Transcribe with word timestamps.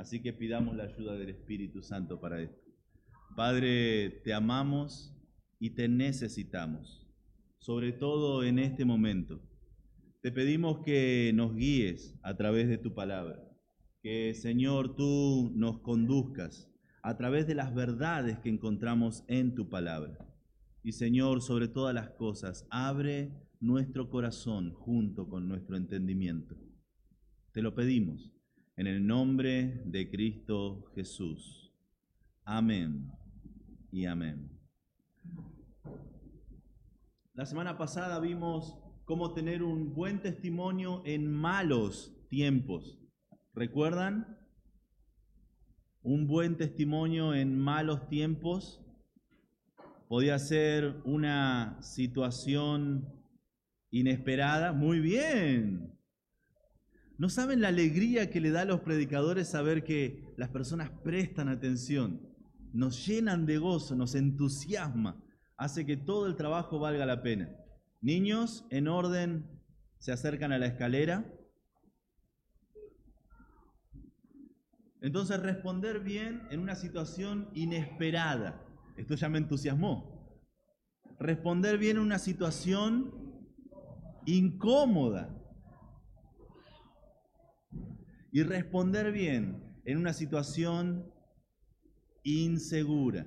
Así 0.00 0.22
que 0.22 0.32
pidamos 0.32 0.74
la 0.76 0.84
ayuda 0.84 1.14
del 1.14 1.28
Espíritu 1.28 1.82
Santo 1.82 2.18
para 2.18 2.40
esto. 2.40 2.64
Padre, 3.36 4.22
te 4.24 4.32
amamos 4.32 5.14
y 5.58 5.74
te 5.74 5.88
necesitamos, 5.88 7.06
sobre 7.58 7.92
todo 7.92 8.42
en 8.42 8.58
este 8.58 8.86
momento. 8.86 9.42
Te 10.22 10.32
pedimos 10.32 10.78
que 10.86 11.32
nos 11.34 11.54
guíes 11.54 12.18
a 12.22 12.34
través 12.34 12.66
de 12.70 12.78
tu 12.78 12.94
palabra, 12.94 13.46
que 14.02 14.32
Señor 14.32 14.96
tú 14.96 15.52
nos 15.54 15.80
conduzcas 15.80 16.72
a 17.02 17.18
través 17.18 17.46
de 17.46 17.56
las 17.56 17.74
verdades 17.74 18.38
que 18.38 18.48
encontramos 18.48 19.22
en 19.28 19.54
tu 19.54 19.68
palabra. 19.68 20.16
Y 20.82 20.92
Señor, 20.92 21.42
sobre 21.42 21.68
todas 21.68 21.94
las 21.94 22.08
cosas, 22.08 22.66
abre 22.70 23.34
nuestro 23.60 24.08
corazón 24.08 24.72
junto 24.72 25.28
con 25.28 25.46
nuestro 25.46 25.76
entendimiento. 25.76 26.56
Te 27.52 27.60
lo 27.60 27.74
pedimos 27.74 28.39
en 28.80 28.86
el 28.86 29.06
nombre 29.06 29.82
de 29.84 30.10
Cristo 30.10 30.90
Jesús. 30.94 31.70
Amén 32.46 33.12
y 33.92 34.06
amén. 34.06 34.58
La 37.34 37.44
semana 37.44 37.76
pasada 37.76 38.18
vimos 38.20 38.78
cómo 39.04 39.34
tener 39.34 39.62
un 39.62 39.92
buen 39.92 40.22
testimonio 40.22 41.02
en 41.04 41.30
malos 41.30 42.16
tiempos. 42.30 42.98
¿Recuerdan? 43.52 44.38
Un 46.00 46.26
buen 46.26 46.56
testimonio 46.56 47.34
en 47.34 47.58
malos 47.58 48.08
tiempos 48.08 48.82
podía 50.08 50.38
ser 50.38 51.02
una 51.04 51.76
situación 51.82 53.12
inesperada. 53.90 54.72
Muy 54.72 55.00
bien. 55.00 55.99
¿No 57.20 57.28
saben 57.28 57.60
la 57.60 57.68
alegría 57.68 58.30
que 58.30 58.40
le 58.40 58.50
da 58.50 58.62
a 58.62 58.64
los 58.64 58.80
predicadores 58.80 59.46
saber 59.46 59.84
que 59.84 60.24
las 60.38 60.48
personas 60.48 60.88
prestan 61.04 61.50
atención? 61.50 62.18
Nos 62.72 63.06
llenan 63.06 63.44
de 63.44 63.58
gozo, 63.58 63.94
nos 63.94 64.14
entusiasma, 64.14 65.22
hace 65.58 65.84
que 65.84 65.98
todo 65.98 66.26
el 66.26 66.34
trabajo 66.34 66.78
valga 66.78 67.04
la 67.04 67.22
pena. 67.22 67.54
Niños, 68.00 68.64
en 68.70 68.88
orden, 68.88 69.44
se 69.98 70.12
acercan 70.12 70.50
a 70.50 70.58
la 70.58 70.64
escalera. 70.64 71.30
Entonces, 75.02 75.40
responder 75.40 76.00
bien 76.00 76.48
en 76.50 76.60
una 76.60 76.74
situación 76.74 77.50
inesperada. 77.52 78.64
Esto 78.96 79.14
ya 79.14 79.28
me 79.28 79.36
entusiasmó. 79.36 80.40
Responder 81.18 81.76
bien 81.76 81.98
en 81.98 82.02
una 82.02 82.18
situación 82.18 83.12
incómoda. 84.24 85.36
Y 88.32 88.42
responder 88.42 89.12
bien 89.12 89.80
en 89.84 89.98
una 89.98 90.12
situación 90.12 91.12
insegura. 92.22 93.26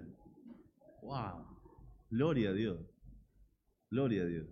¡Wow! 1.02 1.46
Gloria 2.10 2.50
a 2.50 2.54
Dios. 2.54 2.80
Gloria 3.90 4.24
a 4.24 4.26
Dios. 4.26 4.48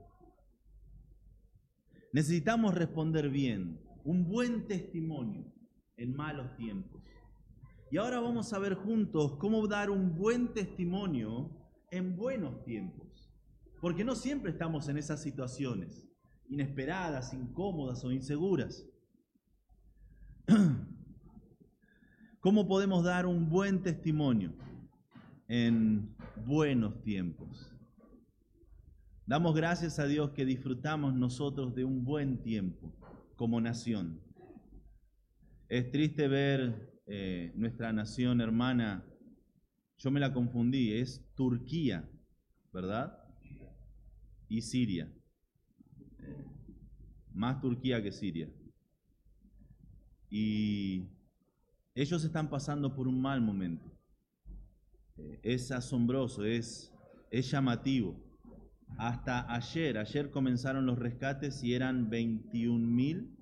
Necesitamos 2.14 2.76
responder 2.76 3.30
bien, 3.30 3.80
un 4.04 4.28
buen 4.28 4.68
testimonio 4.68 5.52
en 5.96 6.14
malos 6.14 6.56
tiempos. 6.58 7.02
Y 7.90 7.98
ahora 7.98 8.20
vamos 8.20 8.52
a 8.52 8.60
ver 8.60 8.76
juntos 8.76 9.38
cómo 9.38 9.68
dar 9.68 9.90
un 9.90 10.16
buen 10.16 10.54
testimonio 10.54 11.50
en 11.92 12.16
buenos 12.16 12.64
tiempos. 12.64 13.32
Porque 13.80 14.04
no 14.04 14.16
siempre 14.16 14.52
estamos 14.52 14.90
en 14.90 14.98
esas 14.98 15.22
situaciones 15.22 16.08
inesperadas, 16.50 17.34
incómodas 17.34 18.04
o 18.04 18.12
inseguras. 18.12 18.86
¿Cómo 22.40 22.68
podemos 22.68 23.04
dar 23.04 23.26
un 23.26 23.50
buen 23.50 23.82
testimonio 23.84 24.54
en 25.48 26.16
buenos 26.46 27.02
tiempos? 27.04 27.72
Damos 29.26 29.56
gracias 29.56 30.00
a 30.00 30.06
Dios 30.06 30.32
que 30.32 30.46
disfrutamos 30.46 31.14
nosotros 31.14 31.74
de 31.76 31.86
un 31.86 32.04
buen 32.04 32.42
tiempo 32.42 32.94
como 33.36 33.62
nación. 33.62 34.22
Es 35.70 35.90
triste 35.92 36.28
ver 36.28 37.00
eh, 37.08 37.54
nuestra 37.56 37.94
nación 37.94 38.42
hermana, 38.42 39.06
yo 39.98 40.12
me 40.12 40.20
la 40.20 40.34
confundí, 40.34 40.94
es 40.94 41.26
Turquía, 41.36 42.10
¿verdad? 42.74 43.18
Y 44.50 44.62
Siria 44.62 45.12
más 47.34 47.62
Turquía 47.62 48.02
que 48.02 48.12
Siria. 48.12 48.50
Y 50.32 51.10
ellos 51.94 52.24
están 52.24 52.50
pasando 52.50 52.96
por 52.96 53.08
un 53.08 53.22
mal 53.22 53.42
momento. 53.42 53.92
Eh, 55.18 55.40
es 55.44 55.72
asombroso, 55.72 56.46
es, 56.46 56.94
es 57.30 57.52
llamativo. 57.52 58.16
Hasta 58.98 59.54
ayer, 59.54 59.98
ayer 59.98 60.32
comenzaron 60.32 60.86
los 60.86 60.98
rescates 60.98 61.62
y 61.64 61.74
eran 61.74 62.10
21 62.10 62.88
mil. 62.88 63.38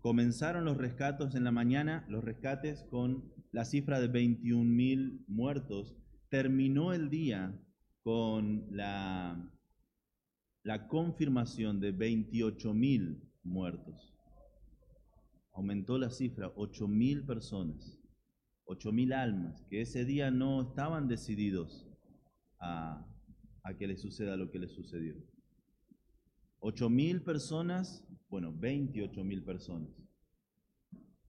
Comenzaron 0.00 0.64
los 0.64 0.76
rescates 0.76 1.34
en 1.34 1.42
la 1.42 1.50
mañana, 1.50 2.06
los 2.08 2.22
rescates 2.22 2.84
con 2.84 3.32
la 3.50 3.64
cifra 3.64 4.00
de 4.00 4.06
21 4.06 4.64
mil 4.64 5.24
muertos. 5.26 5.96
Terminó 6.28 6.92
el 6.92 7.10
día 7.10 7.60
con 8.04 8.66
la 8.70 9.52
la 10.64 10.86
confirmación 10.86 11.80
de 11.80 11.92
28 11.92 12.74
mil 12.74 13.27
muertos. 13.48 14.14
Aumentó 15.52 15.98
la 15.98 16.10
cifra, 16.10 16.52
8 16.54 16.86
mil 16.86 17.24
personas, 17.24 17.98
8 18.64 18.92
mil 18.92 19.12
almas, 19.12 19.64
que 19.68 19.80
ese 19.80 20.04
día 20.04 20.30
no 20.30 20.62
estaban 20.62 21.08
decididos 21.08 21.88
a, 22.60 23.04
a 23.62 23.74
que 23.76 23.86
le 23.86 23.96
suceda 23.96 24.36
lo 24.36 24.50
que 24.50 24.58
le 24.58 24.68
sucedió. 24.68 25.16
8 26.60 26.90
mil 26.90 27.22
personas, 27.22 28.04
bueno, 28.28 28.52
28 28.56 29.24
mil 29.24 29.42
personas, 29.42 29.90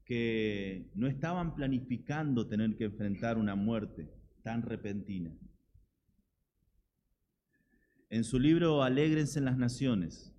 que 0.06 0.90
no 0.96 1.08
estaban 1.08 1.56
planificando 1.56 2.48
tener 2.48 2.76
que 2.76 2.86
enfrentar 2.86 3.38
una 3.38 3.56
muerte 3.56 4.12
tan 4.42 4.64
repentina. 4.64 5.32
En 8.10 8.24
su 8.24 8.40
libro 8.40 8.82
Alégrense 8.82 9.38
en 9.38 9.46
las 9.46 9.58
Naciones, 9.58 10.36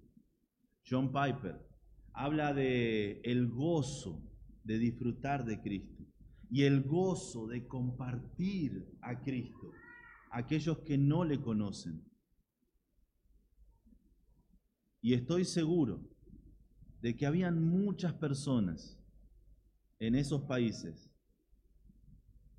John 0.88 1.12
Piper 1.12 1.69
habla 2.12 2.52
de 2.54 3.20
el 3.24 3.48
gozo 3.48 4.22
de 4.64 4.78
disfrutar 4.78 5.44
de 5.44 5.60
Cristo 5.60 6.04
y 6.50 6.62
el 6.62 6.82
gozo 6.82 7.46
de 7.46 7.66
compartir 7.66 8.98
a 9.00 9.20
Cristo 9.20 9.72
a 10.30 10.38
aquellos 10.38 10.78
que 10.80 10.98
no 10.98 11.24
le 11.24 11.40
conocen. 11.40 12.04
Y 15.00 15.14
estoy 15.14 15.44
seguro 15.44 16.08
de 17.00 17.16
que 17.16 17.26
habían 17.26 17.62
muchas 17.62 18.12
personas 18.14 18.98
en 19.98 20.14
esos 20.14 20.42
países 20.42 21.10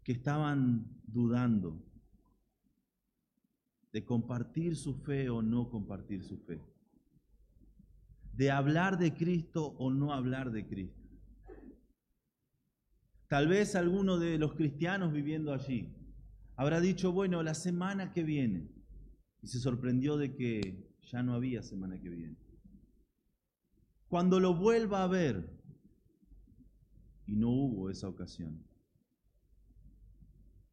que 0.04 0.14
estaban 0.14 0.86
dudando 1.06 1.84
de 3.92 4.06
compartir 4.06 4.76
su 4.76 4.96
fe 5.02 5.30
o 5.30 5.42
no 5.42 5.70
compartir 5.70 6.24
su 6.24 6.38
fe, 6.40 6.62
de 8.34 8.52
hablar 8.52 8.98
de 8.98 9.14
Cristo 9.14 9.76
o 9.78 9.92
no 9.92 10.14
hablar 10.14 10.52
de 10.52 10.66
Cristo. 10.68 11.02
Tal 13.28 13.48
vez 13.48 13.76
alguno 13.76 14.18
de 14.18 14.38
los 14.38 14.54
cristianos 14.56 15.14
viviendo 15.14 15.54
allí 15.54 15.96
habrá 16.56 16.80
dicho, 16.80 17.12
bueno, 17.12 17.42
la 17.42 17.56
semana 17.56 18.12
que 18.12 18.24
viene, 18.24 18.70
y 19.42 19.48
se 19.48 19.60
sorprendió 19.60 20.18
de 20.18 20.36
que 20.36 20.96
ya 21.02 21.24
no 21.24 21.34
había 21.34 21.64
semana 21.64 22.00
que 22.00 22.10
viene. 22.10 22.38
Cuando 24.08 24.40
lo 24.40 24.54
vuelva 24.54 25.04
a 25.04 25.08
ver, 25.08 25.60
y 27.26 27.36
no 27.36 27.50
hubo 27.50 27.90
esa 27.90 28.10
ocasión. 28.10 28.64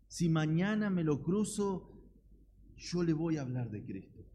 Si 0.09 0.29
mañana 0.29 0.91
me 0.91 1.05
lo 1.05 1.23
cruzo, 1.23 2.03
yo 2.77 3.03
le 3.03 3.13
voy 3.13 3.37
a 3.37 3.43
hablar 3.43 3.71
de 3.71 3.85
Cristo. 3.85 4.27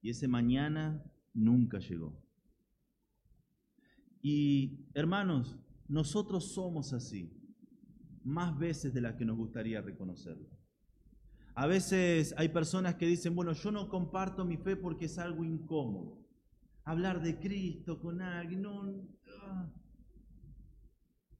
Y 0.00 0.10
ese 0.10 0.26
mañana 0.26 1.04
nunca 1.34 1.78
llegó. 1.78 2.23
Y 4.26 4.88
hermanos, 4.94 5.54
nosotros 5.86 6.54
somos 6.54 6.94
así, 6.94 7.30
más 8.24 8.58
veces 8.58 8.94
de 8.94 9.02
las 9.02 9.16
que 9.16 9.26
nos 9.26 9.36
gustaría 9.36 9.82
reconocerlo. 9.82 10.48
A 11.54 11.66
veces 11.66 12.34
hay 12.38 12.48
personas 12.48 12.94
que 12.94 13.06
dicen, 13.06 13.34
bueno, 13.36 13.52
yo 13.52 13.70
no 13.70 13.90
comparto 13.90 14.46
mi 14.46 14.56
fe 14.56 14.76
porque 14.76 15.04
es 15.04 15.18
algo 15.18 15.44
incómodo. 15.44 16.26
Hablar 16.86 17.20
de 17.20 17.38
Cristo 17.38 18.00
con 18.00 18.22
alguien, 18.22 18.62
no, 18.62 19.06
ah. 19.42 19.70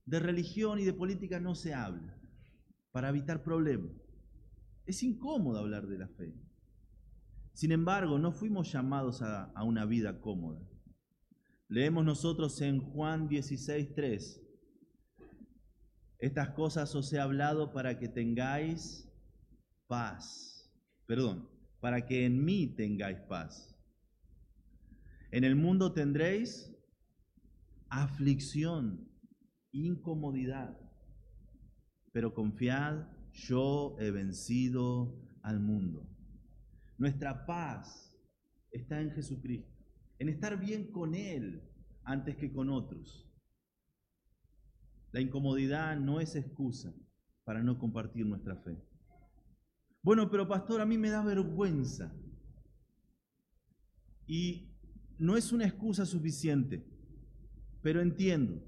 de 0.05 0.21
religión 0.21 0.79
y 0.79 0.85
de 0.85 0.93
política 0.93 1.41
no 1.41 1.55
se 1.55 1.73
habla 1.73 2.21
para 2.93 3.09
evitar 3.09 3.43
problemas. 3.43 3.93
Es 4.85 5.03
incómodo 5.03 5.59
hablar 5.59 5.87
de 5.87 5.97
la 5.97 6.09
fe. 6.09 6.35
Sin 7.55 7.73
embargo, 7.73 8.19
no 8.19 8.31
fuimos 8.31 8.71
llamados 8.71 9.23
a, 9.23 9.51
una 9.65 9.87
vida 9.87 10.21
cómoda. 10.21 10.61
Leemos 11.75 12.05
nosotros 12.05 12.61
en 12.61 12.79
Juan 12.79 13.27
16, 13.27 13.97
3. 13.97 14.41
Estas 16.21 16.51
cosas 16.51 16.95
os 16.95 17.13
he 17.13 17.19
hablado 17.19 17.73
para 17.73 17.99
que 17.99 18.07
tengáis 18.07 19.13
paz. 19.89 20.73
Perdón, 21.05 21.51
para 21.81 22.07
que 22.07 22.27
en 22.27 22.45
mí 22.45 22.69
tengáis 22.77 23.19
paz. 23.23 23.77
En 25.33 25.43
el 25.43 25.57
mundo 25.57 25.93
tendréis 25.93 26.73
aflicción, 27.89 29.11
incomodidad, 29.73 30.79
pero 32.13 32.35
confiad, 32.35 33.09
yo 33.33 33.97
he 33.99 34.13
vencido 34.13 35.21
al 35.43 35.59
mundo. 35.59 36.09
Nuestra 36.99 37.45
paz 37.47 38.17
está 38.71 39.01
en 39.01 39.11
Jesucristo, 39.11 39.74
en 40.19 40.29
estar 40.29 40.59
bien 40.59 40.91
con 40.91 41.15
Él 41.15 41.63
antes 42.05 42.37
que 42.37 42.53
con 42.53 42.71
otros. 42.71 43.29
La 45.13 45.21
incomodidad 45.21 45.97
no 45.97 46.21
es 46.21 46.35
excusa 46.35 46.93
para 47.45 47.63
no 47.63 47.79
compartir 47.79 48.27
nuestra 48.27 48.57
fe. 48.57 48.77
Bueno, 50.03 50.31
pero 50.31 50.49
pastor, 50.49 50.81
a 50.81 50.87
mí 50.87 50.99
me 50.99 51.11
da 51.11 51.23
vergüenza. 51.23 52.13
Y 54.27 54.75
no 55.19 55.37
es 55.37 55.53
una 55.53 55.67
excusa 55.67 56.05
suficiente, 56.05 56.87
pero 57.83 58.01
entiendo. 58.01 58.63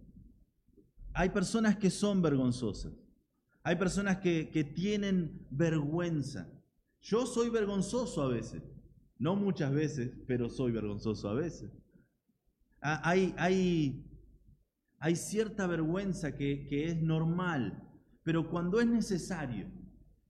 Hay 1.12 1.30
personas 1.30 1.76
que 1.76 1.90
son 1.90 2.22
vergonzosas. 2.22 2.92
Hay 3.62 3.76
personas 3.76 4.18
que, 4.18 4.50
que 4.50 4.64
tienen 4.64 5.46
vergüenza. 5.50 6.48
Yo 7.00 7.26
soy 7.26 7.50
vergonzoso 7.50 8.22
a 8.22 8.28
veces. 8.28 8.62
No 9.18 9.34
muchas 9.34 9.72
veces, 9.72 10.10
pero 10.26 10.50
soy 10.50 10.72
vergonzoso 10.72 11.28
a 11.28 11.34
veces. 11.34 11.70
Ah, 12.82 13.00
hay, 13.04 14.04
cierta 15.14 15.66
vergüenza 15.66 16.36
que, 16.36 16.68
es 16.70 17.02
normal, 17.02 17.82
pero 18.22 18.50
cuando 18.50 18.80
es 18.80 18.86
necesario, 18.86 19.66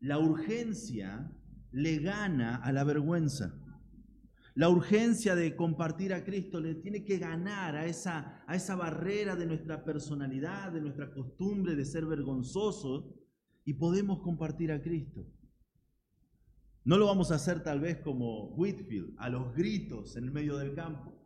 la 0.01 0.19
urgencia 0.19 1.33
le 1.73 1.99
gana 1.99 2.57
a 2.57 2.73
la 2.73 2.85
vergüenza. 2.85 3.55
La 4.55 4.71
urgencia 4.71 5.35
de 5.35 5.55
compartir 5.55 6.15
a 6.15 6.25
Cristo 6.25 6.61
le 6.61 6.77
tiene 6.77 7.05
que 7.05 7.19
ganar 7.19 7.77
a 7.77 7.85
esa, 7.85 8.43
a 8.47 8.55
esa 8.55 8.75
barrera 8.75 9.37
de 9.37 9.45
nuestra 9.45 9.85
personalidad, 9.85 10.73
de 10.73 10.81
nuestra 10.81 11.13
costumbre 11.13 11.77
de 11.77 11.85
ser 11.85 12.07
vergonzosos 12.07 13.05
y 13.67 13.75
podemos 13.75 14.21
compartir 14.21 14.73
a 14.73 14.81
Cristo. 14.81 15.27
No 16.87 16.99
lo 16.99 17.07
vamos 17.07 17.33
a 17.33 17.35
hacer 17.35 17.65
tal 17.65 17.81
vez 17.81 17.99
como 17.99 18.55
Whitfield, 18.55 19.17
a 19.19 19.29
los 19.29 19.53
gritos 19.57 20.17
en 20.17 20.23
el 20.23 20.31
medio 20.31 20.57
del 20.57 20.73
campo, 20.73 21.21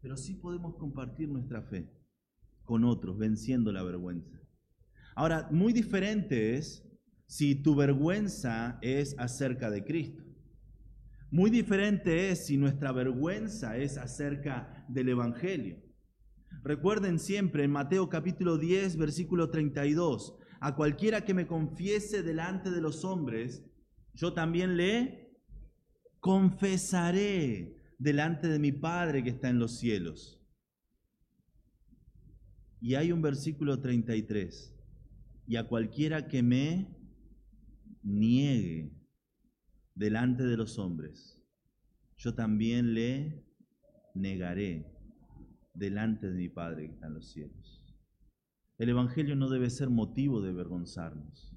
pero 0.00 0.16
sí 0.16 0.34
podemos 0.34 0.74
compartir 0.74 1.28
nuestra 1.28 1.62
fe 1.62 1.88
con 2.64 2.82
otros, 2.82 3.16
venciendo 3.16 3.70
la 3.70 3.84
vergüenza. 3.84 4.36
Ahora, 5.14 5.48
muy 5.52 5.72
diferente 5.72 6.56
es 6.56 6.84
si 7.26 7.54
tu 7.54 7.76
vergüenza 7.76 8.80
es 8.82 9.16
acerca 9.16 9.70
de 9.70 9.84
Cristo. 9.84 10.24
Muy 11.30 11.50
diferente 11.50 12.30
es 12.30 12.44
si 12.46 12.56
nuestra 12.56 12.90
vergüenza 12.90 13.76
es 13.76 13.98
acerca 13.98 14.84
del 14.88 15.10
Evangelio. 15.10 15.76
Recuerden 16.64 17.20
siempre 17.20 17.62
en 17.62 17.70
Mateo 17.70 18.08
capítulo 18.08 18.58
10, 18.58 18.96
versículo 18.96 19.50
32, 19.50 20.36
a 20.58 20.74
cualquiera 20.74 21.24
que 21.24 21.32
me 21.32 21.46
confiese 21.46 22.24
delante 22.24 22.72
de 22.72 22.80
los 22.80 23.04
hombres, 23.04 23.62
yo 24.16 24.32
también 24.32 24.76
le 24.76 25.30
confesaré 26.20 27.76
delante 27.98 28.48
de 28.48 28.58
mi 28.58 28.72
Padre 28.72 29.22
que 29.22 29.30
está 29.30 29.50
en 29.50 29.58
los 29.58 29.78
cielos. 29.78 30.42
Y 32.80 32.94
hay 32.94 33.12
un 33.12 33.20
versículo 33.20 33.80
33. 33.80 34.74
Y 35.46 35.56
a 35.56 35.68
cualquiera 35.68 36.28
que 36.28 36.42
me 36.42 36.96
niegue 38.02 38.92
delante 39.94 40.44
de 40.44 40.56
los 40.56 40.78
hombres, 40.78 41.40
yo 42.16 42.34
también 42.34 42.94
le 42.94 43.44
negaré 44.14 44.92
delante 45.74 46.28
de 46.28 46.34
mi 46.34 46.48
Padre 46.48 46.86
que 46.86 46.94
está 46.94 47.06
en 47.06 47.14
los 47.14 47.30
cielos. 47.30 47.84
El 48.78 48.88
Evangelio 48.88 49.36
no 49.36 49.48
debe 49.48 49.68
ser 49.70 49.90
motivo 49.90 50.40
de 50.40 50.50
avergonzarnos. 50.50 51.55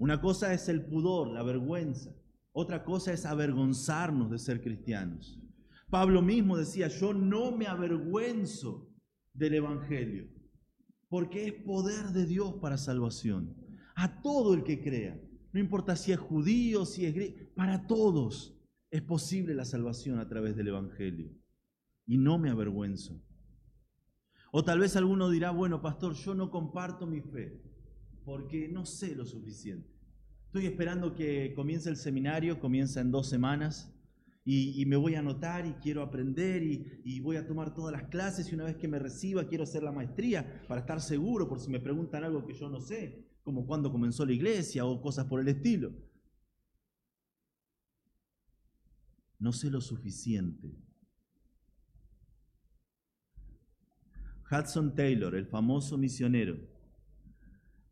Una 0.00 0.18
cosa 0.18 0.54
es 0.54 0.70
el 0.70 0.86
pudor, 0.86 1.28
la 1.28 1.42
vergüenza. 1.42 2.10
Otra 2.52 2.84
cosa 2.84 3.12
es 3.12 3.26
avergonzarnos 3.26 4.30
de 4.30 4.38
ser 4.38 4.62
cristianos. 4.62 5.38
Pablo 5.90 6.22
mismo 6.22 6.56
decía, 6.56 6.88
yo 6.88 7.12
no 7.12 7.52
me 7.52 7.66
avergüenzo 7.66 8.90
del 9.34 9.54
Evangelio 9.54 10.26
porque 11.10 11.48
es 11.48 11.52
poder 11.52 12.12
de 12.12 12.24
Dios 12.24 12.54
para 12.62 12.78
salvación. 12.78 13.54
A 13.94 14.22
todo 14.22 14.54
el 14.54 14.64
que 14.64 14.80
crea, 14.80 15.20
no 15.52 15.60
importa 15.60 15.96
si 15.96 16.12
es 16.12 16.18
judío, 16.18 16.86
si 16.86 17.04
es 17.04 17.14
griego, 17.14 17.36
para 17.54 17.86
todos 17.86 18.58
es 18.90 19.02
posible 19.02 19.54
la 19.54 19.66
salvación 19.66 20.18
a 20.18 20.28
través 20.28 20.56
del 20.56 20.68
Evangelio. 20.68 21.30
Y 22.06 22.16
no 22.16 22.38
me 22.38 22.48
avergüenzo. 22.48 23.20
O 24.50 24.64
tal 24.64 24.78
vez 24.78 24.96
alguno 24.96 25.28
dirá, 25.28 25.50
bueno, 25.50 25.82
pastor, 25.82 26.14
yo 26.14 26.34
no 26.34 26.50
comparto 26.50 27.06
mi 27.06 27.20
fe 27.20 27.60
porque 28.24 28.68
no 28.68 28.86
sé 28.86 29.14
lo 29.14 29.26
suficiente. 29.26 29.89
Estoy 30.50 30.66
esperando 30.66 31.14
que 31.14 31.54
comience 31.54 31.88
el 31.88 31.96
seminario, 31.96 32.58
comienza 32.58 33.00
en 33.00 33.12
dos 33.12 33.28
semanas 33.28 33.94
y, 34.44 34.84
me 34.86 34.96
voy 34.96 35.14
a 35.14 35.20
anotar 35.20 35.64
y 35.64 35.74
quiero 35.74 36.02
aprender 36.02 36.64
y, 36.64 37.20
voy 37.20 37.36
a 37.36 37.46
tomar 37.46 37.72
todas 37.72 37.92
las 37.92 38.08
clases 38.08 38.50
y 38.50 38.56
una 38.56 38.64
vez 38.64 38.74
que 38.74 38.88
me 38.88 38.98
reciba 38.98 39.46
quiero 39.46 39.62
hacer 39.62 39.84
la 39.84 39.92
maestría 39.92 40.64
para 40.66 40.80
estar 40.80 41.00
seguro 41.00 41.48
por 41.48 41.60
si 41.60 41.70
me 41.70 41.78
preguntan 41.78 42.24
algo 42.24 42.44
que 42.44 42.54
yo 42.54 42.68
no 42.68 42.80
sé, 42.80 43.28
como 43.44 43.64
cuándo 43.64 43.92
comenzó 43.92 44.26
la 44.26 44.32
iglesia 44.32 44.84
o 44.84 45.00
cosas 45.00 45.26
por 45.26 45.38
el 45.38 45.46
estilo. 45.46 45.92
No 49.38 49.52
sé 49.52 49.70
lo 49.70 49.80
suficiente. 49.80 50.76
Hudson 54.50 54.96
Taylor, 54.96 55.36
el 55.36 55.46
famoso 55.46 55.96
misionero, 55.96 56.58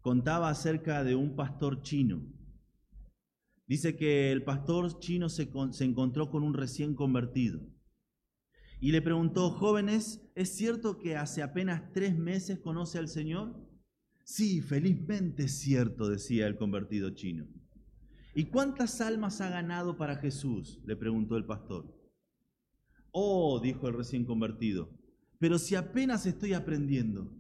contaba 0.00 0.50
acerca 0.50 1.05
de 1.05 1.14
un 1.14 1.37
pastor 1.37 1.82
chino 1.82 2.37
Dice 3.69 3.97
que 3.97 4.32
el 4.32 4.43
pastor 4.44 4.99
chino 4.99 5.29
se, 5.29 5.50
encontró 5.81 6.31
con 6.31 6.43
un 6.43 6.55
recién 6.55 6.94
convertido 6.94 7.61
y 8.81 8.93
le 8.93 9.03
preguntó, 9.03 9.50
jóvenes, 9.50 10.23
¿es 10.35 10.56
cierto 10.56 10.99
que 10.99 11.17
hace 11.17 11.43
apenas 11.43 11.93
tres 11.93 12.17
meses 12.17 12.61
conoce 12.61 12.99
al 12.99 13.09
Señor? 13.09 13.61
Sí, 14.25 14.62
felizmente 14.62 15.44
es 15.44 15.58
cierto, 15.58 16.08
decía 16.08 16.46
el 16.46 16.56
convertido 16.56 17.10
chino. 17.10 17.46
¿Y 18.34 18.46
cuántas 18.46 19.01
almas 19.03 19.41
ha 19.43 19.51
ganado 19.51 19.98
para 19.98 20.17
Jesús? 20.17 20.81
le 20.87 20.96
preguntó 20.96 21.37
el 21.37 21.44
pastor. 21.44 21.94
Oh, 23.10 23.60
dijo 23.60 23.89
el 23.89 23.94
recién 23.94 24.25
convertido, 24.25 24.96
pero 25.39 25.58
si 25.58 25.75
apenas 25.75 26.25
estoy 26.25 26.55
aprendiendo, 26.55 27.37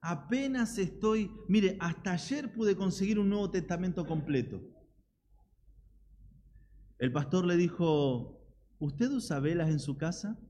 apenas 0.00 0.78
estoy, 0.78 1.30
mire, 1.48 1.78
hasta 1.80 2.12
ayer 2.12 2.52
pude 2.52 2.76
conseguir 2.76 3.18
un 3.18 3.30
Nuevo 3.30 3.50
Testamento 3.50 4.06
completo. 4.06 4.73
El 7.04 7.12
pastor 7.12 7.44
le 7.44 7.58
dijo, 7.58 8.40
¿usted 8.78 9.10
usa 9.10 9.38
velas 9.38 9.68
en 9.68 9.78
su 9.78 9.98
casa? 9.98 10.40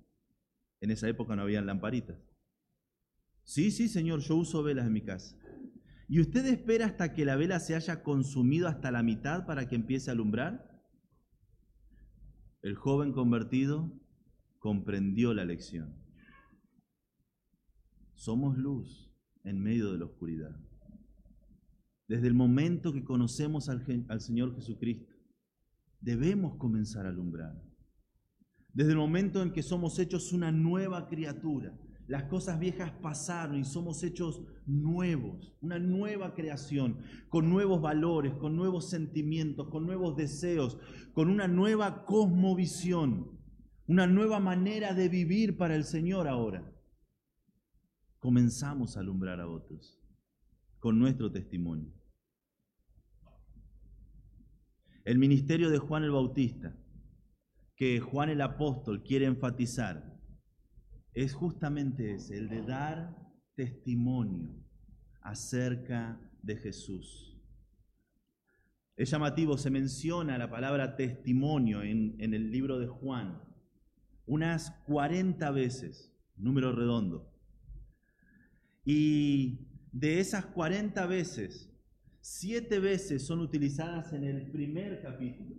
En 0.80 0.92
esa 0.92 1.08
época 1.08 1.34
no 1.34 1.42
habían 1.42 1.66
lamparitas. 1.66 2.16
Sí, 3.42 3.72
sí, 3.72 3.88
señor, 3.88 4.20
yo 4.20 4.36
uso 4.36 4.62
velas 4.62 4.86
en 4.86 4.92
mi 4.92 5.02
casa. 5.02 5.36
¿Y 6.06 6.20
usted 6.20 6.46
espera 6.46 6.86
hasta 6.86 7.12
que 7.12 7.24
la 7.24 7.34
vela 7.34 7.58
se 7.58 7.74
haya 7.74 8.04
consumido 8.04 8.68
hasta 8.68 8.92
la 8.92 9.02
mitad 9.02 9.46
para 9.46 9.68
que 9.68 9.74
empiece 9.74 10.10
a 10.10 10.12
alumbrar? 10.12 10.80
El 12.62 12.76
joven 12.76 13.12
convertido 13.12 13.90
comprendió 14.60 15.34
la 15.34 15.44
lección. 15.44 16.00
Somos 18.14 18.56
luz 18.56 19.12
en 19.42 19.60
medio 19.60 19.90
de 19.90 19.98
la 19.98 20.04
oscuridad. 20.04 20.54
Desde 22.06 22.28
el 22.28 22.34
momento 22.34 22.92
que 22.92 23.02
conocemos 23.02 23.68
al, 23.68 23.84
al 24.08 24.20
Señor 24.20 24.54
Jesucristo, 24.54 25.13
debemos 26.04 26.56
comenzar 26.56 27.06
a 27.06 27.08
alumbrar. 27.08 27.54
Desde 28.74 28.92
el 28.92 28.98
momento 28.98 29.42
en 29.42 29.52
que 29.52 29.62
somos 29.62 29.98
hechos 29.98 30.32
una 30.32 30.52
nueva 30.52 31.08
criatura, 31.08 31.78
las 32.06 32.24
cosas 32.24 32.58
viejas 32.58 32.92
pasaron 33.00 33.58
y 33.58 33.64
somos 33.64 34.02
hechos 34.02 34.42
nuevos, 34.66 35.56
una 35.62 35.78
nueva 35.78 36.34
creación, 36.34 36.98
con 37.30 37.48
nuevos 37.48 37.80
valores, 37.80 38.34
con 38.34 38.54
nuevos 38.54 38.90
sentimientos, 38.90 39.68
con 39.70 39.86
nuevos 39.86 40.14
deseos, 40.14 40.76
con 41.14 41.30
una 41.30 41.48
nueva 41.48 42.04
cosmovisión, 42.04 43.40
una 43.86 44.06
nueva 44.06 44.40
manera 44.40 44.92
de 44.92 45.08
vivir 45.08 45.56
para 45.56 45.74
el 45.74 45.84
Señor 45.84 46.28
ahora. 46.28 46.70
Comenzamos 48.18 48.96
a 48.96 49.00
alumbrar 49.00 49.40
a 49.40 49.48
otros 49.48 49.98
con 50.80 50.98
nuestro 50.98 51.32
testimonio. 51.32 51.93
El 55.04 55.18
ministerio 55.18 55.68
de 55.68 55.78
Juan 55.78 56.02
el 56.02 56.12
Bautista, 56.12 56.74
que 57.76 58.00
Juan 58.00 58.30
el 58.30 58.40
apóstol 58.40 59.02
quiere 59.02 59.26
enfatizar, 59.26 60.18
es 61.12 61.34
justamente 61.34 62.14
ese, 62.14 62.38
el 62.38 62.48
de 62.48 62.62
dar 62.62 63.14
testimonio 63.54 64.54
acerca 65.20 66.18
de 66.42 66.56
Jesús. 66.56 67.38
Es 68.96 69.10
llamativo, 69.10 69.58
se 69.58 69.70
menciona 69.70 70.38
la 70.38 70.48
palabra 70.48 70.96
testimonio 70.96 71.82
en, 71.82 72.16
en 72.18 72.32
el 72.32 72.50
libro 72.50 72.78
de 72.78 72.86
Juan 72.86 73.42
unas 74.24 74.70
40 74.86 75.50
veces, 75.50 76.16
número 76.36 76.72
redondo. 76.72 77.30
Y 78.86 79.68
de 79.92 80.20
esas 80.20 80.46
40 80.46 81.04
veces, 81.06 81.73
siete 82.24 82.78
veces 82.78 83.26
son 83.26 83.40
utilizadas 83.40 84.14
en 84.14 84.24
el 84.24 84.50
primer 84.50 85.02
capítulo. 85.02 85.56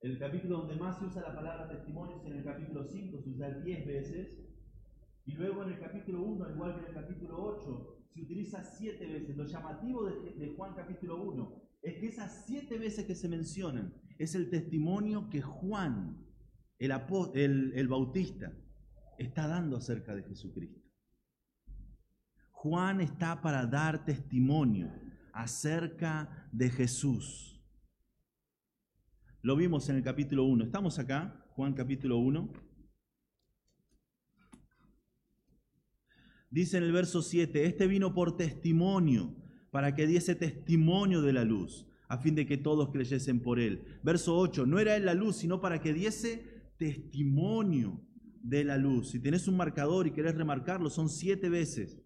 El 0.00 0.18
capítulo 0.18 0.58
donde 0.58 0.74
más 0.74 0.98
se 0.98 1.04
usa 1.04 1.22
la 1.22 1.36
palabra 1.36 1.68
testimonio 1.68 2.16
es 2.16 2.26
en 2.26 2.32
el 2.38 2.44
capítulo 2.44 2.84
5, 2.84 3.22
se 3.22 3.30
usa 3.30 3.60
10 3.60 3.86
veces. 3.86 4.28
Y 5.24 5.34
luego 5.34 5.62
en 5.62 5.74
el 5.74 5.78
capítulo 5.78 6.20
1, 6.20 6.44
al 6.44 6.54
igual 6.56 6.74
que 6.74 6.80
en 6.80 6.86
el 6.86 6.94
capítulo 6.94 7.44
8, 7.44 8.06
se 8.12 8.22
utiliza 8.22 8.64
siete 8.64 9.06
veces. 9.06 9.36
Lo 9.36 9.46
llamativo 9.46 10.04
de, 10.04 10.52
Juan 10.56 10.74
capítulo 10.74 11.22
1 11.22 11.62
es 11.82 11.94
que 12.00 12.08
esas 12.08 12.44
siete 12.44 12.76
veces 12.76 13.06
que 13.06 13.14
se 13.14 13.28
mencionan 13.28 13.94
es 14.18 14.34
el 14.34 14.50
testimonio 14.50 15.30
que 15.30 15.42
Juan, 15.42 16.26
el, 16.80 16.90
el, 17.34 17.72
el 17.76 17.86
bautista, 17.86 18.52
está 19.16 19.46
dando 19.46 19.76
acerca 19.76 20.12
de 20.12 20.24
Jesucristo. 20.24 20.80
Juan 22.50 23.00
está 23.00 23.40
para 23.40 23.64
dar 23.66 24.04
testimonio 24.04 25.03
acerca 25.34 26.48
de 26.52 26.70
Jesús. 26.70 27.60
Lo 29.42 29.56
vimos 29.56 29.88
en 29.88 29.96
el 29.96 30.02
capítulo 30.02 30.44
1. 30.44 30.64
¿Estamos 30.64 30.98
acá? 30.98 31.44
Juan 31.50 31.74
capítulo 31.74 32.18
1. 32.18 32.52
Dice 36.50 36.76
en 36.78 36.84
el 36.84 36.92
verso 36.92 37.20
7, 37.20 37.66
este 37.66 37.88
vino 37.88 38.14
por 38.14 38.36
testimonio, 38.36 39.36
para 39.72 39.94
que 39.96 40.06
diese 40.06 40.36
testimonio 40.36 41.20
de 41.20 41.32
la 41.32 41.44
luz, 41.44 41.84
a 42.08 42.18
fin 42.18 42.36
de 42.36 42.46
que 42.46 42.56
todos 42.56 42.90
creyesen 42.90 43.42
por 43.42 43.58
él. 43.58 43.98
Verso 44.04 44.36
8, 44.36 44.64
no 44.64 44.78
era 44.78 44.94
él 44.94 45.04
la 45.04 45.14
luz, 45.14 45.36
sino 45.36 45.60
para 45.60 45.80
que 45.80 45.92
diese 45.92 46.72
testimonio 46.78 48.06
de 48.40 48.62
la 48.62 48.78
luz. 48.78 49.10
Si 49.10 49.20
tenés 49.20 49.48
un 49.48 49.56
marcador 49.56 50.06
y 50.06 50.12
querés 50.12 50.36
remarcarlo, 50.36 50.90
son 50.90 51.08
siete 51.08 51.48
veces. 51.48 52.00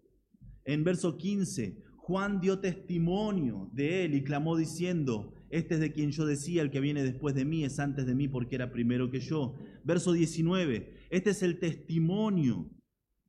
En 0.65 0.83
verso 0.83 1.15
15, 1.15 1.83
Juan 2.09 2.41
dio 2.41 2.57
testimonio 2.57 3.69
de 3.71 4.03
él 4.03 4.15
y 4.15 4.23
clamó 4.23 4.57
diciendo, 4.57 5.31
este 5.51 5.75
es 5.75 5.79
de 5.79 5.91
quien 5.91 6.09
yo 6.09 6.25
decía, 6.25 6.63
el 6.63 6.71
que 6.71 6.79
viene 6.79 7.03
después 7.03 7.35
de 7.35 7.45
mí 7.45 7.63
es 7.63 7.79
antes 7.79 8.07
de 8.07 8.15
mí 8.15 8.27
porque 8.27 8.55
era 8.55 8.71
primero 8.71 9.11
que 9.11 9.19
yo. 9.19 9.53
Verso 9.83 10.11
19, 10.11 10.91
este 11.11 11.29
es 11.29 11.43
el 11.43 11.59
testimonio 11.59 12.67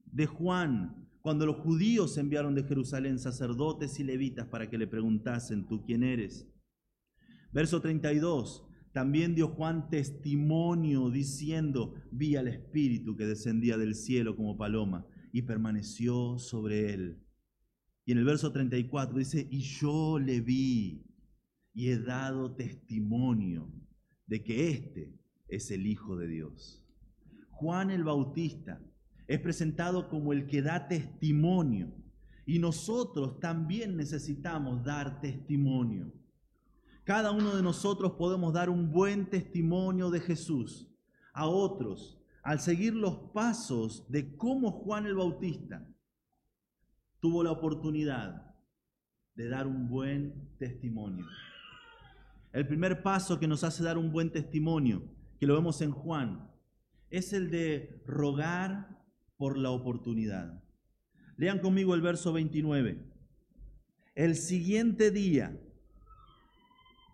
de 0.07 0.25
Juan 0.25 1.11
cuando 1.21 1.45
los 1.45 1.57
judíos 1.57 2.17
enviaron 2.17 2.55
de 2.55 2.65
Jerusalén 2.65 3.19
sacerdotes 3.19 4.01
y 4.01 4.05
levitas 4.05 4.47
para 4.47 4.71
que 4.71 4.79
le 4.79 4.87
preguntasen, 4.87 5.69
¿tú 5.69 5.85
quién 5.85 6.03
eres? 6.03 6.49
Verso 7.53 7.83
32, 7.83 8.67
también 8.93 9.35
dio 9.35 9.49
Juan 9.49 9.91
testimonio 9.91 11.11
diciendo, 11.11 11.97
vi 12.11 12.37
al 12.37 12.49
Espíritu 12.49 13.15
que 13.15 13.27
descendía 13.27 13.77
del 13.77 13.95
cielo 13.95 14.37
como 14.37 14.57
paloma 14.57 15.07
y 15.35 15.43
permaneció 15.43 16.39
sobre 16.39 16.95
él. 16.95 17.27
Y 18.05 18.13
en 18.13 18.19
el 18.19 18.25
verso 18.25 18.53
34 18.53 19.19
dice, 19.19 19.47
y 19.51 19.61
yo 19.61 20.19
le 20.19 20.41
vi 20.41 21.05
y 21.73 21.91
he 21.91 21.99
dado 21.99 22.55
testimonio 22.55 23.73
de 24.27 24.43
que 24.43 24.71
este 24.71 25.21
es 25.49 25.71
el 25.71 25.87
Hijo 25.87 26.17
de 26.17 26.29
Dios. 26.29 26.85
Juan 27.51 27.91
el 27.91 28.05
Bautista 28.05 28.81
es 29.27 29.39
presentado 29.41 30.09
como 30.09 30.33
el 30.33 30.47
que 30.47 30.63
da 30.63 30.89
testimonio 30.89 31.95
y 32.47 32.59
nosotros 32.59 33.39
también 33.39 33.97
necesitamos 33.97 34.83
dar 34.83 35.21
testimonio. 35.21 36.13
Cada 37.05 37.31
uno 37.31 37.55
de 37.55 37.63
nosotros 37.63 38.13
podemos 38.13 38.53
dar 38.53 38.71
un 38.71 38.91
buen 38.91 39.29
testimonio 39.29 40.11
de 40.11 40.21
Jesús 40.21 40.91
a 41.33 41.47
otros 41.47 42.21
al 42.43 42.61
seguir 42.61 42.95
los 42.95 43.31
pasos 43.33 44.11
de 44.11 44.37
cómo 44.37 44.73
Juan 44.73 45.07
el 45.07 45.15
Bautista 45.15 45.87
tuvo 47.21 47.45
la 47.45 47.53
oportunidad 47.53 48.55
de 49.35 49.49
dar 49.49 49.67
un 49.67 49.89
buen 49.89 50.57
testimonio. 50.59 51.27
El 52.53 52.67
primer 52.67 53.03
paso 53.03 53.39
que 53.39 53.47
nos 53.47 53.63
hace 53.63 53.83
dar 53.85 53.97
un 53.97 54.11
buen 54.11 54.31
testimonio, 54.33 55.03
que 55.39 55.47
lo 55.47 55.55
vemos 55.55 55.81
en 55.83 55.93
Juan, 55.93 56.51
es 57.11 57.33
el 57.33 57.51
de 57.51 58.03
rogar 58.07 59.05
por 59.37 59.57
la 59.57 59.71
oportunidad. 59.71 60.63
Lean 61.37 61.61
conmigo 61.61 61.95
el 61.95 62.03
verso 62.03 62.33
29. 62.33 63.07
El 64.15 64.37
siguiente 64.37 65.11
día 65.11 65.59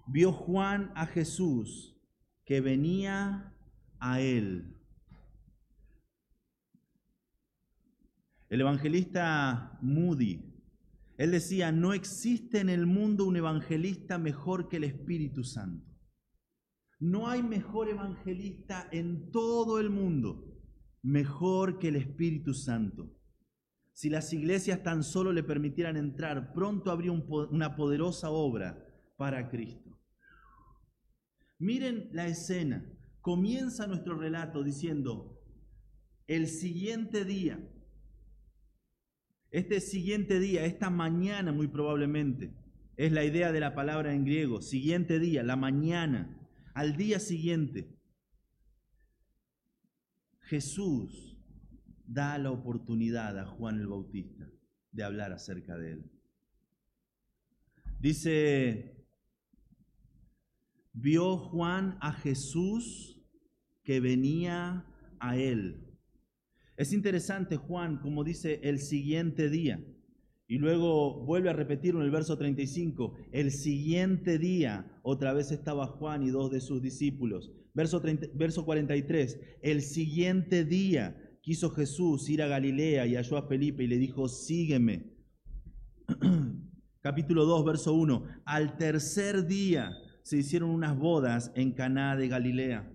vio 0.06 0.32
Juan 0.32 0.92
a 0.94 1.06
Jesús 1.06 1.96
que 2.44 2.60
venía 2.60 3.54
a 3.98 4.20
él 4.20 4.75
El 8.48 8.60
evangelista 8.60 9.78
Moody, 9.82 10.54
él 11.16 11.30
decía, 11.30 11.72
no 11.72 11.92
existe 11.92 12.60
en 12.60 12.68
el 12.68 12.86
mundo 12.86 13.24
un 13.24 13.36
evangelista 13.36 14.18
mejor 14.18 14.68
que 14.68 14.76
el 14.76 14.84
Espíritu 14.84 15.42
Santo. 15.42 15.84
No 16.98 17.28
hay 17.28 17.42
mejor 17.42 17.88
evangelista 17.88 18.88
en 18.92 19.30
todo 19.30 19.80
el 19.80 19.90
mundo, 19.90 20.44
mejor 21.02 21.78
que 21.78 21.88
el 21.88 21.96
Espíritu 21.96 22.54
Santo. 22.54 23.12
Si 23.92 24.10
las 24.10 24.32
iglesias 24.32 24.82
tan 24.82 25.02
solo 25.02 25.32
le 25.32 25.42
permitieran 25.42 25.96
entrar, 25.96 26.52
pronto 26.52 26.90
habría 26.90 27.12
una 27.12 27.76
poderosa 27.76 28.30
obra 28.30 28.78
para 29.16 29.48
Cristo. 29.48 29.98
Miren 31.58 32.10
la 32.12 32.26
escena. 32.26 32.84
Comienza 33.22 33.86
nuestro 33.86 34.16
relato 34.18 34.62
diciendo, 34.62 35.40
el 36.26 36.46
siguiente 36.46 37.24
día, 37.24 37.58
este 39.56 39.80
siguiente 39.80 40.38
día, 40.38 40.66
esta 40.66 40.90
mañana 40.90 41.50
muy 41.50 41.66
probablemente, 41.66 42.52
es 42.98 43.10
la 43.10 43.25
idea 43.25 43.52
de 43.52 43.60
la 43.60 43.75
palabra 43.75 44.12
en 44.12 44.26
griego, 44.26 44.60
siguiente 44.60 45.18
día, 45.18 45.42
la 45.42 45.56
mañana, 45.56 46.46
al 46.75 46.94
día 46.98 47.18
siguiente. 47.18 47.88
Jesús 50.40 51.38
da 52.06 52.36
la 52.36 52.50
oportunidad 52.50 53.38
a 53.38 53.46
Juan 53.46 53.80
el 53.80 53.86
Bautista 53.86 54.46
de 54.92 55.02
hablar 55.02 55.32
acerca 55.32 55.78
de 55.78 55.92
él. 55.92 56.10
Dice, 57.98 59.06
vio 60.92 61.38
Juan 61.38 61.96
a 62.02 62.12
Jesús 62.12 63.22
que 63.84 64.00
venía 64.00 64.84
a 65.18 65.38
él. 65.38 65.86
Es 66.76 66.92
interesante 66.92 67.56
Juan, 67.56 67.99
como 68.00 68.23
dice 68.23 68.61
el 68.62 68.78
siguiente 68.78 69.49
día. 69.49 69.83
Y 70.49 70.59
luego 70.59 71.25
vuelve 71.25 71.50
a 71.50 71.54
repetir 71.54 71.95
en 71.95 72.02
el 72.02 72.11
verso 72.11 72.38
35, 72.38 73.14
el 73.33 73.50
siguiente 73.50 74.38
día 74.38 75.00
otra 75.02 75.33
vez 75.33 75.50
estaba 75.50 75.87
Juan 75.87 76.23
y 76.23 76.30
dos 76.30 76.52
de 76.52 76.61
sus 76.61 76.80
discípulos. 76.80 77.50
Verso, 77.75 78.00
verso 78.35 78.64
43, 78.64 79.40
el 79.62 79.83
siguiente 79.83 80.64
día 80.64 81.16
quiso 81.42 81.71
Jesús 81.71 82.28
ir 82.28 82.42
a 82.42 82.47
Galilea 82.47 83.06
y 83.06 83.16
halló 83.16 83.38
a 83.38 83.49
Felipe 83.49 83.83
y 83.83 83.88
le 83.88 83.99
dijo, 83.99 84.28
sígueme. 84.28 85.16
Capítulo 87.00 87.45
2, 87.45 87.64
verso 87.64 87.95
1, 87.95 88.26
al 88.45 88.76
tercer 88.76 89.47
día 89.47 89.97
se 90.23 90.38
hicieron 90.38 90.71
unas 90.71 90.97
bodas 90.97 91.52
en 91.54 91.73
Caná 91.73 92.16
de 92.16 92.28
Galilea. 92.28 92.92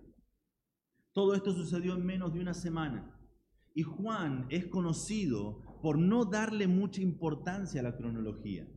Todo 1.14 1.34
esto 1.36 1.54
sucedió 1.54 1.96
en 1.96 2.06
menos 2.06 2.34
de 2.34 2.40
una 2.40 2.54
semana. 2.54 3.21
Y 3.74 3.84
Juan 3.84 4.48
es 4.50 4.68
conocido 4.68 5.62
por 5.82 5.98
no 5.98 6.25
darle 6.25 6.68
mucha 6.68 7.01
importancia 7.01 7.80
a 7.80 7.84
la 7.84 7.96
cronología. 7.96 8.68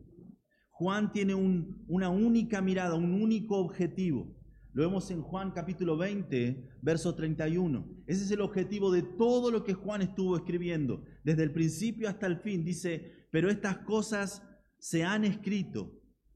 Juan 0.71 1.13
tiene 1.13 1.35
una 1.35 2.09
única 2.09 2.61
mirada, 2.61 2.95
un 2.95 3.13
único 3.13 3.59
objetivo. 3.59 4.37
Lo 4.73 4.83
vemos 4.83 5.11
en 5.11 5.23
Juan 5.23 5.53
capítulo 5.53 5.97
20, 5.97 6.69
verso 6.83 7.15
31. 7.15 7.87
Ese 8.07 8.25
es 8.25 8.31
el 8.31 8.41
objetivo 8.41 8.91
de 8.91 9.03
todo 9.03 9.51
lo 9.51 9.63
que 9.63 9.75
Juan 9.75 10.03
estuvo 10.03 10.37
escribiendo, 10.37 11.05
desde 11.23 11.45
el 11.45 11.53
principio 11.53 12.09
hasta 12.09 12.27
el 12.27 12.39
fin. 12.39 12.65
Dice, 12.65 13.29
pero 13.31 13.51
estas 13.51 13.79
cosas 13.79 14.43
se 14.79 15.05
han 15.05 15.25
escrito 15.25 15.93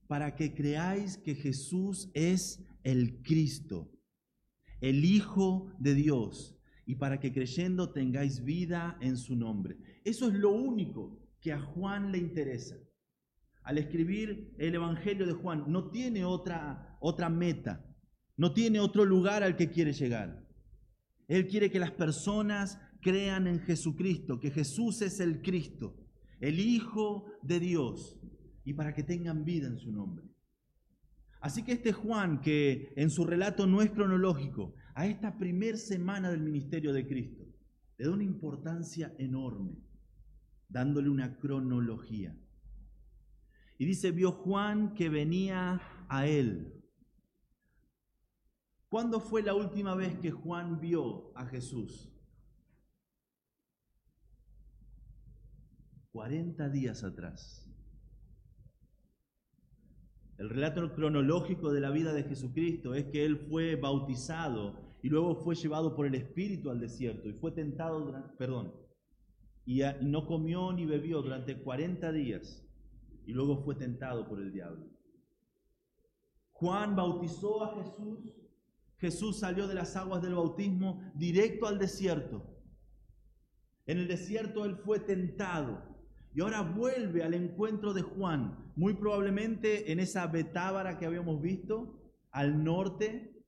para 0.07 0.37
que 0.37 0.55
creáis 0.55 1.19
que 1.19 1.35
Jesús 1.35 2.11
es 2.15 2.65
el 2.85 3.23
Cristo, 3.23 3.91
el 4.81 5.05
Hijo 5.05 5.73
de 5.79 5.95
Dios 5.95 6.58
y 6.89 6.95
para 6.95 7.21
que 7.21 7.35
creyendo 7.35 7.91
tengáis 7.91 8.43
vida 8.43 8.97
en 9.03 9.19
su 9.19 9.37
nombre. 9.37 9.77
Eso 10.05 10.27
es 10.27 10.35
lo 10.35 10.49
único 10.49 11.21
que 11.39 11.53
a 11.53 11.61
Juan 11.61 12.11
le 12.11 12.17
interesa. 12.17 12.77
Al 13.63 13.77
escribir 13.77 14.55
el 14.57 14.75
Evangelio 14.75 15.27
de 15.27 15.35
Juan, 15.35 15.65
no 15.69 15.91
tiene 15.91 16.25
otra, 16.25 16.97
otra 17.01 17.29
meta, 17.29 17.85
no 18.39 18.55
tiene 18.55 18.81
otro 18.81 19.05
lugar 19.05 19.43
al 19.43 19.55
que 19.55 19.69
quiere 19.69 19.93
llegar. 19.93 20.49
Él 21.27 21.47
quiere 21.47 21.71
que 21.71 21.79
las 21.79 21.91
personas 21.91 22.81
crean 23.03 23.47
en 23.47 23.61
Jesucristo, 23.61 24.41
que 24.41 24.51
Jesús 24.51 25.03
es 25.03 25.21
el 25.21 25.43
Cristo, 25.43 25.95
el 26.41 26.59
Hijo 26.59 27.27
de 27.43 27.61
Dios, 27.61 28.19
y 28.65 28.73
para 28.73 28.95
que 28.95 29.03
tengan 29.03 29.45
vida 29.45 29.67
en 29.67 29.77
su 29.77 29.93
nombre. 29.93 30.25
Así 31.43 31.63
que 31.63 31.73
este 31.73 31.93
Juan, 31.93 32.41
que 32.41 32.95
en 32.97 33.11
su 33.11 33.27
relato 33.27 33.67
no 33.67 33.83
es 33.83 33.91
cronológico, 33.91 34.75
a 34.99 35.07
esta 35.07 35.39
primer 35.39 35.79
semana 35.79 36.29
del 36.29 36.41
ministerio 36.41 36.93
de 36.93 37.07
Cristo, 37.07 37.47
le 37.99 38.05
da 38.05 38.11
una 38.11 38.25
importancia 38.25 39.15
enorme, 39.17 39.77
dándole 40.69 41.09
una 41.09 41.39
cronología. 41.39 42.37
Y 43.79 43.87
dice, 43.87 44.11
vio 44.11 44.33
Juan 44.33 44.95
que 44.95 45.09
venía 45.09 45.81
a 46.09 46.27
él. 46.27 46.83
¿Cuándo 48.89 49.21
fue 49.21 49.41
la 49.43 49.55
última 49.55 49.95
vez 49.95 50.19
que 50.19 50.33
Juan 50.33 50.81
vio 50.81 51.31
a 51.37 51.47
Jesús? 51.47 52.13
40 56.11 56.69
días 56.71 57.05
atrás. 57.05 57.73
El 60.39 60.51
relato 60.51 60.93
cronológico 60.93 61.71
de 61.71 61.81
la 61.83 61.91
vida 61.91 62.13
de 62.13 62.25
Jesucristo 62.25 62.95
es 62.95 63.05
que 63.05 63.25
Él 63.25 63.39
fue 63.49 63.77
bautizado 63.77 64.88
y 65.03 65.09
luego 65.09 65.37
fue 65.37 65.55
llevado 65.55 65.95
por 65.95 66.07
el 66.07 66.15
Espíritu 66.15 66.71
al 66.71 66.81
desierto 66.81 67.29
y 67.29 67.33
fue 67.33 67.53
tentado, 67.53 68.01
durante, 68.01 68.37
perdón, 68.37 68.73
y 69.65 69.83
no 70.03 70.27
comió 70.27 70.73
ni 70.73 70.87
bebió 70.87 71.23
durante 71.23 71.61
40 71.61 72.11
días 72.13 72.67
y 73.27 73.33
luego 73.33 73.59
fue 73.59 73.75
tentado 73.75 74.27
por 74.27 74.41
el 74.41 74.53
diablo. 74.53 74.87
Juan 76.53 76.97
bautizó 76.97 77.63
a 77.63 77.77
Jesús, 77.77 78.35
Jesús 78.97 79.39
salió 79.39 79.69
de 79.69 79.75
las 79.75 79.95
aguas 79.95 80.23
del 80.23 80.35
bautismo 80.35 81.13
directo 81.15 81.67
al 81.67 81.79
desierto. 81.79 82.43
En 83.87 83.99
el 83.99 84.09
desierto 84.09 84.65
Él 84.65 84.77
fue 84.77 84.99
tentado 85.01 85.99
y 86.35 86.41
ahora 86.41 86.63
vuelve 86.63 87.23
al 87.23 87.35
encuentro 87.35 87.93
de 87.93 88.03
Juan, 88.03 88.73
muy 88.77 88.95
probablemente 88.95 89.93
en 89.93 90.01
esa 90.01 90.27
Betábara 90.27 90.99
que 90.99 91.07
habíamos 91.07 91.41
visto, 91.41 92.01
al 92.31 92.65
norte 92.65 93.45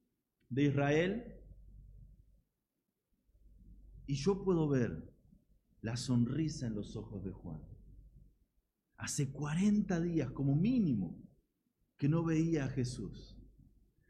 de 0.49 0.64
Israel. 0.64 1.39
Y 4.11 4.17
yo 4.17 4.43
puedo 4.43 4.69
ver 4.69 5.09
la 5.83 5.97
sonrisa 5.97 6.67
en 6.67 6.75
los 6.75 6.97
ojos 6.97 7.23
de 7.23 7.31
Juan. 7.31 7.61
Hace 8.97 9.31
40 9.31 10.00
días 10.00 10.33
como 10.33 10.57
mínimo 10.57 11.17
que 11.97 12.09
no 12.09 12.25
veía 12.25 12.64
a 12.64 12.69
Jesús. 12.71 13.38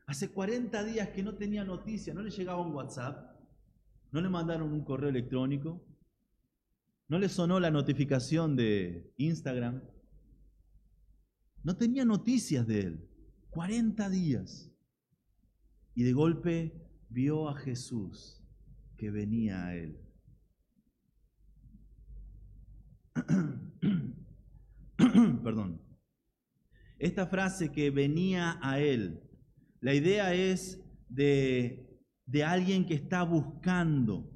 Hace 0.07 0.31
40 0.31 0.85
días 0.85 1.11
que 1.11 1.23
no 1.23 1.37
tenía 1.37 1.65
noticia, 1.65 2.15
no 2.15 2.23
le 2.23 2.31
llegaba 2.31 2.63
un 2.63 2.73
WhatsApp, 2.73 3.39
no 4.11 4.23
le 4.23 4.31
mandaron 4.31 4.73
un 4.73 4.83
correo 4.87 5.11
electrónico, 5.11 5.85
¿No 7.07 7.19
le 7.19 7.29
sonó 7.29 7.61
la 7.61 7.71
notificación 7.71 8.57
de 8.57 9.13
Instagram? 9.19 9.83
No 11.63 11.77
tenía 11.77 12.07
noticias 12.07 12.67
de 12.67 12.81
él. 12.81 13.11
40 13.51 14.09
días. 14.09 14.73
Y 15.95 16.05
de 16.05 16.15
golpe 16.15 16.89
vio 17.11 17.51
a 17.51 17.57
Jesús 17.57 18.40
que 19.01 19.11
venía 19.11 19.65
a 19.65 19.75
él. 19.75 19.99
Perdón. 25.43 25.81
Esta 26.99 27.27
frase 27.27 27.73
que 27.73 27.91
venía 27.91 28.59
a 28.61 28.79
él, 28.79 29.23
la 29.81 29.95
idea 29.95 30.35
es 30.35 30.85
de, 31.09 31.99
de 32.27 32.45
alguien 32.45 32.85
que 32.85 32.93
está 32.93 33.23
buscando 33.23 34.31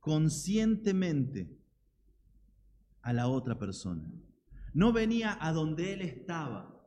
conscientemente 0.00 1.58
a 3.00 3.14
la 3.14 3.28
otra 3.28 3.58
persona. 3.58 4.06
No 4.74 4.92
venía 4.92 5.38
a 5.40 5.52
donde 5.52 5.94
él 5.94 6.02
estaba. 6.02 6.86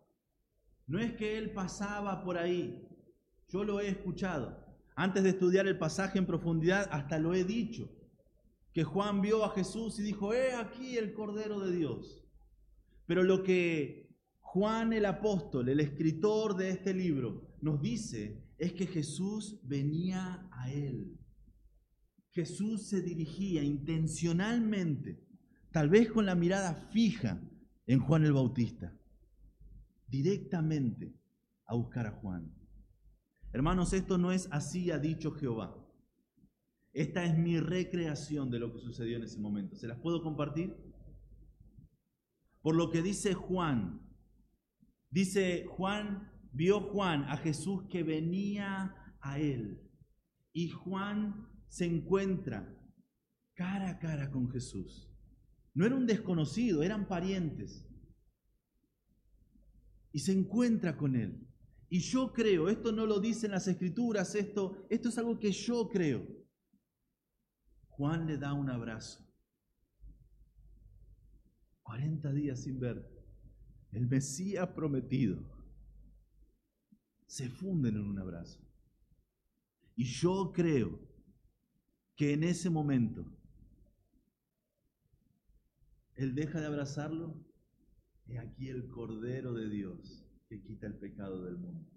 No 0.86 1.00
es 1.00 1.14
que 1.14 1.40
él 1.40 1.52
pasaba 1.52 2.24
por 2.24 2.38
ahí. 2.38 2.88
Yo 3.48 3.64
lo 3.64 3.80
he 3.80 3.88
escuchado. 3.88 4.67
Antes 5.00 5.22
de 5.22 5.30
estudiar 5.30 5.68
el 5.68 5.78
pasaje 5.78 6.18
en 6.18 6.26
profundidad, 6.26 6.90
hasta 6.92 7.20
lo 7.20 7.36
he 7.36 7.44
dicho. 7.44 7.88
Que 8.74 8.84
Juan 8.84 9.22
vio 9.22 9.46
a 9.46 9.52
Jesús 9.52 10.00
y 10.00 10.02
dijo, 10.02 10.34
he 10.34 10.54
aquí 10.56 10.98
el 10.98 11.14
Cordero 11.14 11.60
de 11.60 11.78
Dios. 11.78 12.28
Pero 13.06 13.22
lo 13.22 13.44
que 13.44 14.10
Juan 14.40 14.94
el 14.94 15.06
apóstol, 15.06 15.70
el 15.70 15.82
escritor 15.82 16.58
de 16.58 16.72
este 16.72 16.96
libro, 16.96 17.48
nos 17.62 17.80
dice 17.80 18.44
es 18.58 18.74
que 18.74 18.88
Jesús 18.88 19.60
venía 19.62 20.50
a 20.52 20.72
él. 20.72 21.16
Jesús 22.32 22.90
se 22.90 23.04
dirigía 23.04 23.62
intencionalmente 23.62 25.24
tal 25.72 25.90
vez 25.90 26.12
con 26.12 26.26
la 26.26 26.34
mirada 26.34 26.74
fija 26.92 27.40
en 27.86 28.00
Juan 28.00 28.26
el 28.26 28.34
Bautista, 28.34 28.98
directamente 30.08 31.14
a 31.68 31.76
buscar 31.76 32.08
a 32.08 32.14
Juan. 32.14 32.52
Hermanos, 33.58 33.92
esto 33.94 34.20
no 34.20 34.32
es 34.32 34.48
así, 34.52 34.92
ha 34.92 35.00
dicho 35.00 35.32
Jehová. 35.32 35.76
Esta 36.94 37.26
es 37.26 37.36
mi 37.36 37.60
recreación 37.60 38.52
de 38.52 38.60
lo 38.60 38.72
que 38.72 38.78
sucedió 38.78 39.18
en 39.18 39.24
ese 39.24 39.40
momento. 39.40 39.76
¿Se 39.76 39.88
las 39.88 39.98
puedo 39.98 40.22
compartir? 40.22 40.78
Por 42.62 42.76
lo 42.76 42.92
que 42.92 43.02
dice 43.02 43.34
Juan, 43.34 44.08
dice 45.10 45.66
Juan, 45.70 46.32
vio 46.52 46.82
Juan 46.82 47.24
a 47.24 47.38
Jesús 47.38 47.86
que 47.90 48.04
venía 48.04 48.94
a 49.22 49.40
él. 49.40 49.82
Y 50.54 50.70
Juan 50.70 51.50
se 51.68 51.86
encuentra 51.86 52.80
cara 53.56 53.90
a 53.90 53.98
cara 53.98 54.30
con 54.30 54.52
Jesús. 54.52 55.12
No 55.74 55.84
era 55.84 55.96
un 55.96 56.06
desconocido, 56.06 56.84
eran 56.84 57.08
parientes. 57.08 57.90
Y 60.12 60.20
se 60.20 60.34
encuentra 60.34 60.96
con 60.96 61.16
él. 61.16 61.47
Y 61.90 62.00
yo 62.00 62.34
creo, 62.34 62.68
esto 62.68 62.92
no 62.92 63.06
lo 63.06 63.20
dicen 63.20 63.52
las 63.52 63.68
escrituras, 63.68 64.36
esto, 64.36 64.86
esto 64.90 65.10
es 65.10 65.18
algo 65.18 65.40
que 65.40 65.52
yo 65.52 65.88
creo. 65.88 66.28
Juan 67.88 68.28
le 68.28 68.38
da 68.38 68.54
un 68.54 68.70
abrazo. 68.70 69.26
40 71.84 72.34
días 72.34 72.64
sin 72.64 72.80
ver. 72.80 73.10
El 73.92 74.08
Mesías 74.08 74.68
prometido. 74.70 75.40
Se 77.26 77.50
funden 77.50 77.96
en 77.96 78.04
un 78.04 78.20
abrazo. 78.20 78.60
Y 79.96 80.04
yo 80.04 80.52
creo 80.54 81.00
que 82.16 82.34
en 82.34 82.44
ese 82.44 82.70
momento 82.70 83.26
él 86.16 86.36
deja 86.36 86.60
de 86.60 86.68
abrazarlo. 86.68 87.46
y 88.28 88.36
aquí 88.36 88.68
el 88.68 88.90
Cordero 88.90 89.54
de 89.54 89.70
Dios 89.70 90.27
que 90.48 90.62
quita 90.62 90.88
el 90.88 90.98
pecado 90.98 91.44
del 91.44 91.58
mundo. 91.58 91.90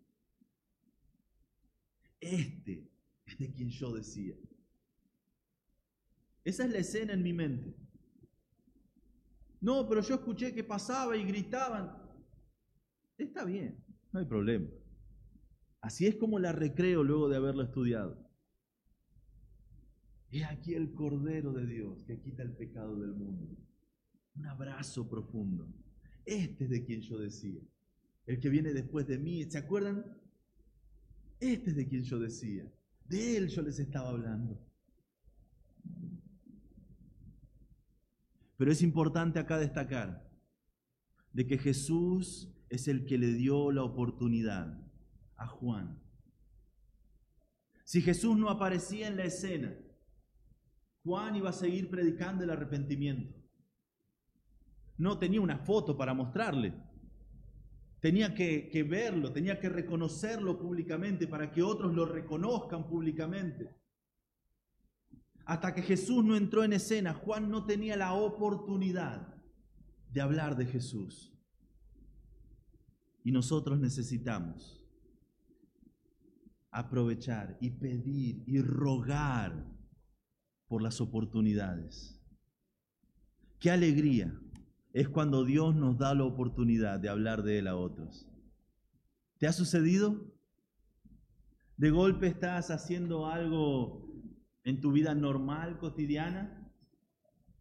Este 2.21 2.91
es 3.27 3.39
de 3.39 3.53
quien 3.53 3.71
yo 3.71 3.95
decía. 3.95 4.35
Esa 6.45 6.65
es 6.65 6.71
la 6.71 6.79
escena 6.79 7.13
en 7.13 7.23
mi 7.23 7.33
mente. 7.33 7.77
No, 9.61 9.89
pero 9.89 10.01
yo 10.01 10.15
escuché 10.15 10.55
que 10.55 10.65
pasaba 10.65 11.17
y 11.17 11.25
gritaban. 11.25 11.97
Está 13.19 13.45
bien, 13.45 13.85
no 14.13 14.21
hay 14.21 14.27
problema. 14.27 14.69
Así 15.83 16.07
es 16.07 16.17
como 16.17 16.39
la 16.39 16.53
recreo 16.53 17.05
luego 17.05 17.29
de 17.29 17.37
haberlo 17.37 17.63
estudiado. 17.63 18.29
Es 20.31 20.45
aquí 20.45 20.75
el 20.75 20.93
Cordero 20.95 21.53
de 21.53 21.67
Dios 21.67 22.05
que 22.05 22.21
quita 22.21 22.43
el 22.43 22.57
pecado 22.57 22.99
del 23.01 23.13
mundo 23.13 23.57
un 24.41 24.47
abrazo 24.47 25.09
profundo. 25.09 25.69
Este 26.25 26.65
es 26.65 26.71
de 26.71 26.85
quien 26.85 27.01
yo 27.01 27.19
decía, 27.19 27.61
el 28.27 28.41
que 28.41 28.49
viene 28.49 28.73
después 28.73 29.07
de 29.07 29.19
mí. 29.19 29.45
¿Se 29.51 29.59
acuerdan? 29.59 30.05
Este 31.41 31.71
es 31.71 31.77
de 31.77 31.89
quien 31.89 32.03
yo 32.03 32.19
decía. 32.19 32.71
De 33.07 33.37
él 33.37 33.49
yo 33.49 33.63
les 33.63 33.79
estaba 33.79 34.11
hablando. 34.11 34.59
Pero 38.57 38.71
es 38.71 38.83
importante 38.83 39.39
acá 39.39 39.59
destacar 39.59 40.31
de 41.33 41.47
que 41.47 41.59
Jesús 41.59 42.53
es 42.69 42.89
el 42.89 43.07
que 43.07 43.19
le 43.19 43.33
dio 43.33 43.73
la 43.73 43.83
oportunidad 43.83 44.79
a 45.37 45.47
Juan. 45.47 45.99
Si 47.85 48.03
Jesús 48.03 48.37
no 48.37 48.51
aparecía 48.51 49.09
en 49.09 49.17
la 49.17 49.25
escena, 49.25 49.75
Juan 51.03 51.37
iba 51.37 51.51
a 51.51 51.55
seguir 51.55 51.89
predicando 51.89 52.45
el 52.45 52.51
arrepentimiento 52.51 53.41
no 55.01 55.19
tenía 55.19 55.41
una 55.41 55.57
foto 55.57 55.97
para 55.97 56.13
mostrarle. 56.13 56.75
Tenía 58.01 58.35
que, 58.35 58.87
verlo, 58.89 59.31
tenía 59.31 59.61
que 59.61 59.69
reconocerlo 59.69 60.59
públicamente 60.59 61.27
para 61.27 61.53
que 61.53 61.63
otros 61.63 61.95
lo 61.95 62.07
reconozcan 62.07 62.89
públicamente. 62.89 63.77
Hasta 65.45 65.75
que 65.75 65.83
Jesús 65.83 66.25
no 66.25 66.37
entró 66.37 66.65
en 66.65 66.73
escena, 66.73 67.13
Juan 67.13 67.51
no 67.51 67.67
tenía 67.67 67.97
la 67.97 68.15
oportunidad 68.15 69.35
de 70.11 70.21
hablar 70.23 70.57
de 70.57 70.65
Jesús. 70.65 71.31
Y 73.23 73.33
nosotros 73.33 73.79
necesitamos 73.79 74.83
aprovechar 76.71 77.59
y 77.61 77.71
pedir 77.71 78.45
y 78.47 78.63
rogar 78.63 79.67
por 80.69 80.81
las 80.81 81.03
oportunidades. 81.03 82.19
Qué 83.59 83.71
alegría 83.71 84.41
es 84.93 85.09
cuando 85.09 85.45
Dios 85.45 85.75
nos 85.75 85.99
da 85.99 86.15
la 86.15 86.25
oportunidad 86.25 86.99
de 86.99 87.09
hablar 87.09 87.43
de 87.43 87.59
Él 87.59 87.69
a 87.69 87.77
otros. 87.77 88.27
¿Te 89.39 89.47
ha 89.47 89.53
sucedido? 89.53 90.35
De 91.77 91.91
golpe 91.91 92.27
estás 92.27 92.71
haciendo 92.71 93.27
algo 93.27 94.11
en 94.65 94.81
tu 94.81 94.93
vida 94.93 95.15
normal, 95.15 95.79
cotidiana, 95.79 96.61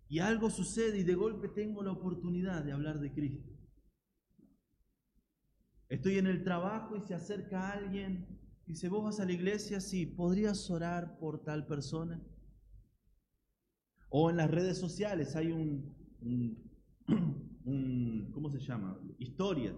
y 0.09 0.19
algo 0.19 0.49
sucede 0.49 0.99
y 0.99 1.03
de 1.03 1.15
golpe 1.15 1.47
tengo 1.47 1.83
la 1.83 1.91
oportunidad 1.91 2.63
de 2.63 2.71
hablar 2.71 2.99
de 2.99 3.13
Cristo. 3.13 3.49
Estoy 5.87 6.17
en 6.17 6.27
el 6.27 6.43
trabajo 6.43 6.97
y 6.97 7.01
se 7.01 7.13
acerca 7.13 7.71
alguien 7.71 8.27
y 8.65 8.73
dice, 8.73 8.89
vos 8.89 9.03
vas 9.03 9.19
a 9.19 9.25
la 9.25 9.31
iglesia, 9.31 9.79
sí, 9.81 10.05
¿podrías 10.05 10.69
orar 10.69 11.17
por 11.19 11.43
tal 11.43 11.65
persona? 11.65 12.21
O 14.09 14.29
en 14.29 14.37
las 14.37 14.49
redes 14.49 14.77
sociales 14.77 15.35
hay 15.35 15.51
un, 15.51 15.95
un, 16.21 16.68
¿cómo 18.33 18.49
se 18.49 18.59
llama? 18.59 18.99
Historias 19.17 19.75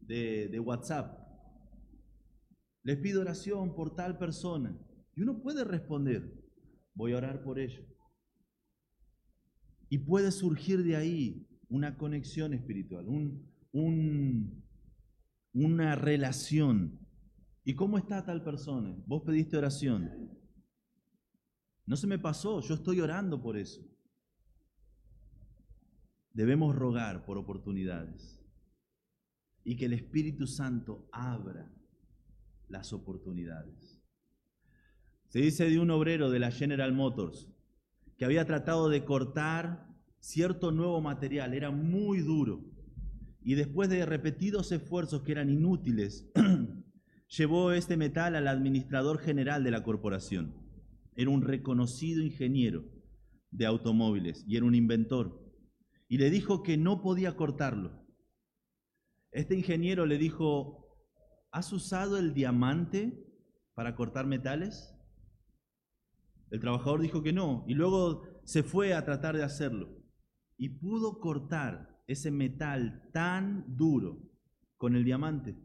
de, 0.00 0.48
de 0.48 0.60
WhatsApp. 0.60 1.18
Les 2.82 2.98
pido 2.98 3.20
oración 3.20 3.74
por 3.74 3.94
tal 3.94 4.18
persona. 4.18 4.78
Y 5.16 5.22
uno 5.22 5.40
puede 5.40 5.64
responder, 5.64 6.34
voy 6.94 7.12
a 7.12 7.18
orar 7.18 7.42
por 7.42 7.58
ello. 7.58 7.82
Y 9.88 9.98
puede 9.98 10.32
surgir 10.32 10.82
de 10.82 10.96
ahí 10.96 11.46
una 11.68 11.96
conexión 11.96 12.52
espiritual, 12.52 13.08
un, 13.08 13.48
un, 13.72 14.64
una 15.52 15.94
relación. 15.94 16.98
¿Y 17.64 17.74
cómo 17.74 17.96
está 17.96 18.24
tal 18.24 18.42
persona? 18.42 18.94
Vos 19.06 19.22
pediste 19.24 19.56
oración. 19.56 20.30
No 21.86 21.96
se 21.96 22.06
me 22.06 22.18
pasó, 22.18 22.60
yo 22.60 22.74
estoy 22.74 23.00
orando 23.00 23.40
por 23.40 23.56
eso. 23.56 23.80
Debemos 26.34 26.74
rogar 26.74 27.24
por 27.24 27.38
oportunidades 27.38 28.40
y 29.62 29.76
que 29.76 29.86
el 29.86 29.92
Espíritu 29.92 30.48
Santo 30.48 31.08
abra 31.12 31.72
las 32.68 32.92
oportunidades. 32.92 34.02
Se 35.28 35.38
dice 35.38 35.70
de 35.70 35.78
un 35.78 35.92
obrero 35.92 36.30
de 36.30 36.40
la 36.40 36.50
General 36.50 36.92
Motors 36.92 37.48
que 38.18 38.24
había 38.24 38.44
tratado 38.44 38.88
de 38.88 39.04
cortar 39.04 39.88
cierto 40.18 40.72
nuevo 40.72 41.00
material, 41.00 41.54
era 41.54 41.70
muy 41.70 42.18
duro, 42.18 42.64
y 43.40 43.54
después 43.54 43.88
de 43.88 44.04
repetidos 44.04 44.72
esfuerzos 44.72 45.22
que 45.22 45.32
eran 45.32 45.50
inútiles, 45.50 46.28
llevó 47.28 47.70
este 47.70 47.96
metal 47.96 48.34
al 48.34 48.48
administrador 48.48 49.18
general 49.18 49.62
de 49.62 49.70
la 49.70 49.84
corporación. 49.84 50.54
Era 51.14 51.30
un 51.30 51.42
reconocido 51.42 52.22
ingeniero 52.22 52.84
de 53.52 53.66
automóviles 53.66 54.44
y 54.48 54.56
era 54.56 54.66
un 54.66 54.74
inventor 54.74 55.43
y 56.14 56.16
le 56.16 56.30
dijo 56.30 56.62
que 56.62 56.76
no 56.76 57.02
podía 57.02 57.34
cortarlo. 57.34 58.06
Este 59.32 59.56
ingeniero 59.56 60.06
le 60.06 60.16
dijo, 60.16 60.96
¿has 61.50 61.72
usado 61.72 62.18
el 62.18 62.34
diamante 62.34 63.26
para 63.74 63.96
cortar 63.96 64.24
metales? 64.24 64.94
El 66.52 66.60
trabajador 66.60 67.00
dijo 67.00 67.24
que 67.24 67.32
no 67.32 67.64
y 67.66 67.74
luego 67.74 68.22
se 68.44 68.62
fue 68.62 68.94
a 68.94 69.04
tratar 69.04 69.36
de 69.36 69.42
hacerlo 69.42 69.88
y 70.56 70.68
pudo 70.68 71.18
cortar 71.18 72.00
ese 72.06 72.30
metal 72.30 73.10
tan 73.12 73.64
duro 73.76 74.22
con 74.76 74.94
el 74.94 75.04
diamante. 75.04 75.56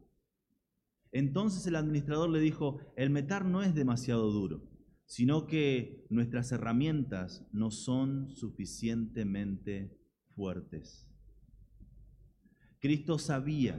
Entonces 1.12 1.68
el 1.68 1.76
administrador 1.76 2.28
le 2.28 2.40
dijo, 2.40 2.80
el 2.96 3.12
metal 3.12 3.52
no 3.52 3.62
es 3.62 3.76
demasiado 3.76 4.32
duro, 4.32 4.68
sino 5.06 5.46
que 5.46 6.08
nuestras 6.10 6.52
herramientas 6.52 7.48
no 7.52 7.70
son 7.70 8.32
suficientemente 8.36 9.99
Cristo 12.80 13.20
sabía 13.20 13.78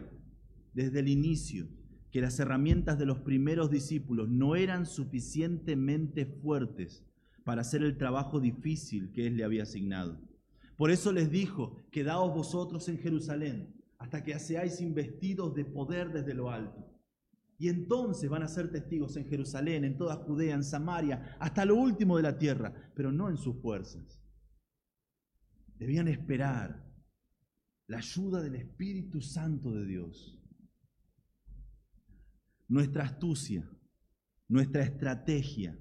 desde 0.75 1.01
el 1.01 1.09
inicio 1.09 1.68
que 2.11 2.20
las 2.20 2.38
herramientas 2.38 2.99
de 2.99 3.07
los 3.07 3.20
primeros 3.20 3.70
discípulos 3.70 4.29
no 4.29 4.57
eran 4.57 4.85
suficientemente 4.85 6.27
fuertes 6.27 7.05
para 7.44 7.62
hacer 7.62 7.83
el 7.83 7.96
trabajo 7.96 8.40
difícil 8.40 9.12
que 9.12 9.27
Él 9.27 9.37
le 9.37 9.44
había 9.44 9.62
asignado. 9.62 10.20
Por 10.77 10.90
eso 10.90 11.12
les 11.12 11.31
dijo, 11.31 11.77
quedaos 11.90 12.35
vosotros 12.35 12.88
en 12.88 12.99
Jerusalén 12.99 13.75
hasta 13.99 14.23
que 14.25 14.38
seáis 14.38 14.81
investidos 14.81 15.55
de 15.55 15.64
poder 15.64 16.12
desde 16.12 16.35
lo 16.35 16.51
alto. 16.51 16.87
Y 17.59 17.68
entonces 17.68 18.31
van 18.31 18.42
a 18.42 18.49
ser 18.49 18.73
testigos 18.73 19.16
en 19.16 19.27
Jerusalén, 19.27 19.85
en 19.85 19.99
toda 19.99 20.16
Judea, 20.16 20.55
en 20.55 20.64
Samaria, 20.64 21.37
hasta 21.38 21.66
lo 21.66 21.77
último 21.77 22.16
de 22.16 22.23
la 22.23 22.38
tierra, 22.38 22.73
pero 22.94 23.12
no 23.12 23.29
en 23.29 23.37
sus 23.37 23.57
fuerzas. 23.61 24.20
Debían 25.81 26.09
esperar 26.09 26.87
la 27.87 27.97
ayuda 27.97 28.43
del 28.43 28.55
Espíritu 28.55 29.23
Santo 29.23 29.73
de 29.73 29.87
Dios. 29.87 30.38
Nuestra 32.69 33.05
astucia, 33.05 33.66
nuestra 34.47 34.83
estrategia, 34.83 35.81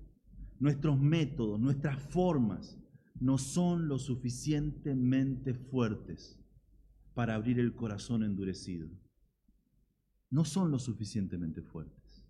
nuestros 0.57 0.97
métodos, 0.97 1.59
nuestras 1.59 2.01
formas 2.01 2.79
no 3.19 3.37
son 3.37 3.89
lo 3.89 3.99
suficientemente 3.99 5.53
fuertes 5.53 6.39
para 7.13 7.35
abrir 7.35 7.59
el 7.59 7.75
corazón 7.75 8.23
endurecido. 8.23 8.89
No 10.29 10.45
son 10.45 10.71
lo 10.71 10.79
suficientemente 10.79 11.61
fuertes. 11.61 12.25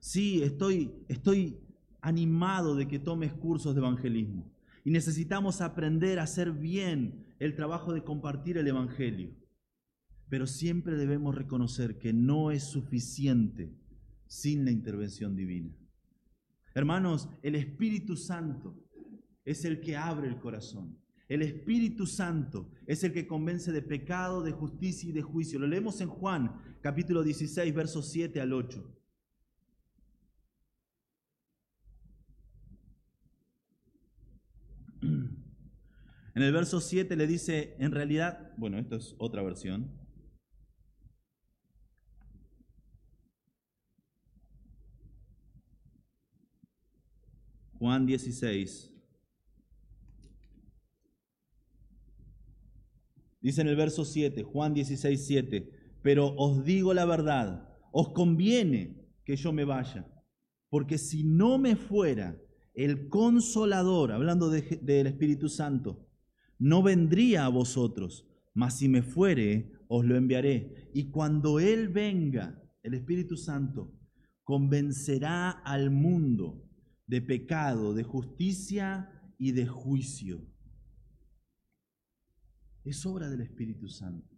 Sí, 0.00 0.42
estoy, 0.42 0.92
estoy 1.06 1.60
animado 2.00 2.74
de 2.74 2.88
que 2.88 2.98
tomes 2.98 3.32
cursos 3.32 3.76
de 3.76 3.80
evangelismo. 3.80 4.50
Y 4.84 4.90
necesitamos 4.90 5.60
aprender 5.60 6.18
a 6.18 6.24
hacer 6.24 6.52
bien 6.52 7.26
el 7.38 7.54
trabajo 7.54 7.92
de 7.92 8.02
compartir 8.02 8.58
el 8.58 8.66
Evangelio. 8.66 9.34
Pero 10.28 10.46
siempre 10.46 10.96
debemos 10.96 11.34
reconocer 11.34 11.98
que 11.98 12.12
no 12.12 12.50
es 12.50 12.64
suficiente 12.64 13.74
sin 14.26 14.64
la 14.64 14.70
intervención 14.70 15.34
divina. 15.34 15.74
Hermanos, 16.74 17.28
el 17.42 17.56
Espíritu 17.56 18.16
Santo 18.16 18.76
es 19.44 19.64
el 19.64 19.80
que 19.80 19.96
abre 19.96 20.28
el 20.28 20.38
corazón. 20.38 20.98
El 21.28 21.42
Espíritu 21.42 22.06
Santo 22.06 22.70
es 22.86 23.04
el 23.04 23.12
que 23.12 23.26
convence 23.26 23.72
de 23.72 23.82
pecado, 23.82 24.42
de 24.42 24.52
justicia 24.52 25.08
y 25.08 25.12
de 25.12 25.22
juicio. 25.22 25.58
Lo 25.58 25.66
leemos 25.66 26.00
en 26.00 26.08
Juan 26.08 26.60
capítulo 26.80 27.22
16, 27.22 27.74
versos 27.74 28.10
7 28.10 28.40
al 28.40 28.52
8. 28.52 28.99
En 36.40 36.46
el 36.46 36.52
verso 36.54 36.80
7 36.80 37.16
le 37.16 37.26
dice, 37.26 37.76
en 37.78 37.92
realidad, 37.92 38.54
bueno, 38.56 38.78
esto 38.78 38.96
es 38.96 39.14
otra 39.18 39.42
versión. 39.42 39.90
Juan 47.78 48.06
16. 48.06 48.90
Dice 53.42 53.60
en 53.60 53.68
el 53.68 53.76
verso 53.76 54.06
7, 54.06 54.42
Juan 54.42 54.72
16, 54.72 55.26
7, 55.26 55.98
pero 56.00 56.34
os 56.38 56.64
digo 56.64 56.94
la 56.94 57.04
verdad, 57.04 57.68
os 57.92 58.14
conviene 58.14 59.06
que 59.26 59.36
yo 59.36 59.52
me 59.52 59.66
vaya, 59.66 60.10
porque 60.70 60.96
si 60.96 61.22
no 61.22 61.58
me 61.58 61.76
fuera 61.76 62.40
el 62.72 63.10
consolador, 63.10 64.10
hablando 64.10 64.48
del 64.48 65.06
Espíritu 65.06 65.50
Santo, 65.50 66.06
no 66.60 66.82
vendría 66.82 67.46
a 67.46 67.48
vosotros, 67.48 68.28
mas 68.54 68.78
si 68.78 68.88
me 68.88 69.02
fuere, 69.02 69.72
os 69.88 70.04
lo 70.04 70.16
enviaré. 70.16 70.90
Y 70.94 71.10
cuando 71.10 71.58
Él 71.58 71.88
venga, 71.88 72.62
el 72.82 72.94
Espíritu 72.94 73.36
Santo, 73.36 73.98
convencerá 74.44 75.50
al 75.50 75.90
mundo 75.90 76.62
de 77.06 77.22
pecado, 77.22 77.94
de 77.94 78.04
justicia 78.04 79.10
y 79.38 79.52
de 79.52 79.66
juicio. 79.66 80.46
Es 82.84 83.06
obra 83.06 83.30
del 83.30 83.40
Espíritu 83.40 83.88
Santo. 83.88 84.36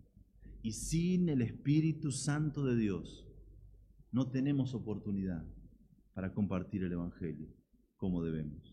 Y 0.62 0.72
sin 0.72 1.28
el 1.28 1.42
Espíritu 1.42 2.12
Santo 2.12 2.64
de 2.64 2.76
Dios, 2.76 3.26
no 4.12 4.30
tenemos 4.30 4.74
oportunidad 4.74 5.44
para 6.14 6.32
compartir 6.32 6.84
el 6.84 6.92
Evangelio 6.92 7.48
como 7.96 8.22
debemos. 8.22 8.71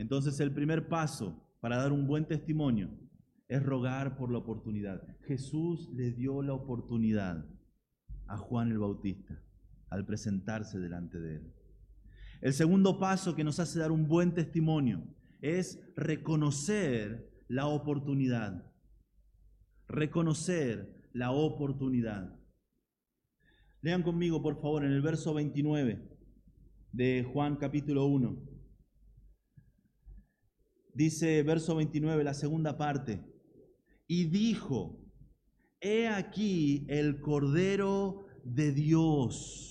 Entonces 0.00 0.40
el 0.40 0.50
primer 0.50 0.88
paso 0.88 1.46
para 1.60 1.76
dar 1.76 1.92
un 1.92 2.06
buen 2.06 2.24
testimonio 2.24 2.88
es 3.48 3.62
rogar 3.62 4.16
por 4.16 4.32
la 4.32 4.38
oportunidad. 4.38 5.02
Jesús 5.26 5.90
le 5.92 6.10
dio 6.12 6.40
la 6.40 6.54
oportunidad 6.54 7.44
a 8.26 8.38
Juan 8.38 8.70
el 8.70 8.78
Bautista 8.78 9.38
al 9.90 10.06
presentarse 10.06 10.78
delante 10.78 11.20
de 11.20 11.36
él. 11.36 11.54
El 12.40 12.54
segundo 12.54 12.98
paso 12.98 13.36
que 13.36 13.44
nos 13.44 13.60
hace 13.60 13.78
dar 13.78 13.92
un 13.92 14.08
buen 14.08 14.32
testimonio 14.32 15.04
es 15.42 15.78
reconocer 15.96 17.30
la 17.48 17.66
oportunidad. 17.66 18.72
Reconocer 19.86 21.10
la 21.12 21.32
oportunidad. 21.32 22.40
Lean 23.82 24.02
conmigo, 24.02 24.40
por 24.40 24.62
favor, 24.62 24.82
en 24.82 24.92
el 24.92 25.02
verso 25.02 25.34
29. 25.34 26.08
de 26.92 27.22
Juan 27.30 27.56
capítulo 27.56 28.06
1. 28.06 28.49
Dice 30.94 31.42
verso 31.42 31.76
29, 31.76 32.24
la 32.24 32.34
segunda 32.34 32.76
parte. 32.76 33.24
Y 34.06 34.24
dijo, 34.24 35.00
he 35.80 36.08
aquí 36.08 36.86
el 36.88 37.20
Cordero 37.20 38.26
de 38.44 38.72
Dios. 38.72 39.70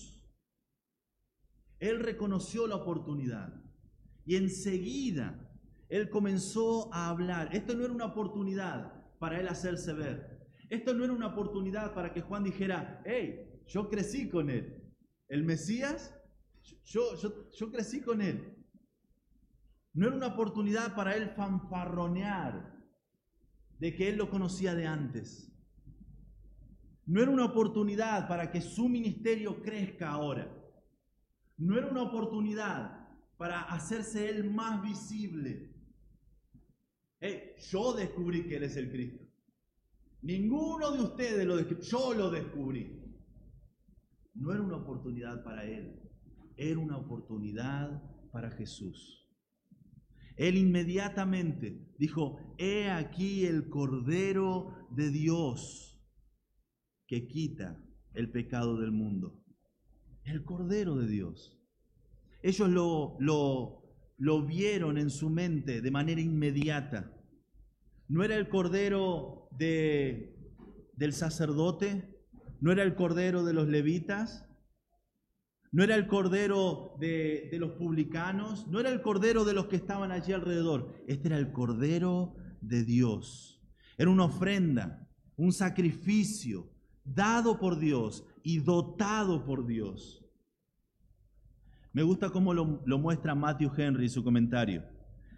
Él 1.80 2.00
reconoció 2.00 2.68
la 2.68 2.76
oportunidad 2.76 3.54
y 4.26 4.36
enseguida 4.36 5.50
él 5.90 6.10
comenzó 6.10 6.94
a 6.94 7.10
hablar. 7.10 7.50
Esto 7.56 7.76
no 7.76 7.84
era 7.84 7.94
una 7.94 8.06
oportunidad 8.06 8.94
para 9.18 9.40
él 9.40 9.48
hacerse 9.48 9.94
ver. 9.94 10.40
Esto 10.70 10.94
no 10.94 11.04
era 11.04 11.14
una 11.14 11.28
oportunidad 11.28 11.94
para 11.94 12.14
que 12.14 12.22
Juan 12.22 12.44
dijera, 12.44 13.02
hey, 13.06 13.64
yo 13.68 13.90
crecí 13.90 14.30
con 14.30 14.50
él. 14.50 14.84
El 15.28 15.44
Mesías, 15.44 16.16
yo, 16.84 17.16
yo, 17.16 17.50
yo 17.52 17.72
crecí 17.72 18.02
con 18.02 18.22
él. 18.22 18.59
No 19.94 20.08
era 20.08 20.16
una 20.16 20.28
oportunidad 20.28 20.96
para 20.96 21.16
él 21.16 21.30
fanfarronear 21.30 22.78
de 23.80 23.96
que 23.96 24.10
él 24.10 24.18
lo 24.18 24.30
conocía 24.30 24.76
de 24.76 24.86
antes. 24.86 25.52
No 27.06 27.22
era 27.22 27.32
una 27.32 27.46
oportunidad 27.46 28.28
para 28.28 28.52
que 28.52 28.62
su 28.62 28.88
ministerio 28.88 29.62
crezca 29.64 30.12
ahora. 30.12 30.48
No 31.58 31.78
era 31.78 31.88
una 31.88 32.04
oportunidad 32.04 33.10
para 33.38 33.62
hacerse 33.62 34.30
él 34.30 34.52
más 34.52 34.82
visible. 34.82 35.74
yo 37.72 37.94
descubrí 37.94 38.48
que 38.48 38.58
él 38.58 38.64
es 38.64 38.78
el 38.78 38.92
Cristo. 38.92 39.26
Ninguno 40.22 40.92
de 40.92 41.02
ustedes 41.02 41.46
lo 41.48 41.56
descubrió, 41.56 41.84
yo 41.84 42.14
lo 42.14 42.30
descubrí. 42.30 43.00
No 44.36 44.52
era 44.54 44.62
una 44.62 44.78
oportunidad 44.78 45.44
para 45.44 45.66
él, 45.66 46.00
era 46.58 46.80
una 46.80 46.98
oportunidad 46.98 48.04
para 48.32 48.52
Jesús. 48.52 49.19
Él 50.40 50.56
inmediatamente 50.56 51.86
dijo, 51.98 52.40
he 52.58 52.90
aquí 52.90 53.46
el 53.46 53.68
Cordero 53.68 54.88
de 54.90 55.12
Dios 55.12 56.02
que 57.08 57.28
quita 57.28 57.84
el 58.14 58.32
pecado 58.32 58.80
del 58.80 58.94
mundo. 58.94 59.44
El 60.24 60.46
Cordero 60.46 60.96
de 60.96 61.08
Dios. 61.08 61.60
Ellos 62.42 62.70
lo, 62.70 64.46
vieron 64.48 64.98
en 64.98 65.10
su 65.10 65.30
mente 65.30 65.82
de 65.82 65.92
manera 65.92 66.22
inmediata. 66.22 67.14
No 68.08 68.24
era 68.24 68.38
el 68.38 68.48
Cordero 68.48 69.50
de, 69.52 70.38
del 70.94 71.12
sacerdote, 71.12 72.18
no 72.62 72.72
era 72.72 72.84
el 72.84 72.96
Cordero 72.96 73.44
de 73.44 73.52
los 73.52 73.68
levitas, 73.68 74.49
no 75.72 75.84
era 75.84 75.96
el 75.96 76.08
cordero 76.08 76.96
de, 77.00 77.50
los 77.60 77.72
publicanos, 77.72 78.68
no 78.68 78.80
era 78.80 78.90
el 78.90 79.02
cordero 79.02 79.46
de 79.46 79.54
los 79.54 79.68
que 79.68 79.76
estaban 79.76 80.12
allí 80.12 80.34
alrededor, 80.34 80.94
este 81.08 81.28
era 81.28 81.38
el 81.38 81.52
cordero 81.52 82.36
de 82.62 82.84
Dios. 82.84 83.62
Era 83.98 84.10
una 84.10 84.26
ofrenda, 84.26 85.08
un 85.36 85.52
sacrificio 85.52 86.72
dado 87.04 87.60
por 87.60 87.78
Dios 87.78 88.26
y 88.44 88.60
dotado 88.60 89.46
por 89.46 89.68
Dios. 89.68 90.26
Me 91.94 92.04
gusta 92.04 92.30
cómo 92.32 92.54
lo, 92.54 92.82
lo 92.86 92.98
muestra 92.98 93.36
Matthew 93.36 93.72
Henry 93.78 94.06
en 94.06 94.10
su 94.10 94.24
comentario. 94.24 94.84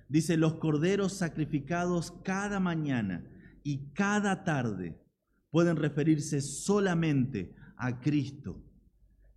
Dice, 0.08 0.38
los 0.38 0.56
corderos 0.56 1.14
sacrificados 1.14 2.12
cada 2.24 2.60
mañana 2.60 3.26
y 3.64 3.92
cada 3.94 4.44
tarde 4.44 5.02
pueden 5.50 5.76
referirse 5.76 6.42
solamente 6.42 7.56
a 7.78 8.00
Cristo 8.00 8.62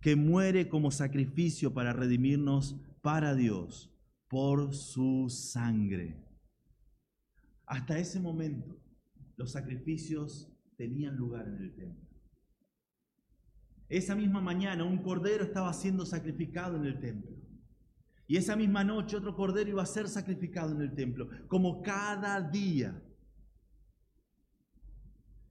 que 0.05 0.15
muere 0.15 0.69
como 0.69 0.91
sacrificio 0.91 1.73
para 1.73 1.91
redimirnos 1.91 2.79
para 3.01 3.33
Dios 3.33 3.91
por 4.27 4.75
su 4.75 5.31
sangre. 5.31 6.23
Hasta 7.65 7.97
ese 7.97 8.19
momento 8.19 8.79
los 9.35 9.53
sacrificios 9.53 10.47
tenían 10.77 11.15
lugar 11.15 11.47
en 11.47 11.57
el 11.57 11.73
templo. 11.73 12.07
Esa 13.89 14.13
misma 14.13 14.41
mañana 14.41 14.83
un 14.83 14.99
cordero 14.99 15.43
estaba 15.43 15.73
siendo 15.73 16.05
sacrificado 16.05 16.77
en 16.77 16.85
el 16.85 16.99
templo. 16.99 17.35
Y 18.27 18.37
esa 18.37 18.55
misma 18.55 18.83
noche 18.83 19.17
otro 19.17 19.35
cordero 19.35 19.71
iba 19.71 19.81
a 19.81 19.87
ser 19.87 20.07
sacrificado 20.07 20.71
en 20.71 20.81
el 20.81 20.93
templo, 20.93 21.29
como 21.47 21.81
cada 21.81 22.39
día. 22.41 23.03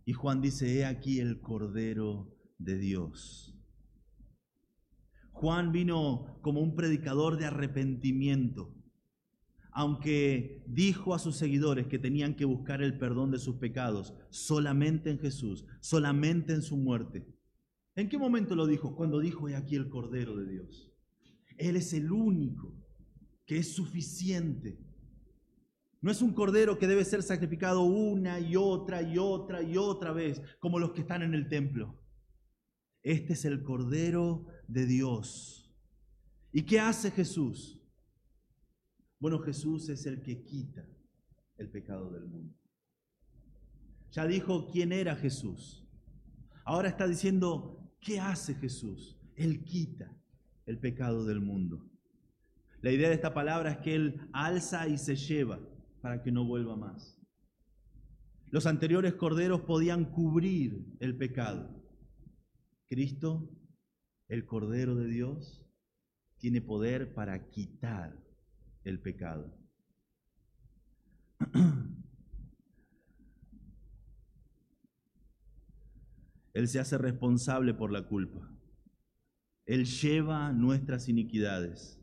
Y 0.04 0.12
Juan 0.12 0.40
dice, 0.40 0.78
he 0.78 0.84
aquí 0.84 1.18
el 1.18 1.40
cordero 1.40 2.32
de 2.56 2.78
Dios 2.78 3.53
Juan 5.34 5.72
vino 5.72 6.38
como 6.42 6.60
un 6.60 6.76
predicador 6.76 7.36
de 7.36 7.46
arrepentimiento, 7.46 8.72
aunque 9.72 10.62
dijo 10.66 11.12
a 11.12 11.18
sus 11.18 11.36
seguidores 11.36 11.88
que 11.88 11.98
tenían 11.98 12.36
que 12.36 12.44
buscar 12.44 12.82
el 12.82 12.96
perdón 12.96 13.32
de 13.32 13.40
sus 13.40 13.56
pecados 13.56 14.14
solamente 14.30 15.10
en 15.10 15.18
Jesús, 15.18 15.66
solamente 15.80 16.54
en 16.54 16.62
su 16.62 16.76
muerte. 16.76 17.26
¿En 17.96 18.08
qué 18.08 18.16
momento 18.16 18.54
lo 18.54 18.66
dijo? 18.66 18.94
Cuando 18.94 19.18
dijo, 19.18 19.48
he 19.48 19.56
aquí 19.56 19.74
el 19.74 19.88
Cordero 19.88 20.36
de 20.36 20.46
Dios. 20.46 20.92
Él 21.58 21.74
es 21.76 21.92
el 21.92 22.12
único 22.12 22.72
que 23.44 23.58
es 23.58 23.74
suficiente. 23.74 24.78
No 26.00 26.12
es 26.12 26.22
un 26.22 26.32
cordero 26.32 26.78
que 26.78 26.86
debe 26.86 27.04
ser 27.04 27.24
sacrificado 27.24 27.82
una 27.82 28.38
y 28.38 28.54
otra 28.54 29.02
y 29.02 29.18
otra 29.18 29.62
y 29.62 29.76
otra 29.76 30.12
vez, 30.12 30.40
como 30.60 30.78
los 30.78 30.92
que 30.92 31.00
están 31.00 31.22
en 31.22 31.34
el 31.34 31.48
templo. 31.48 31.98
Este 33.04 33.34
es 33.34 33.44
el 33.44 33.62
cordero 33.62 34.46
de 34.66 34.86
Dios. 34.86 35.70
¿Y 36.52 36.62
qué 36.62 36.80
hace 36.80 37.10
Jesús? 37.10 37.78
Bueno, 39.20 39.38
Jesús 39.40 39.88
es 39.90 40.06
el 40.06 40.22
que 40.22 40.42
quita 40.42 40.88
el 41.58 41.68
pecado 41.68 42.10
del 42.10 42.24
mundo. 42.24 42.54
Ya 44.10 44.26
dijo 44.26 44.68
quién 44.70 44.90
era 44.90 45.14
Jesús. 45.16 45.86
Ahora 46.64 46.88
está 46.88 47.06
diciendo, 47.06 47.92
¿qué 48.00 48.20
hace 48.20 48.54
Jesús? 48.54 49.18
Él 49.36 49.64
quita 49.64 50.16
el 50.64 50.78
pecado 50.78 51.26
del 51.26 51.40
mundo. 51.40 51.86
La 52.80 52.90
idea 52.90 53.08
de 53.08 53.14
esta 53.16 53.34
palabra 53.34 53.72
es 53.72 53.78
que 53.78 53.94
Él 53.94 54.28
alza 54.32 54.88
y 54.88 54.96
se 54.96 55.16
lleva 55.16 55.60
para 56.00 56.22
que 56.22 56.32
no 56.32 56.46
vuelva 56.46 56.74
más. 56.74 57.20
Los 58.50 58.64
anteriores 58.66 59.14
corderos 59.14 59.60
podían 59.62 60.06
cubrir 60.06 60.86
el 61.00 61.16
pecado. 61.16 61.83
Cristo 62.94 63.50
el 64.28 64.46
Cordero 64.46 64.94
de 64.94 65.08
Dios 65.08 65.68
tiene 66.38 66.60
poder 66.60 67.12
para 67.12 67.50
quitar 67.50 68.24
el 68.84 69.02
pecado. 69.02 69.58
Él 76.52 76.68
se 76.68 76.78
hace 76.78 76.96
responsable 76.96 77.74
por 77.74 77.90
la 77.90 78.06
culpa. 78.06 78.48
Él 79.66 79.86
lleva 79.86 80.52
nuestras 80.52 81.08
iniquidades. 81.08 82.00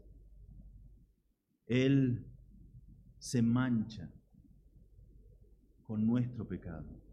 Él 1.68 2.30
se 3.18 3.42
mancha 3.42 4.14
con 5.84 6.06
nuestro 6.06 6.46
pecado. 6.46 7.11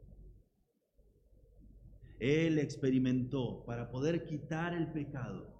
Él 2.18 2.58
experimentó 2.58 3.64
para 3.64 3.90
poder 3.90 4.24
quitar 4.24 4.74
el 4.74 4.92
pecado, 4.92 5.54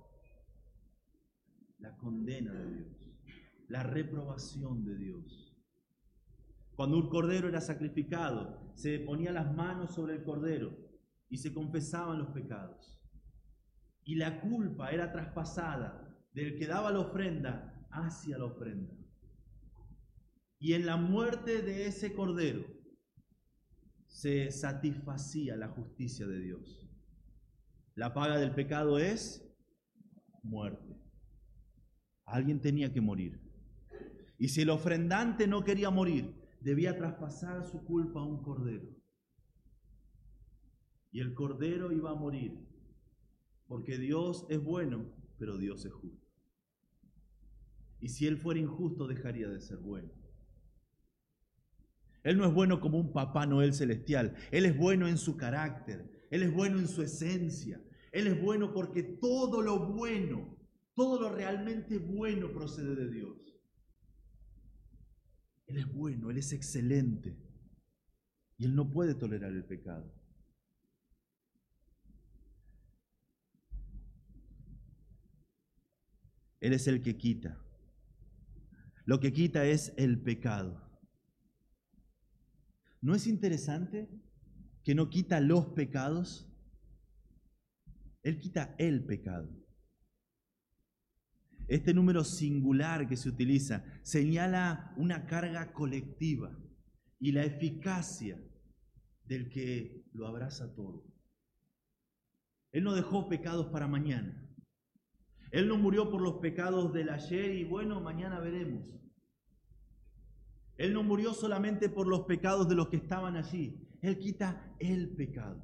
la 1.79 1.97
condena 1.97 2.53
de 2.53 2.75
Dios, 2.75 3.17
la 3.69 3.85
reprobación 3.85 4.85
de 4.85 4.97
Dios. 4.97 5.57
Cuando 6.75 6.97
un 6.97 7.09
cordero 7.09 7.49
era 7.49 7.61
sacrificado, 7.61 8.73
se 8.75 8.99
ponía 9.01 9.33
las 9.33 9.55
manos 9.55 9.95
sobre 9.95 10.15
el 10.15 10.25
cordero 10.25 10.77
y 11.29 11.39
se 11.39 11.53
confesaban 11.53 12.19
los 12.19 12.29
pecados. 12.29 13.01
Y 14.05 14.17
la 14.17 14.41
culpa 14.41 14.91
era 14.91 15.13
traspasada 15.13 16.17
del 16.33 16.57
que 16.57 16.67
daba 16.67 16.91
la 16.91 17.01
ofrenda 17.01 17.87
hacia 17.91 18.39
la 18.39 18.47
ofrenda. 18.47 18.95
Y 20.59 20.73
en 20.73 20.87
la 20.87 20.97
muerte 20.97 21.63
de 21.63 21.87
ese 21.87 22.15
cordero, 22.15 22.65
se 24.09 24.51
satisfacía 24.51 25.57
la 25.57 25.69
justicia 25.69 26.27
de 26.27 26.41
Dios. 26.41 26.89
La 27.95 28.13
paga 28.15 28.39
del 28.39 28.55
pecado 28.55 28.99
es 28.99 29.47
muerte. 30.43 30.97
Alguien 32.25 32.61
tenía 32.61 32.93
que 32.93 33.01
morir. 33.01 33.41
Y 34.39 34.49
si 34.49 34.63
el 34.63 34.71
ofrendante 34.71 35.47
no 35.47 35.63
quería 35.63 35.91
morir, 35.91 36.35
debía 36.61 36.97
traspasar 36.97 37.65
su 37.65 37.85
culpa 37.85 38.21
a 38.21 38.25
un 38.25 38.43
cordero. 38.43 38.89
Y 41.11 41.21
el 41.21 41.35
cordero 41.35 41.93
iba 41.93 42.11
a 42.11 42.15
morir, 42.15 42.67
porque 43.67 43.99
Dios 43.99 44.47
es 44.49 44.63
bueno, 44.63 45.07
pero 45.39 45.57
Dios 45.57 45.85
es 45.85 45.93
justo. 45.93 46.29
Y 48.01 48.09
si 48.09 48.27
Él 48.27 48.37
fuera 48.37 48.61
injusto, 48.61 49.07
dejaría 49.07 49.49
de 49.49 49.61
ser 49.61 49.79
bueno. 49.79 50.11
Él 52.25 52.37
no 52.37 52.47
es 52.47 52.53
bueno 52.53 52.81
como 52.81 52.99
un 52.99 53.13
Papá 53.13 53.47
Noel 53.47 53.73
celestial. 53.73 54.35
Él 54.51 54.67
es 54.67 54.77
bueno 54.77 55.09
en 55.09 55.19
su 55.19 55.37
carácter. 55.37 56.27
Él 56.31 56.43
es 56.43 56.53
bueno 56.53 56.79
en 56.79 56.89
su 56.89 57.03
esencia. 57.03 57.81
Él 58.13 58.27
es 58.27 58.41
bueno 58.41 58.73
porque 58.73 59.03
todo 59.03 59.63
lo 59.63 59.93
bueno, 59.93 60.57
Todo 60.95 61.21
lo 61.21 61.37
realmente 61.37 61.97
bueno 61.99 62.51
procede 62.53 62.97
de 62.97 63.09
Dios. 63.09 63.39
Él 65.67 65.77
es 65.77 65.87
bueno, 65.93 66.31
Él 66.31 66.39
es 66.39 66.53
excelente. 66.53 67.39
Y 68.57 68.65
Él 68.65 68.75
no 68.75 68.91
puede 68.91 69.15
tolerar 69.15 69.53
el 69.53 69.65
pecado. 69.65 70.13
Él 76.61 76.73
es 76.73 76.89
el 76.89 77.01
que 77.01 77.17
quita. 77.17 77.65
Lo 79.05 79.21
que 79.21 79.33
quita 79.33 79.65
es 79.65 79.95
el 79.97 80.21
pecado. 80.21 80.88
¿No 83.01 83.15
es 83.15 83.27
interesante 83.27 84.09
que 84.83 84.95
no 84.95 85.09
quita 85.11 85.41
los 85.41 85.67
pecados? 85.67 86.53
Él 88.23 88.39
quita 88.39 88.75
el 88.79 89.05
pecado. 89.05 89.49
Este 91.69 91.93
número 91.93 92.25
singular 92.25 93.07
que 93.07 93.17
se 93.17 93.29
utiliza 93.29 93.85
señala 94.03 94.95
una 94.97 95.27
carga 95.27 95.73
colectiva 95.73 96.59
y 97.21 97.33
la 97.33 97.45
eficacia 97.45 98.43
del 99.25 99.51
que 99.51 100.05
lo 100.13 100.27
abraza 100.27 100.75
todo. 100.75 101.05
Él 102.73 102.85
no 102.85 102.95
dejó 102.95 103.29
pecados 103.29 103.67
para 103.67 103.87
mañana. 103.87 104.45
Él 105.51 105.69
no 105.69 105.77
murió 105.77 106.11
por 106.11 106.21
los 106.21 106.39
pecados 106.39 106.93
del 106.93 107.11
ayer 107.11 107.55
y 107.55 107.65
bueno, 107.65 108.01
mañana 108.01 108.41
veremos. 108.41 108.99
Él 110.79 110.95
no 110.95 111.03
murió 111.03 111.35
solamente 111.35 111.91
por 111.91 112.07
los 112.07 112.23
pecados 112.23 112.67
de 112.69 112.75
los 112.75 112.89
que 112.89 112.97
estaban 112.97 113.37
allí. 113.37 113.79
Él 114.01 114.19
quita 114.19 114.75
el 114.79 115.11
pecado. 115.11 115.63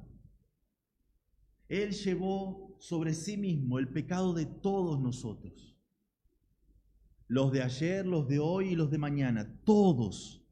Él 1.67 1.93
llevó 1.93 2.75
sobre 2.79 3.15
sí 3.15 3.37
mismo 3.37 3.79
el 3.79 3.87
pecado 3.87 4.33
de 4.33 4.45
todos 4.45 5.01
nosotros. 5.01 5.75
Los 7.27 7.51
de 7.51 7.63
ayer, 7.63 8.05
los 8.05 8.27
de 8.27 8.37
hoy 8.37 8.69
y 8.69 8.75
los 8.75 8.91
de 8.91 8.99
mañana. 8.99 9.59
Todos. 9.63 10.45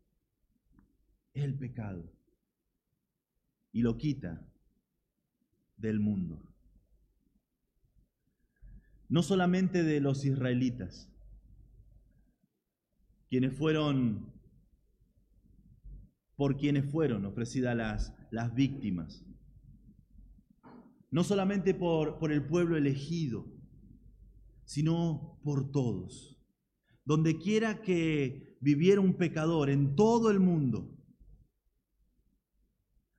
El 1.36 1.56
pecado. 1.56 2.12
Y 3.72 3.84
lo 3.84 3.98
quita 3.98 4.44
del 5.78 6.00
mundo 6.00 6.42
no 9.14 9.22
solamente 9.22 9.84
de 9.84 10.02
los 10.02 10.26
israelitas, 10.26 11.08
quienes 13.30 13.56
fueron, 13.56 14.33
por 16.36 16.58
quienes 16.58 16.90
fueron 16.92 17.26
ofrecidas 17.26 17.76
las, 17.76 18.14
las 18.32 18.54
víctimas, 18.54 19.26
no 21.12 21.24
solamente 21.24 21.74
por, 21.74 22.18
por 22.18 22.32
el 22.32 22.46
pueblo 22.46 22.76
elegido, 22.76 23.46
sino 24.66 25.40
por 25.44 25.72
todos. 25.72 26.40
Donde 27.06 27.38
quiera 27.38 27.82
que 27.82 28.58
viviera 28.62 29.02
un 29.02 29.16
pecador 29.16 29.70
en 29.70 29.96
todo 29.96 30.32
el 30.32 30.40
mundo, 30.40 30.90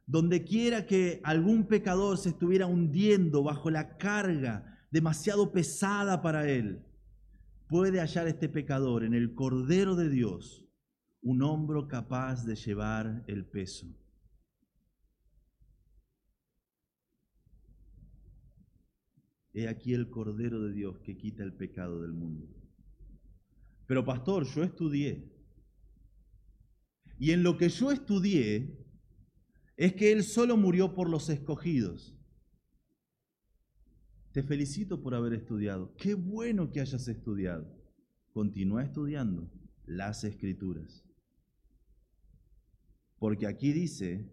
donde 0.06 0.44
quiera 0.44 0.86
que 0.86 1.20
algún 1.22 1.66
pecador 1.66 2.18
se 2.18 2.30
estuviera 2.30 2.66
hundiendo 2.66 3.42
bajo 3.42 3.70
la 3.70 3.96
carga 3.96 4.86
demasiado 4.90 5.52
pesada 5.52 6.20
para 6.22 6.50
él, 6.50 6.84
puede 7.68 8.00
hallar 8.00 8.26
este 8.26 8.48
pecador 8.48 9.04
en 9.04 9.14
el 9.14 9.34
Cordero 9.34 9.96
de 9.96 10.08
Dios 10.08 10.63
un 11.24 11.42
hombro 11.42 11.88
capaz 11.88 12.44
de 12.44 12.54
llevar 12.54 13.24
el 13.26 13.46
peso. 13.46 13.86
He 19.54 19.66
aquí 19.68 19.94
el 19.94 20.10
Cordero 20.10 20.62
de 20.62 20.72
Dios 20.74 20.98
que 20.98 21.16
quita 21.16 21.42
el 21.42 21.54
pecado 21.54 22.02
del 22.02 22.12
mundo. 22.12 22.46
Pero 23.86 24.04
pastor, 24.04 24.44
yo 24.44 24.62
estudié. 24.62 25.32
Y 27.18 27.30
en 27.30 27.42
lo 27.42 27.56
que 27.56 27.70
yo 27.70 27.90
estudié 27.90 28.86
es 29.76 29.94
que 29.94 30.12
Él 30.12 30.24
solo 30.24 30.58
murió 30.58 30.94
por 30.94 31.08
los 31.08 31.30
escogidos. 31.30 32.14
Te 34.32 34.42
felicito 34.42 35.02
por 35.02 35.14
haber 35.14 35.32
estudiado. 35.32 35.94
Qué 35.96 36.12
bueno 36.12 36.70
que 36.70 36.80
hayas 36.82 37.08
estudiado. 37.08 37.66
Continúa 38.32 38.82
estudiando 38.82 39.50
las 39.86 40.24
escrituras. 40.24 41.04
Porque 43.18 43.46
aquí 43.46 43.72
dice 43.72 44.32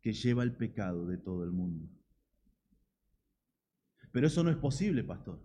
que 0.00 0.12
lleva 0.12 0.42
el 0.42 0.56
pecado 0.56 1.06
de 1.06 1.18
todo 1.18 1.44
el 1.44 1.52
mundo. 1.52 1.88
Pero 4.12 4.26
eso 4.26 4.42
no 4.42 4.50
es 4.50 4.56
posible, 4.56 5.04
pastor. 5.04 5.40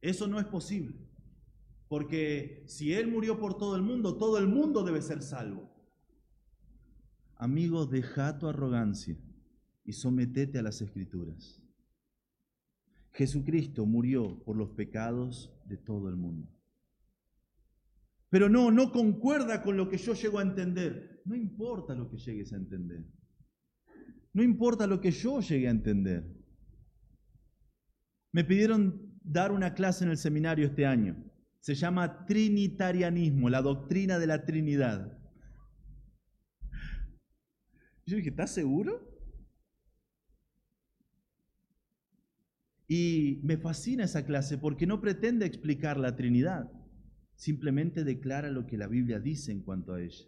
Eso 0.00 0.26
no 0.26 0.38
es 0.38 0.46
posible. 0.46 0.96
Porque 1.88 2.64
si 2.66 2.92
Él 2.92 3.08
murió 3.08 3.38
por 3.38 3.56
todo 3.56 3.76
el 3.76 3.82
mundo, 3.82 4.16
todo 4.18 4.38
el 4.38 4.48
mundo 4.48 4.82
debe 4.82 5.00
ser 5.00 5.22
salvo. 5.22 5.70
Amigo, 7.36 7.86
deja 7.86 8.38
tu 8.38 8.48
arrogancia 8.48 9.16
y 9.84 9.92
sometete 9.92 10.58
a 10.58 10.62
las 10.62 10.80
escrituras. 10.80 11.62
Jesucristo 13.12 13.86
murió 13.86 14.42
por 14.44 14.56
los 14.56 14.70
pecados 14.70 15.52
de 15.64 15.76
todo 15.76 16.08
el 16.08 16.16
mundo. 16.16 16.48
Pero 18.28 18.48
no, 18.48 18.70
no 18.70 18.92
concuerda 18.92 19.62
con 19.62 19.76
lo 19.76 19.88
que 19.88 19.96
yo 19.96 20.14
llego 20.14 20.38
a 20.38 20.42
entender. 20.42 21.15
No 21.26 21.34
importa 21.34 21.94
lo 21.94 22.08
que 22.08 22.18
llegues 22.18 22.52
a 22.52 22.56
entender. 22.56 23.04
No 24.32 24.42
importa 24.42 24.86
lo 24.86 25.00
que 25.00 25.10
yo 25.10 25.40
llegue 25.40 25.66
a 25.66 25.72
entender. 25.72 26.24
Me 28.32 28.44
pidieron 28.44 29.18
dar 29.24 29.50
una 29.50 29.74
clase 29.74 30.04
en 30.04 30.10
el 30.10 30.18
seminario 30.18 30.66
este 30.66 30.86
año. 30.86 31.16
Se 31.58 31.74
llama 31.74 32.26
Trinitarianismo, 32.26 33.50
la 33.50 33.60
doctrina 33.60 34.20
de 34.20 34.26
la 34.28 34.44
Trinidad. 34.44 35.18
Yo 38.04 38.16
dije, 38.16 38.28
¿estás 38.28 38.54
seguro? 38.54 39.04
Y 42.86 43.40
me 43.42 43.56
fascina 43.56 44.04
esa 44.04 44.24
clase 44.24 44.58
porque 44.58 44.86
no 44.86 45.00
pretende 45.00 45.44
explicar 45.44 45.98
la 45.98 46.14
Trinidad, 46.14 46.70
simplemente 47.34 48.04
declara 48.04 48.48
lo 48.52 48.64
que 48.64 48.76
la 48.76 48.86
Biblia 48.86 49.18
dice 49.18 49.50
en 49.50 49.62
cuanto 49.62 49.94
a 49.94 50.02
ella. 50.02 50.24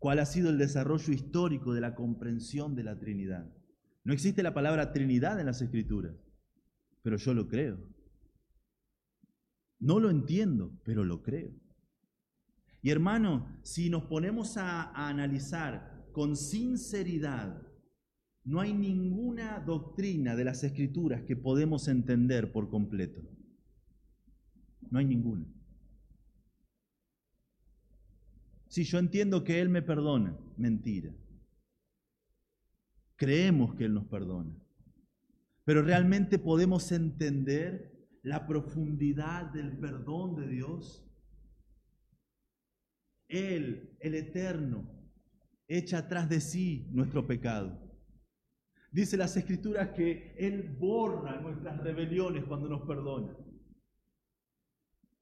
¿Cuál 0.00 0.18
ha 0.18 0.24
sido 0.24 0.48
el 0.48 0.56
desarrollo 0.56 1.12
histórico 1.12 1.74
de 1.74 1.82
la 1.82 1.94
comprensión 1.94 2.74
de 2.74 2.84
la 2.84 2.98
Trinidad? 2.98 3.54
No 4.02 4.14
existe 4.14 4.42
la 4.42 4.54
palabra 4.54 4.92
Trinidad 4.92 5.38
en 5.38 5.44
las 5.44 5.60
Escrituras, 5.60 6.16
pero 7.02 7.18
yo 7.18 7.34
lo 7.34 7.48
creo. 7.48 7.78
No 9.78 10.00
lo 10.00 10.08
entiendo, 10.08 10.72
pero 10.84 11.04
lo 11.04 11.22
creo. 11.22 11.50
Y 12.80 12.88
hermano, 12.88 13.60
si 13.62 13.90
nos 13.90 14.04
ponemos 14.04 14.56
a, 14.56 14.90
analizar 15.06 16.08
con 16.12 16.34
sinceridad 16.34 17.62
no 18.42 18.58
hay 18.58 18.72
ninguna 18.72 19.60
doctrina 19.60 20.34
de 20.34 20.44
las 20.44 20.64
escrituras 20.64 21.22
que 21.24 21.36
podemos 21.36 21.88
entender 21.88 22.52
por 22.52 22.70
completo. 22.70 23.20
No 24.90 24.98
hay 24.98 25.04
ninguna. 25.04 25.46
Si 28.70 28.84
yo 28.84 28.98
entiendo 28.98 29.44
que 29.44 29.60
Él 29.60 29.68
me 29.68 29.82
perdona, 29.82 30.34
mentira. 30.56 31.14
Creemos 33.16 33.74
que 33.74 33.84
Él 33.84 33.92
nos 33.92 34.06
perdona. 34.06 34.56
Pero 35.64 35.82
realmente 35.82 36.38
podemos 36.38 36.90
entender 36.90 38.08
la 38.22 38.46
profundidad 38.46 39.52
del 39.52 39.76
perdón 39.76 40.36
de 40.36 40.48
Dios. 40.48 41.06
Él, 43.28 43.98
el 44.00 44.14
eterno, 44.14 44.88
echa 45.68 45.98
atrás 45.98 46.30
de 46.30 46.40
sí 46.40 46.88
nuestro 46.92 47.26
pecado 47.26 47.90
Dice 48.92 49.16
las 49.16 49.36
escrituras 49.36 49.90
que 49.90 50.34
Él 50.36 50.76
borra 50.78 51.40
nuestras 51.40 51.80
rebeliones 51.80 52.44
cuando 52.44 52.68
nos 52.68 52.86
perdona. 52.86 53.36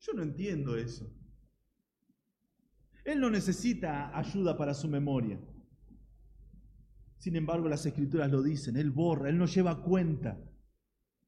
Yo 0.01 0.13
no 0.15 0.23
entiendo 0.23 0.77
eso. 0.77 1.13
Él 3.09 3.21
no 3.21 3.31
necesita 3.31 4.15
ayuda 4.15 4.59
para 4.59 4.75
su 4.75 4.87
memoria. 4.87 5.41
Sin 7.17 7.37
embargo, 7.37 7.67
las 7.67 7.87
escrituras 7.87 8.31
lo 8.31 8.43
dicen. 8.43 8.77
Él 8.77 8.91
borra, 8.91 9.31
Él 9.31 9.39
no 9.39 9.47
lleva 9.47 9.83
cuenta 9.83 10.39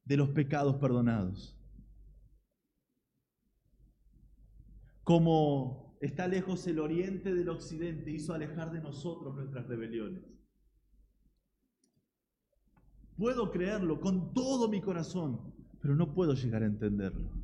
de 0.05 0.17
los 0.19 0.29
pecados 0.29 0.77
perdonados. 0.77 1.59
Como 5.05 5.97
está 6.03 6.29
lejos 6.29 6.67
el 6.67 6.81
oriente 6.81 7.33
del 7.33 7.49
occidente, 7.49 8.11
hizo 8.11 8.35
alejar 8.35 8.73
de 8.73 8.83
nosotros 8.83 9.35
nuestras 9.35 9.67
rebeliones. 9.67 10.23
Puedo 13.17 13.51
creerlo 13.51 14.03
con 14.03 14.35
todo 14.35 14.69
mi 14.69 14.83
corazón, 14.83 15.55
pero 15.81 15.97
no 15.97 16.13
puedo 16.13 16.35
llegar 16.35 16.63
a 16.63 16.67
entenderlo. 16.67 17.40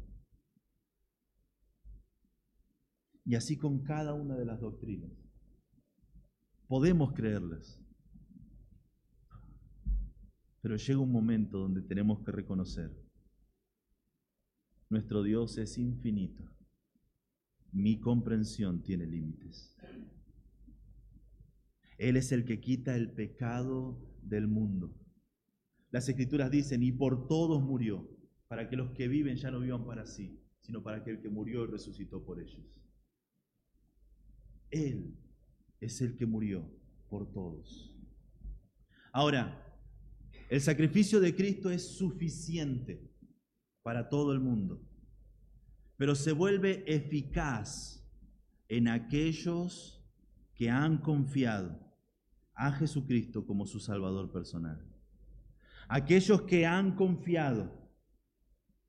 Y 3.27 3.35
así 3.35 3.59
con 3.59 3.83
cada 3.83 4.15
una 4.15 4.37
de 4.37 4.47
las 4.47 4.61
doctrinas. 4.61 5.13
Podemos 6.67 7.13
creerlas, 7.13 7.79
pero 10.63 10.77
llega 10.77 10.99
un 10.99 11.13
momento 11.13 11.59
donde 11.59 11.83
tenemos 11.83 12.25
que 12.25 12.33
reconocer 12.33 12.91
Nuestro 14.89 15.25
Dios 15.25 15.59
es 15.59 15.79
infinito. 15.79 16.45
Mi 17.73 17.99
comprensión 17.99 18.85
tiene 18.85 19.05
límites. 19.05 19.77
Él 21.99 22.17
es 22.17 22.31
el 22.31 22.45
que 22.45 22.61
quita 22.61 22.95
el 22.95 23.11
pecado 23.11 23.99
del 24.23 24.47
mundo. 24.47 24.95
Las 25.91 26.09
escrituras 26.09 26.53
dicen, 26.53 26.85
y 26.85 26.93
por 26.93 27.27
todos 27.27 27.63
murió, 27.65 28.09
para 28.47 28.69
que 28.69 28.77
los 28.77 28.93
que 28.93 29.09
viven 29.09 29.37
ya 29.37 29.51
no 29.51 29.59
vivan 29.59 29.85
para 29.85 30.07
sí, 30.07 30.41
sino 30.61 30.83
para 30.85 30.99
aquel 30.99 31.21
que 31.21 31.29
murió 31.29 31.65
y 31.65 31.67
resucitó 31.69 32.25
por 32.25 32.41
ellos. 32.41 32.81
Él 34.71 35.17
es 35.81 36.01
el 36.01 36.17
que 36.17 36.27
murió 36.27 36.69
por 37.09 37.31
todos. 37.33 37.95
Ahora, 39.13 39.63
el 40.49 40.61
sacrificio 40.61 41.21
de 41.21 41.35
Cristo 41.35 41.71
es 41.71 41.97
suficiente 41.97 43.11
para 43.83 44.09
todo 44.09 44.33
el 44.33 44.41
mundo, 44.41 44.81
pero 45.97 46.15
se 46.15 46.33
vuelve 46.33 46.85
eficaz 46.87 48.05
en 48.69 48.89
aquellos 48.89 50.05
que 50.55 50.71
han 50.71 50.99
confiado 50.99 51.79
a 52.55 52.73
Jesucristo 52.73 53.47
como 53.47 53.67
su 53.67 53.81
Salvador 53.81 54.33
personal. 54.33 54.85
Aquellos 55.89 56.43
que 56.43 56.67
han 56.67 56.97
confiado 56.97 57.71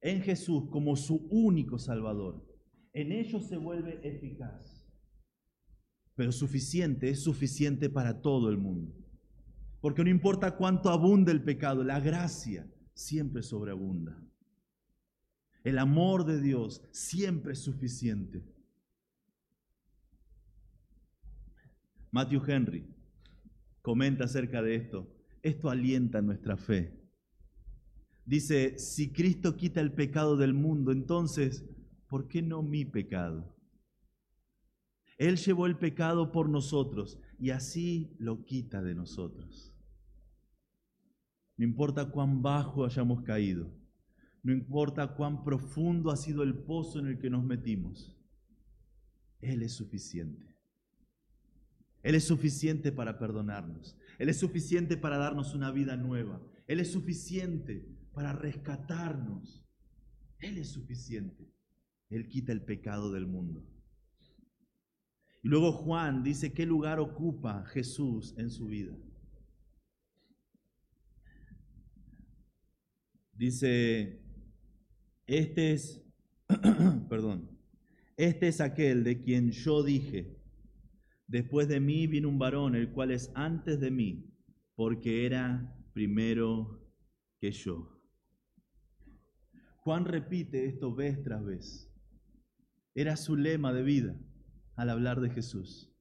en 0.01 0.21
Jesús 0.21 0.69
como 0.69 0.95
su 0.95 1.27
único 1.29 1.77
Salvador, 1.77 2.45
en 2.93 3.11
ellos 3.11 3.47
se 3.47 3.57
vuelve 3.57 3.99
eficaz 4.03 4.76
pero 6.17 6.31
suficiente, 6.31 7.09
es 7.09 7.21
suficiente 7.21 7.91
para 7.91 8.21
todo 8.21 8.49
el 8.49 8.57
mundo. 8.57 8.91
Porque 9.79 10.03
no 10.03 10.09
importa 10.09 10.57
cuánto 10.57 10.89
abunde 10.89 11.31
el 11.31 11.43
pecado, 11.43 11.83
la 11.83 11.99
gracia 11.99 12.67
siempre 12.95 13.43
sobreabunda. 13.43 14.19
El 15.63 15.77
amor 15.77 16.25
de 16.25 16.41
Dios 16.41 16.81
siempre 16.91 17.53
es 17.53 17.59
suficiente. 17.59 18.43
Matthew 22.09 22.41
Henry 22.47 22.87
comenta 23.83 24.23
acerca 24.23 24.63
de 24.63 24.73
esto. 24.73 25.07
Esto 25.43 25.69
alienta 25.69 26.19
nuestra 26.23 26.57
fe. 26.57 26.99
Dice, 28.25 28.79
si 28.79 29.13
Cristo 29.13 29.55
quita 29.55 29.81
el 29.81 29.93
pecado 29.93 30.35
del 30.35 30.55
mundo, 30.55 30.91
entonces, 30.91 31.63
¿por 32.07 32.27
qué 32.27 32.41
no 32.41 32.63
mi 32.63 32.85
pecado? 32.85 33.56
Él 35.17 35.37
llevó 35.37 35.65
el 35.65 35.77
pecado 35.77 36.31
por 36.31 36.49
nosotros 36.49 37.19
y 37.39 37.49
así 37.49 38.15
lo 38.19 38.45
quita 38.45 38.81
de 38.81 38.93
nosotros. 38.93 39.73
No 41.57 41.65
importa 41.65 42.11
cuán 42.11 42.43
bajo 42.43 42.85
hayamos 42.85 43.23
caído, 43.23 43.67
no 44.43 44.53
importa 44.53 45.15
cuán 45.15 45.43
profundo 45.43 46.11
ha 46.11 46.17
sido 46.17 46.43
el 46.43 46.53
pozo 46.53 46.99
en 46.99 47.07
el 47.07 47.19
que 47.19 47.31
nos 47.31 47.43
metimos, 47.43 48.15
Él 49.41 49.63
es 49.63 49.73
suficiente. 49.73 50.55
Él 52.03 52.15
es 52.15 52.25
suficiente 52.25 52.91
para 52.91 53.17
perdonarnos. 53.17 53.97
Él 54.19 54.29
es 54.29 54.39
suficiente 54.39 54.95
para 54.95 55.17
darnos 55.17 55.53
una 55.53 55.71
vida 55.71 55.97
nueva. 55.97 56.39
Él 56.67 56.79
es 56.79 56.91
suficiente 56.91 57.85
para 58.13 58.33
rescatarnos. 58.33 59.65
Él 60.39 60.57
es 60.57 60.69
suficiente. 60.69 61.51
Él 62.09 62.29
quita 62.29 62.53
el 62.53 62.61
pecado 62.61 63.11
del 63.11 63.27
mundo. 63.27 63.67
Y 65.43 65.49
luego 65.49 65.71
Juan 65.71 66.23
dice 66.23 66.53
qué 66.53 66.65
lugar 66.65 66.99
ocupa 66.99 67.63
Jesús 67.65 68.33
en 68.37 68.49
su 68.49 68.67
vida. 68.67 68.97
Dice, 73.33 74.19
este 75.27 75.73
es, 75.73 76.03
perdón, 77.09 77.49
este 78.15 78.47
es 78.47 78.61
aquel 78.61 79.03
de 79.03 79.21
quien 79.21 79.51
yo 79.51 79.83
dije, 79.83 80.41
después 81.27 81.67
de 81.67 81.79
mí 81.79 82.07
viene 82.07 82.25
un 82.25 82.39
varón, 82.39 82.75
el 82.75 82.91
cual 82.91 83.11
es 83.11 83.31
antes 83.35 83.79
de 83.79 83.91
mí, 83.91 84.33
porque 84.73 85.27
era 85.27 85.77
primero 85.93 86.83
que 87.39 87.51
yo. 87.51 88.01
Juan 89.77 90.05
repite 90.05 90.65
esto 90.65 90.93
vez 90.95 91.21
tras 91.21 91.45
vez. 91.45 91.93
Era 92.95 93.15
su 93.15 93.35
lema 93.35 93.71
de 93.71 93.83
vida 93.83 94.19
al 94.77 94.91
hablar 94.91 95.19
de 95.19 95.31
Jesús. 95.31 95.91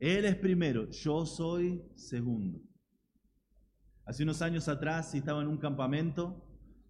Él 0.00 0.24
es 0.24 0.36
primero, 0.36 0.88
yo 0.90 1.26
soy 1.26 1.82
segundo. 1.96 2.62
Hace 4.06 4.22
unos 4.22 4.40
años 4.40 4.68
atrás 4.68 5.14
estaba 5.14 5.42
en 5.42 5.48
un 5.48 5.58
campamento 5.58 6.44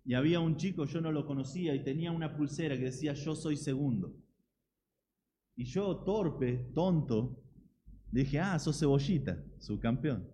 y 0.05 0.15
había 0.15 0.39
un 0.39 0.57
chico, 0.57 0.85
yo 0.85 1.01
no 1.01 1.11
lo 1.11 1.27
conocía, 1.27 1.75
y 1.75 1.83
tenía 1.83 2.13
una 2.13 2.37
pulsera 2.37 2.77
que 2.77 2.85
decía 2.85 3.15
yo 3.15 3.35
soy 3.35 3.57
segundo. 3.57 4.15
Y 5.57 5.65
yo, 5.65 5.97
torpe, 6.05 6.71
tonto, 6.75 7.43
dije, 8.13 8.39
ah, 8.39 8.59
sos 8.59 8.79
cebollita, 8.79 9.43
su 9.59 9.81
campeón. 9.81 10.31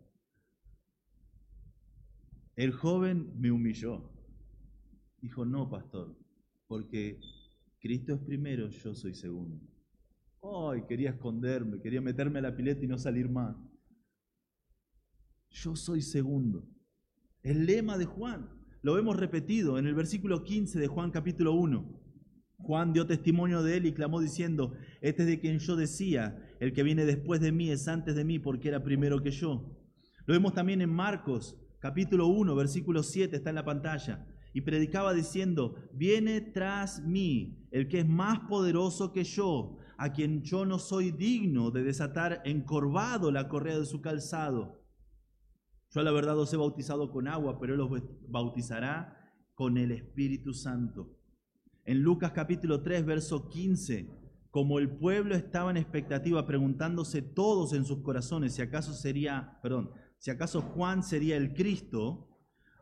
El 2.57 2.73
joven 2.73 3.33
me 3.41 3.51
humilló. 3.51 4.13
Dijo, 5.21 5.45
no, 5.45 5.71
pastor, 5.71 6.17
porque 6.67 7.21
Cristo 7.81 8.15
es 8.15 8.21
primero, 8.21 8.69
yo 8.69 8.95
soy 8.95 9.15
segundo. 9.15 9.74
Ay, 10.45 10.83
quería 10.87 11.11
esconderme, 11.11 11.81
quería 11.81 12.03
meterme 12.03 12.39
a 12.39 12.43
la 12.43 12.57
pileta 12.57 12.85
y 12.85 12.89
no 12.89 12.99
salir 12.99 13.31
más. 13.31 13.57
Yo 15.51 15.75
soy 15.75 16.03
segundo. 16.03 16.69
El 17.43 17.65
lema 17.65 17.97
de 17.97 18.05
Juan. 18.05 18.51
Lo 18.83 18.99
hemos 18.99 19.17
repetido 19.17 19.79
en 19.79 19.87
el 19.87 19.95
versículo 19.95 20.43
15 20.45 20.79
de 20.79 20.87
Juan 20.87 21.11
capítulo 21.11 21.55
1. 21.55 22.03
Juan 22.59 22.93
dio 22.93 23.07
testimonio 23.07 23.63
de 23.63 23.79
él 23.79 23.87
y 23.87 23.95
clamó 23.95 24.21
diciendo, 24.21 24.75
este 25.01 25.23
es 25.23 25.29
de 25.29 25.41
quien 25.41 25.59
yo 25.59 25.77
decía, 25.77 26.39
el 26.61 26.73
que 26.75 26.83
viene 26.83 27.07
después 27.07 27.41
de 27.41 27.53
mí 27.53 27.71
es 27.71 27.89
antes 27.89 28.15
de 28.15 28.25
mí 28.25 28.39
porque 28.39 28.69
era 28.69 28.83
primero 28.83 29.23
que 29.23 29.31
yo. 29.31 29.79
Lo 30.27 30.35
vemos 30.35 30.53
también 30.53 30.83
en 30.83 30.91
Marcos 30.91 31.59
capítulo 31.81 32.27
1, 32.27 32.55
versículo 32.55 33.03
7, 33.03 33.37
está 33.37 33.51
en 33.51 33.57
la 33.57 33.65
pantalla. 33.65 34.27
Y 34.53 34.61
predicaba 34.61 35.15
diciendo, 35.15 35.77
viene 35.93 36.41
tras 36.41 37.03
mí 37.03 37.64
el 37.75 37.89
que 37.89 37.99
es 37.99 38.09
más 38.09 38.39
poderoso 38.49 39.11
que 39.11 39.25
yo, 39.25 39.79
a 39.99 40.13
quien 40.13 40.45
yo 40.45 40.65
no 40.65 40.79
soy 40.79 41.11
digno 41.11 41.73
de 41.73 41.83
desatar 41.83 42.41
encorvado 42.45 43.33
la 43.33 43.49
correa 43.49 43.81
de 43.81 43.85
su 43.85 44.01
calzado. 44.01 44.81
Yo 45.91 46.01
a 46.01 46.05
la 46.05 46.13
verdad 46.13 46.39
os 46.39 46.53
he 46.53 46.57
bautizado 46.57 47.11
con 47.11 47.27
agua, 47.27 47.59
pero 47.59 47.75
él 47.75 47.81
os 47.81 47.91
bautizará 48.29 49.19
con 49.57 49.77
el 49.77 49.91
Espíritu 49.91 50.55
Santo. 50.55 51.19
En 51.85 52.01
Lucas 52.01 52.31
capítulo 52.31 52.81
3, 52.81 53.05
verso 53.07 53.49
15, 53.49 54.09
como 54.53 54.79
el 54.79 54.97
pueblo 54.97 55.35
estaba 55.35 55.73
en 55.73 55.77
expectativa, 55.77 56.47
preguntándose 56.47 57.23
todos 57.23 57.73
en 57.73 57.85
sus 57.85 58.03
corazones 58.03 58.55
si 58.55 58.63
acaso 58.63 58.93
sería, 58.93 59.59
perdón, 59.65 59.91
si 60.19 60.31
acaso 60.31 60.63
Juan 60.63 61.03
sería 61.03 61.37
el 61.37 61.55
Cristo, 61.55 62.29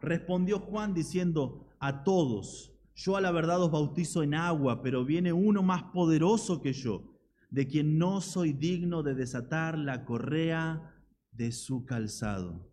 respondió 0.03 0.59
Juan 0.59 0.93
diciendo 0.93 1.68
a 1.80 2.05
todos, 2.05 2.72
yo 2.95 3.16
a 3.16 3.20
la 3.20 3.32
verdad 3.32 3.62
os 3.62 3.70
bautizo 3.70 4.22
en 4.22 4.34
agua, 4.34 4.82
pero 4.82 5.05
viene 5.05 5.32
uno 5.32 5.62
más 5.62 5.84
poderoso 5.84 6.61
que 6.61 6.72
yo, 6.72 7.18
de 7.51 7.66
quien 7.66 7.99
no 7.99 8.20
soy 8.20 8.53
digno 8.53 9.03
de 9.03 9.14
desatar 9.14 9.78
la 9.78 10.05
correa 10.05 10.95
de 11.32 11.53
su 11.53 11.84
calzado. 11.84 12.70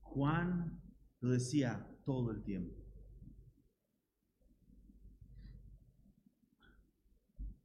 Juan 0.00 0.80
lo 1.20 1.30
decía 1.30 1.88
todo 2.04 2.30
el 2.30 2.42
tiempo. 2.42 2.76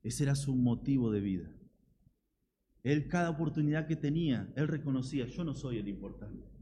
Ese 0.01 0.23
era 0.23 0.35
su 0.35 0.55
motivo 0.55 1.11
de 1.11 1.19
vida. 1.19 1.51
Él 2.83 3.09
cada 3.09 3.29
oportunidad 3.29 3.87
que 3.87 3.97
tenía, 3.97 4.51
él 4.55 4.69
reconocía, 4.69 5.25
yo 5.25 5.43
no 5.43 5.53
soy 5.53 5.79
el 5.79 5.89
importante. 5.89 6.56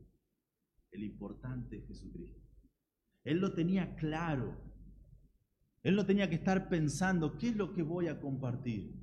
El 0.95 1.03
importante 1.03 1.77
es 1.77 1.87
Jesucristo. 1.87 2.41
Él 3.25 3.39
lo 3.39 3.53
tenía 3.53 3.95
claro. 3.95 4.57
Él 5.83 5.95
no 5.95 6.05
tenía 6.05 6.29
que 6.29 6.35
estar 6.35 6.69
pensando, 6.69 7.37
¿qué 7.37 7.49
es 7.49 7.55
lo 7.55 7.73
que 7.73 7.83
voy 7.83 8.07
a 8.07 8.19
compartir? 8.19 8.95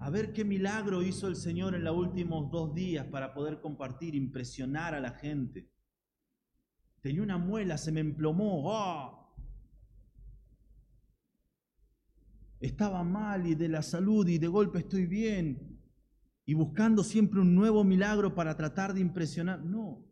A 0.00 0.10
ver 0.10 0.32
qué 0.32 0.44
milagro 0.44 1.02
hizo 1.02 1.28
el 1.28 1.36
Señor 1.36 1.74
en 1.74 1.84
los 1.84 1.96
últimos 1.96 2.50
dos 2.50 2.74
días 2.74 3.06
para 3.06 3.32
poder 3.32 3.60
compartir, 3.60 4.14
impresionar 4.14 4.94
a 4.94 5.00
la 5.00 5.12
gente. 5.12 5.70
Tenía 7.00 7.22
una 7.22 7.38
muela, 7.38 7.78
se 7.78 7.92
me 7.92 8.00
emplomó. 8.00 8.74
¡ah! 8.74 9.12
Estaba 12.58 13.04
mal 13.04 13.46
y 13.46 13.54
de 13.54 13.68
la 13.68 13.82
salud 13.82 14.26
y 14.26 14.38
de 14.38 14.48
golpe 14.48 14.80
estoy 14.80 15.06
bien. 15.06 15.80
Y 16.44 16.54
buscando 16.54 17.04
siempre 17.04 17.40
un 17.40 17.54
nuevo 17.54 17.84
milagro 17.84 18.34
para 18.34 18.56
tratar 18.56 18.94
de 18.94 19.00
impresionar. 19.00 19.64
No, 19.64 20.04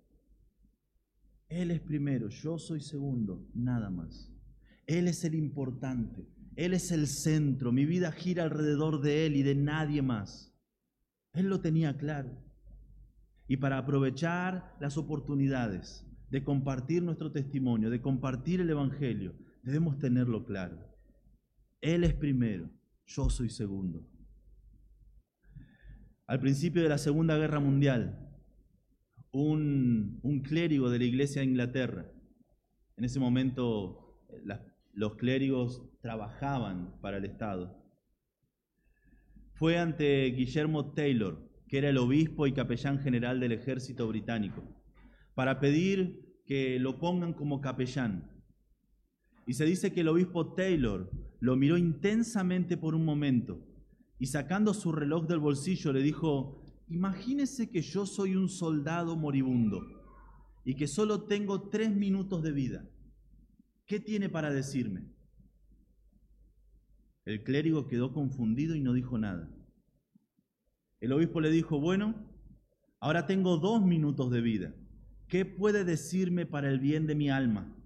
él 1.61 1.71
es 1.71 1.81
primero, 1.81 2.29
yo 2.29 2.59
soy 2.59 2.81
segundo, 2.81 3.47
nada 3.55 3.91
más. 3.91 4.31
Él 4.87 5.09
es 5.09 5.25
el 5.25 5.35
importante, 5.35 6.27
Él 6.57 6.75
es 6.75 6.93
el 6.93 7.07
centro, 7.07 7.73
mi 7.73 7.85
vida 7.85 8.13
gira 8.13 8.45
alrededor 8.45 9.01
de 9.01 9.27
Él 9.27 9.37
y 9.37 9.43
de 9.43 9.55
nadie 9.55 10.03
más. 10.03 10.53
Él 11.33 11.49
lo 11.49 11.61
tenía 11.61 11.97
claro. 11.97 12.31
Y 13.49 13.57
para 13.57 13.79
aprovechar 13.79 14.77
las 14.81 14.97
oportunidades, 14.97 16.07
de 16.31 16.43
compartir 16.43 17.01
nuestro 17.01 17.31
testimonio, 17.31 17.91
de 17.91 18.03
compartir 18.03 18.61
el 18.61 18.69
Evangelio, 18.69 19.35
debemos 19.63 19.99
tenerlo 20.01 20.45
claro. 20.45 20.79
Él 21.81 22.03
es 22.03 22.15
primero, 22.15 22.69
yo 23.07 23.31
soy 23.31 23.51
segundo. 23.51 24.05
Al 26.27 26.41
principio 26.41 26.83
de 26.83 26.89
la 26.89 26.99
Segunda 26.99 27.37
Guerra 27.37 27.61
Mundial, 27.61 28.24
un, 29.35 30.43
clérigo 30.45 30.91
de 30.91 30.99
la 30.99 31.05
Iglesia 31.05 31.43
de 31.43 31.49
Inglaterra, 31.49 32.07
en 32.97 33.05
ese 33.05 33.19
momento 33.19 34.21
los 34.93 35.17
clérigos 35.17 35.83
trabajaban 36.01 37.01
para 37.01 37.19
el 37.19 37.25
Estado, 37.25 37.83
fue 39.55 39.79
ante 39.79 40.27
Guillermo 40.27 40.93
Taylor, 40.93 41.51
que 41.69 41.79
era 41.79 41.91
el 41.91 41.99
obispo 41.99 42.47
y 42.47 42.53
capellán 42.53 43.01
general 43.01 43.41
del 43.41 43.53
ejército 43.53 44.07
británico, 44.09 44.63
para 45.35 45.61
pedir 45.61 46.43
que 46.47 46.79
lo 46.79 47.01
pongan 47.01 47.33
como 47.33 47.61
capellán. 47.61 48.31
Y 49.47 49.55
se 49.55 49.65
dice 49.65 49.93
que 49.93 50.01
el 50.01 50.09
obispo 50.09 50.55
Taylor 50.55 51.11
lo 51.41 51.57
miró 51.57 51.77
intensamente 51.77 52.77
por 52.77 52.95
un 52.95 53.05
momento 53.05 53.61
y 54.19 54.27
sacando 54.27 54.75
su 54.75 54.93
reloj 54.93 55.27
del 55.27 55.41
bolsillo 55.41 55.93
le 55.93 56.03
dijo, 56.03 56.64
imagínese 56.89 57.71
que 57.71 57.83
yo 57.83 58.07
soy 58.07 58.37
un 58.37 58.49
soldado 58.49 59.17
moribundo 59.17 59.83
y 60.65 60.75
que 60.75 60.87
solo 60.87 61.25
tengo 61.25 61.69
tres 61.69 61.95
minutos 61.95 62.43
de 62.43 62.53
vida. 62.53 62.89
¿Qué 63.87 64.01
tiene 64.01 64.29
para 64.29 64.51
decirme? 64.51 65.13
El 67.25 67.43
clérigo 67.43 67.87
quedó 67.87 68.13
confundido 68.13 68.75
y 68.75 68.81
no 68.81 68.93
dijo 68.93 69.19
nada. 69.19 69.51
El 71.01 71.13
obispo 71.13 71.41
le 71.41 71.51
dijo, 71.51 71.81
bueno, 71.81 72.15
ahora 73.01 73.27
tengo 73.27 73.59
dos 73.59 73.85
minutos 73.85 74.31
de 74.31 74.41
vida. 74.41 74.75
¿Qué 75.29 75.45
puede 75.45 75.85
decirme 75.85 76.47
para 76.47 76.71
el 76.71 76.81
bien 76.81 77.07
de 77.07 77.15
mi 77.15 77.31
alma? 77.31 77.77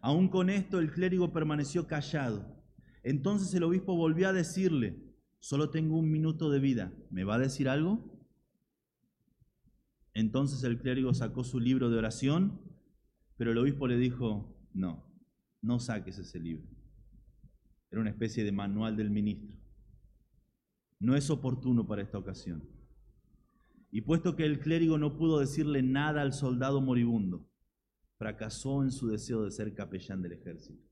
Aún 0.00 0.28
con 0.28 0.50
esto 0.50 0.78
el 0.78 0.92
clérigo 0.92 1.32
permaneció 1.32 1.86
callado. 1.86 2.56
Entonces 3.02 3.52
el 3.54 3.62
obispo 3.64 3.96
volvió 3.96 4.28
a 4.28 4.32
decirle, 4.32 5.07
solo 5.38 5.70
tengo 5.70 5.98
un 5.98 6.10
minuto 6.10 6.50
de 6.50 6.60
vida, 6.60 6.92
¿me 7.10 7.24
va 7.24 7.36
a 7.36 7.38
decir 7.38 7.68
algo? 7.68 8.04
Entonces 10.14 10.64
el 10.64 10.78
clérigo 10.78 11.14
sacó 11.14 11.44
su 11.44 11.60
libro 11.60 11.90
de 11.90 11.98
oración, 11.98 12.60
pero 13.36 13.52
el 13.52 13.58
obispo 13.58 13.86
le 13.86 13.96
dijo, 13.96 14.56
no, 14.72 15.04
no 15.62 15.78
saques 15.78 16.18
ese 16.18 16.40
libro. 16.40 16.66
Era 17.90 18.00
una 18.00 18.10
especie 18.10 18.44
de 18.44 18.52
manual 18.52 18.96
del 18.96 19.10
ministro 19.10 19.58
no 21.00 21.16
es 21.16 21.30
oportuno 21.30 21.86
para 21.86 22.02
esta 22.02 22.18
ocasión. 22.18 22.68
Y 23.90 24.02
puesto 24.02 24.36
que 24.36 24.44
el 24.44 24.60
clérigo 24.60 24.98
no 24.98 25.16
pudo 25.16 25.38
decirle 25.38 25.82
nada 25.82 26.22
al 26.22 26.32
soldado 26.32 26.80
moribundo, 26.80 27.48
fracasó 28.16 28.82
en 28.82 28.90
su 28.90 29.08
deseo 29.08 29.44
de 29.44 29.50
ser 29.50 29.74
capellán 29.74 30.22
del 30.22 30.32
ejército. 30.32 30.87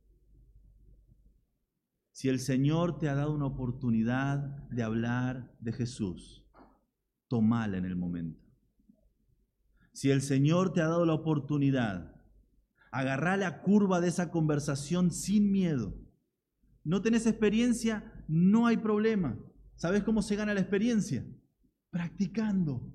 Si 2.17 2.31
el 2.31 2.41
Señor 2.41 2.99
te 2.99 3.11
ha 3.11 3.15
dado 3.15 3.35
una 3.35 3.45
oportunidad 3.45 4.39
de 4.71 4.83
hablar 4.83 5.55
de 5.61 5.75
Jesús, 5.75 6.47
tomala 7.29 7.77
en 7.77 7.85
el 7.85 7.95
momento. 7.95 8.43
Si 9.93 10.11
el 10.11 10.23
Señor 10.23 10.73
te 10.73 10.81
ha 10.81 10.87
dado 10.89 11.05
la 11.05 11.13
oportunidad, 11.13 12.17
agarrá 12.91 13.37
la 13.37 13.61
curva 13.61 14.01
de 14.01 14.09
esa 14.09 14.31
conversación 14.31 15.11
sin 15.11 15.53
miedo. 15.53 15.95
No 16.85 17.03
tenés 17.03 17.27
experiencia, 17.27 18.25
no 18.29 18.67
hay 18.67 18.79
problema. 18.79 19.39
¿Sabes 19.75 20.03
cómo 20.03 20.23
se 20.23 20.37
gana 20.37 20.55
la 20.55 20.61
experiencia? 20.61 21.23
Practicando. 21.91 22.95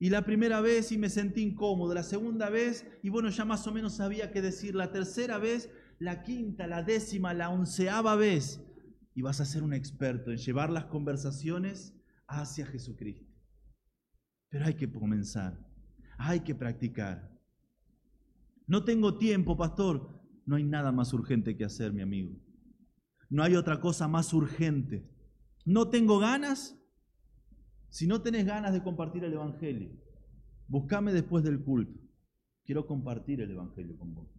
Y 0.00 0.10
la 0.10 0.24
primera 0.24 0.60
vez 0.60 0.90
y 0.90 0.98
me 0.98 1.08
sentí 1.08 1.42
incómodo, 1.42 1.94
la 1.94 2.02
segunda 2.02 2.50
vez 2.50 2.84
y 3.00 3.10
bueno, 3.10 3.28
ya 3.28 3.44
más 3.44 3.64
o 3.68 3.72
menos 3.72 3.94
sabía 3.94 4.32
qué 4.32 4.42
decir, 4.42 4.74
la 4.74 4.90
tercera 4.90 5.38
vez, 5.38 5.70
la 5.98 6.22
quinta, 6.22 6.66
la 6.66 6.82
décima, 6.82 7.34
la 7.34 7.50
onceava 7.50 8.16
vez. 8.16 8.64
Y 9.14 9.22
vas 9.22 9.40
a 9.40 9.44
ser 9.44 9.62
un 9.62 9.72
experto 9.72 10.30
en 10.30 10.38
llevar 10.38 10.70
las 10.70 10.86
conversaciones 10.86 11.94
hacia 12.28 12.66
Jesucristo. 12.66 13.32
Pero 14.48 14.66
hay 14.66 14.74
que 14.74 14.90
comenzar, 14.90 15.58
hay 16.18 16.40
que 16.40 16.54
practicar. 16.54 17.36
No 18.66 18.84
tengo 18.84 19.18
tiempo, 19.18 19.56
pastor. 19.56 20.22
No 20.46 20.56
hay 20.56 20.64
nada 20.64 20.92
más 20.92 21.12
urgente 21.12 21.56
que 21.56 21.64
hacer, 21.64 21.92
mi 21.92 22.00
amigo. 22.00 22.34
No 23.28 23.42
hay 23.42 23.56
otra 23.56 23.80
cosa 23.80 24.08
más 24.08 24.32
urgente. 24.32 25.10
No 25.64 25.90
tengo 25.90 26.18
ganas. 26.18 26.78
Si 27.90 28.06
no 28.06 28.22
tenés 28.22 28.46
ganas 28.46 28.72
de 28.72 28.82
compartir 28.82 29.24
el 29.24 29.32
Evangelio, 29.32 29.90
buscame 30.66 31.12
después 31.12 31.42
del 31.44 31.62
culto. 31.62 31.98
Quiero 32.64 32.86
compartir 32.86 33.40
el 33.40 33.50
Evangelio 33.50 33.98
con 33.98 34.14
vos. 34.14 34.37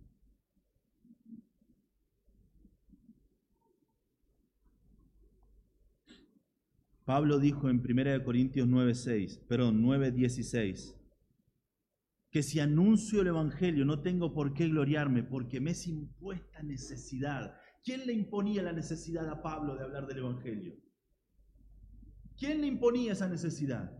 Pablo 7.09 7.39
dijo 7.39 7.71
en 7.71 7.81
1 7.81 8.23
Corintios 8.23 8.67
9:6, 8.67 9.39
perdón, 9.47 9.81
9:16, 9.81 10.95
que 12.29 12.43
si 12.43 12.59
anuncio 12.59 13.21
el 13.21 13.29
Evangelio 13.29 13.83
no 13.83 14.03
tengo 14.03 14.31
por 14.31 14.53
qué 14.53 14.67
gloriarme 14.67 15.23
porque 15.23 15.59
me 15.59 15.71
es 15.71 15.87
impuesta 15.87 16.61
necesidad. 16.61 17.55
¿Quién 17.83 18.05
le 18.05 18.13
imponía 18.13 18.61
la 18.61 18.73
necesidad 18.73 19.27
a 19.27 19.41
Pablo 19.41 19.75
de 19.75 19.85
hablar 19.85 20.05
del 20.05 20.19
Evangelio? 20.19 20.75
¿Quién 22.37 22.61
le 22.61 22.67
imponía 22.67 23.13
esa 23.13 23.27
necesidad? 23.27 23.91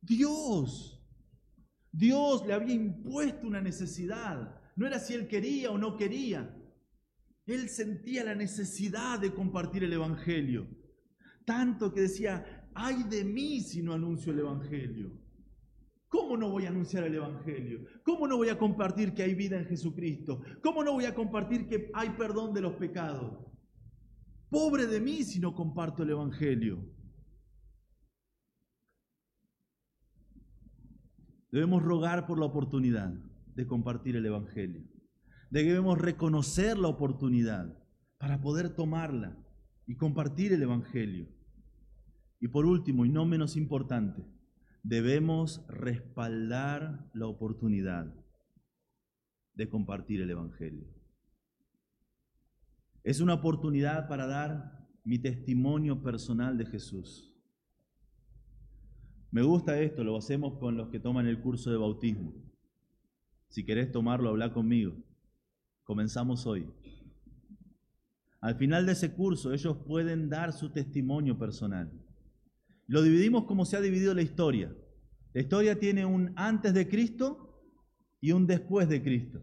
Dios. 0.00 1.08
Dios 1.92 2.44
le 2.44 2.52
había 2.52 2.74
impuesto 2.74 3.46
una 3.46 3.60
necesidad. 3.60 4.60
No 4.74 4.88
era 4.88 4.98
si 4.98 5.14
él 5.14 5.28
quería 5.28 5.70
o 5.70 5.78
no 5.78 5.96
quería. 5.96 6.52
Él 7.46 7.68
sentía 7.68 8.24
la 8.24 8.34
necesidad 8.34 9.20
de 9.20 9.32
compartir 9.32 9.84
el 9.84 9.92
Evangelio. 9.92 10.66
Tanto 11.44 11.92
que 11.92 12.02
decía, 12.02 12.68
ay 12.74 13.04
de 13.04 13.24
mí 13.24 13.60
si 13.60 13.82
no 13.82 13.92
anuncio 13.92 14.32
el 14.32 14.40
Evangelio. 14.40 15.12
¿Cómo 16.08 16.36
no 16.36 16.50
voy 16.50 16.66
a 16.66 16.70
anunciar 16.70 17.04
el 17.04 17.14
Evangelio? 17.14 17.84
¿Cómo 18.02 18.26
no 18.26 18.36
voy 18.36 18.48
a 18.48 18.58
compartir 18.58 19.14
que 19.14 19.22
hay 19.22 19.34
vida 19.34 19.58
en 19.58 19.66
Jesucristo? 19.66 20.42
¿Cómo 20.62 20.82
no 20.82 20.92
voy 20.92 21.04
a 21.04 21.14
compartir 21.14 21.68
que 21.68 21.90
hay 21.94 22.10
perdón 22.10 22.52
de 22.52 22.62
los 22.62 22.74
pecados? 22.74 23.44
Pobre 24.50 24.86
de 24.86 25.00
mí 25.00 25.22
si 25.22 25.38
no 25.38 25.54
comparto 25.54 26.02
el 26.02 26.10
Evangelio. 26.10 26.84
Debemos 31.52 31.82
rogar 31.82 32.26
por 32.26 32.38
la 32.38 32.46
oportunidad 32.46 33.12
de 33.54 33.66
compartir 33.66 34.16
el 34.16 34.26
Evangelio. 34.26 34.95
Debemos 35.56 35.96
reconocer 35.96 36.76
la 36.76 36.88
oportunidad 36.88 37.82
para 38.18 38.42
poder 38.42 38.74
tomarla 38.74 39.42
y 39.86 39.96
compartir 39.96 40.52
el 40.52 40.62
Evangelio. 40.62 41.28
Y 42.38 42.48
por 42.48 42.66
último, 42.66 43.06
y 43.06 43.08
no 43.08 43.24
menos 43.24 43.56
importante, 43.56 44.22
debemos 44.82 45.66
respaldar 45.68 47.08
la 47.14 47.26
oportunidad 47.26 48.14
de 49.54 49.70
compartir 49.70 50.20
el 50.20 50.28
Evangelio. 50.28 50.88
Es 53.02 53.20
una 53.20 53.32
oportunidad 53.32 54.08
para 54.08 54.26
dar 54.26 54.86
mi 55.04 55.18
testimonio 55.18 56.02
personal 56.02 56.58
de 56.58 56.66
Jesús. 56.66 57.34
Me 59.30 59.40
gusta 59.40 59.80
esto, 59.80 60.04
lo 60.04 60.18
hacemos 60.18 60.58
con 60.58 60.76
los 60.76 60.90
que 60.90 61.00
toman 61.00 61.26
el 61.26 61.40
curso 61.40 61.70
de 61.70 61.78
bautismo. 61.78 62.34
Si 63.48 63.64
querés 63.64 63.90
tomarlo, 63.90 64.28
habla 64.28 64.52
conmigo. 64.52 65.05
Comenzamos 65.86 66.46
hoy. 66.46 66.68
Al 68.40 68.56
final 68.56 68.86
de 68.86 68.92
ese 68.92 69.12
curso, 69.12 69.52
ellos 69.52 69.76
pueden 69.86 70.28
dar 70.28 70.52
su 70.52 70.72
testimonio 70.72 71.38
personal. 71.38 71.92
Lo 72.88 73.02
dividimos 73.02 73.44
como 73.44 73.64
se 73.64 73.76
ha 73.76 73.80
dividido 73.80 74.12
la 74.12 74.22
historia. 74.22 74.76
La 75.32 75.40
historia 75.40 75.78
tiene 75.78 76.04
un 76.04 76.32
antes 76.34 76.74
de 76.74 76.88
Cristo 76.88 77.62
y 78.20 78.32
un 78.32 78.48
después 78.48 78.88
de 78.88 79.00
Cristo. 79.00 79.40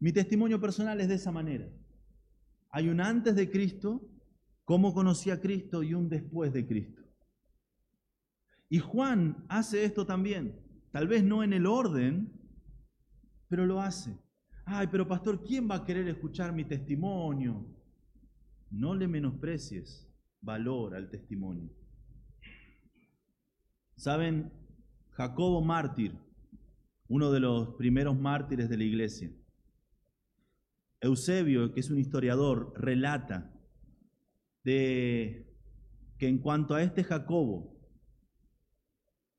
Mi 0.00 0.12
testimonio 0.12 0.60
personal 0.60 1.00
es 1.00 1.08
de 1.08 1.14
esa 1.14 1.32
manera. 1.32 1.66
Hay 2.68 2.90
un 2.90 3.00
antes 3.00 3.34
de 3.36 3.50
Cristo, 3.50 4.06
cómo 4.66 4.92
conocí 4.92 5.30
a 5.30 5.40
Cristo, 5.40 5.82
y 5.82 5.94
un 5.94 6.10
después 6.10 6.52
de 6.52 6.66
Cristo. 6.66 7.02
Y 8.68 8.80
Juan 8.80 9.46
hace 9.48 9.82
esto 9.86 10.04
también. 10.04 10.60
Tal 10.92 11.08
vez 11.08 11.24
no 11.24 11.42
en 11.42 11.54
el 11.54 11.64
orden, 11.64 12.38
pero 13.48 13.64
lo 13.64 13.80
hace. 13.80 14.25
Ay, 14.68 14.88
pero 14.90 15.06
pastor, 15.06 15.44
¿quién 15.44 15.70
va 15.70 15.76
a 15.76 15.84
querer 15.84 16.08
escuchar 16.08 16.52
mi 16.52 16.64
testimonio? 16.64 17.64
No 18.68 18.96
le 18.96 19.06
menosprecies 19.06 20.12
valor 20.40 20.96
al 20.96 21.08
testimonio. 21.08 21.70
Saben, 23.96 24.52
Jacobo 25.10 25.62
mártir, 25.62 26.18
uno 27.06 27.30
de 27.30 27.38
los 27.38 27.76
primeros 27.76 28.18
mártires 28.18 28.68
de 28.68 28.76
la 28.76 28.82
iglesia. 28.82 29.30
Eusebio, 31.00 31.72
que 31.72 31.78
es 31.78 31.90
un 31.90 31.98
historiador, 31.98 32.74
relata 32.76 33.54
de 34.64 35.48
que 36.18 36.26
en 36.26 36.38
cuanto 36.38 36.74
a 36.74 36.82
este 36.82 37.04
Jacobo, 37.04 37.72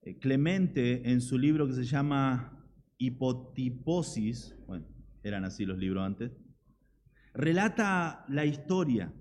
eh, 0.03 0.17
Clemente 0.19 1.11
en 1.11 1.19
su 1.19 1.38
libro 1.38 1.67
que 1.67 1.73
se 1.73 1.84
llama 1.84 2.65
Hipotiposis, 2.97 4.55
bueno, 4.65 4.96
eran 5.24 5.45
así 5.45 5.65
los 5.65 5.78
libros 5.78 6.03
antes, 6.03 6.32
relata 7.34 8.26
la 8.30 8.45
historia 8.45 9.13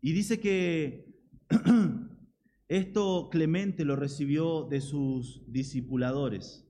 y 0.00 0.12
dice 0.12 0.40
que 0.40 1.14
esto 2.68 3.28
Clemente 3.30 3.84
lo 3.84 3.96
recibió 3.96 4.64
de 4.64 4.80
sus 4.80 5.42
discipuladores, 5.46 6.66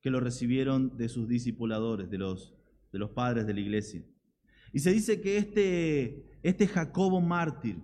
que 0.00 0.10
lo 0.10 0.20
recibieron 0.20 0.96
de 0.96 1.08
sus 1.08 1.28
discipuladores, 1.28 2.10
de 2.10 2.18
los, 2.18 2.54
de 2.92 2.98
los 2.98 3.10
padres 3.10 3.46
de 3.46 3.54
la 3.54 3.60
iglesia. 3.60 4.04
Y 4.72 4.80
se 4.80 4.92
dice 4.92 5.20
que 5.20 5.36
este, 5.36 6.38
este 6.42 6.66
Jacobo 6.66 7.20
mártir, 7.20 7.82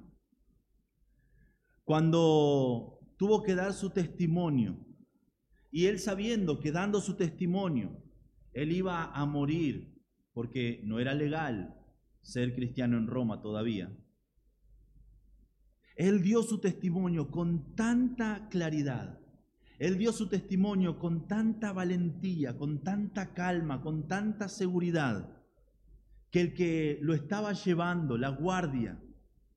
cuando 1.84 2.98
tuvo 3.16 3.42
que 3.42 3.54
dar 3.54 3.72
su 3.72 3.90
testimonio, 3.90 4.84
y 5.70 5.86
él 5.86 5.98
sabiendo 5.98 6.60
que 6.60 6.72
dando 6.72 7.00
su 7.00 7.14
testimonio, 7.16 8.02
él 8.58 8.72
iba 8.72 9.04
a 9.12 9.24
morir, 9.24 9.94
porque 10.32 10.80
no 10.84 10.98
era 10.98 11.14
legal 11.14 11.76
ser 12.22 12.54
cristiano 12.54 12.98
en 12.98 13.06
Roma 13.06 13.40
todavía, 13.40 13.96
él 15.94 16.22
dio 16.22 16.42
su 16.42 16.60
testimonio 16.60 17.30
con 17.30 17.74
tanta 17.76 18.48
claridad, 18.48 19.20
él 19.78 19.96
dio 19.96 20.12
su 20.12 20.28
testimonio 20.28 20.98
con 20.98 21.28
tanta 21.28 21.72
valentía, 21.72 22.58
con 22.58 22.82
tanta 22.82 23.32
calma, 23.32 23.80
con 23.80 24.08
tanta 24.08 24.48
seguridad, 24.48 25.36
que 26.32 26.40
el 26.40 26.54
que 26.54 26.98
lo 27.00 27.14
estaba 27.14 27.52
llevando, 27.52 28.18
la 28.18 28.30
guardia, 28.30 29.00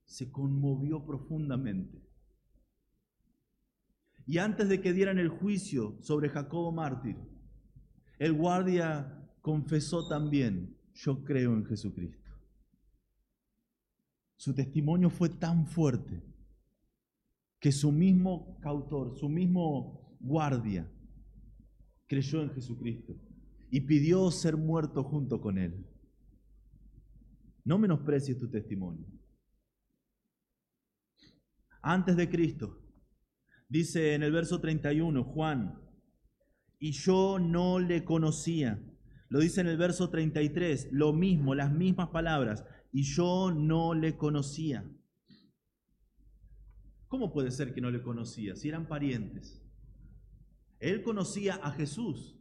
se 0.05 0.31
conmovió 0.31 1.05
profundamente. 1.05 2.01
Y 4.27 4.37
antes 4.37 4.69
de 4.69 4.79
que 4.79 4.93
dieran 4.93 5.17
el 5.17 5.29
juicio 5.29 5.97
sobre 6.01 6.29
Jacobo 6.29 6.71
mártir, 6.71 7.30
el 8.21 8.33
guardia 8.33 9.19
confesó 9.41 10.07
también, 10.07 10.77
yo 10.93 11.23
creo 11.23 11.55
en 11.55 11.65
Jesucristo. 11.65 12.29
Su 14.35 14.53
testimonio 14.53 15.09
fue 15.09 15.29
tan 15.29 15.65
fuerte 15.65 16.21
que 17.59 17.71
su 17.71 17.91
mismo 17.91 18.59
cautor, 18.61 19.17
su 19.17 19.27
mismo 19.27 20.15
guardia, 20.19 20.87
creyó 22.05 22.43
en 22.43 22.51
Jesucristo 22.51 23.15
y 23.71 23.81
pidió 23.81 24.29
ser 24.29 24.55
muerto 24.55 25.03
junto 25.03 25.41
con 25.41 25.57
él. 25.57 25.83
No 27.63 27.79
menosprecies 27.79 28.37
tu 28.37 28.51
testimonio. 28.51 29.07
Antes 31.81 32.15
de 32.15 32.29
Cristo, 32.29 32.79
dice 33.67 34.13
en 34.13 34.21
el 34.21 34.31
verso 34.31 34.61
31, 34.61 35.23
Juan, 35.23 35.80
y 36.81 36.93
yo 36.93 37.37
no 37.37 37.79
le 37.79 38.03
conocía. 38.03 38.83
Lo 39.29 39.39
dice 39.39 39.61
en 39.61 39.67
el 39.67 39.77
verso 39.77 40.09
33, 40.09 40.89
lo 40.91 41.13
mismo, 41.13 41.53
las 41.53 41.71
mismas 41.71 42.09
palabras, 42.09 42.65
y 42.91 43.03
yo 43.03 43.51
no 43.51 43.93
le 43.93 44.17
conocía. 44.17 44.83
¿Cómo 47.07 47.31
puede 47.31 47.51
ser 47.51 47.75
que 47.75 47.81
no 47.81 47.91
le 47.91 48.01
conocía 48.01 48.55
si 48.55 48.67
eran 48.67 48.87
parientes? 48.87 49.63
Él 50.79 51.03
conocía 51.03 51.55
a 51.55 51.71
Jesús. 51.71 52.35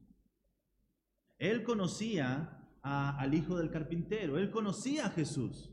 Él 1.36 1.62
conocía 1.62 2.66
al 2.80 3.34
hijo 3.34 3.58
del 3.58 3.70
carpintero. 3.70 4.38
Él 4.38 4.50
conocía 4.50 5.06
a 5.06 5.10
Jesús. 5.10 5.70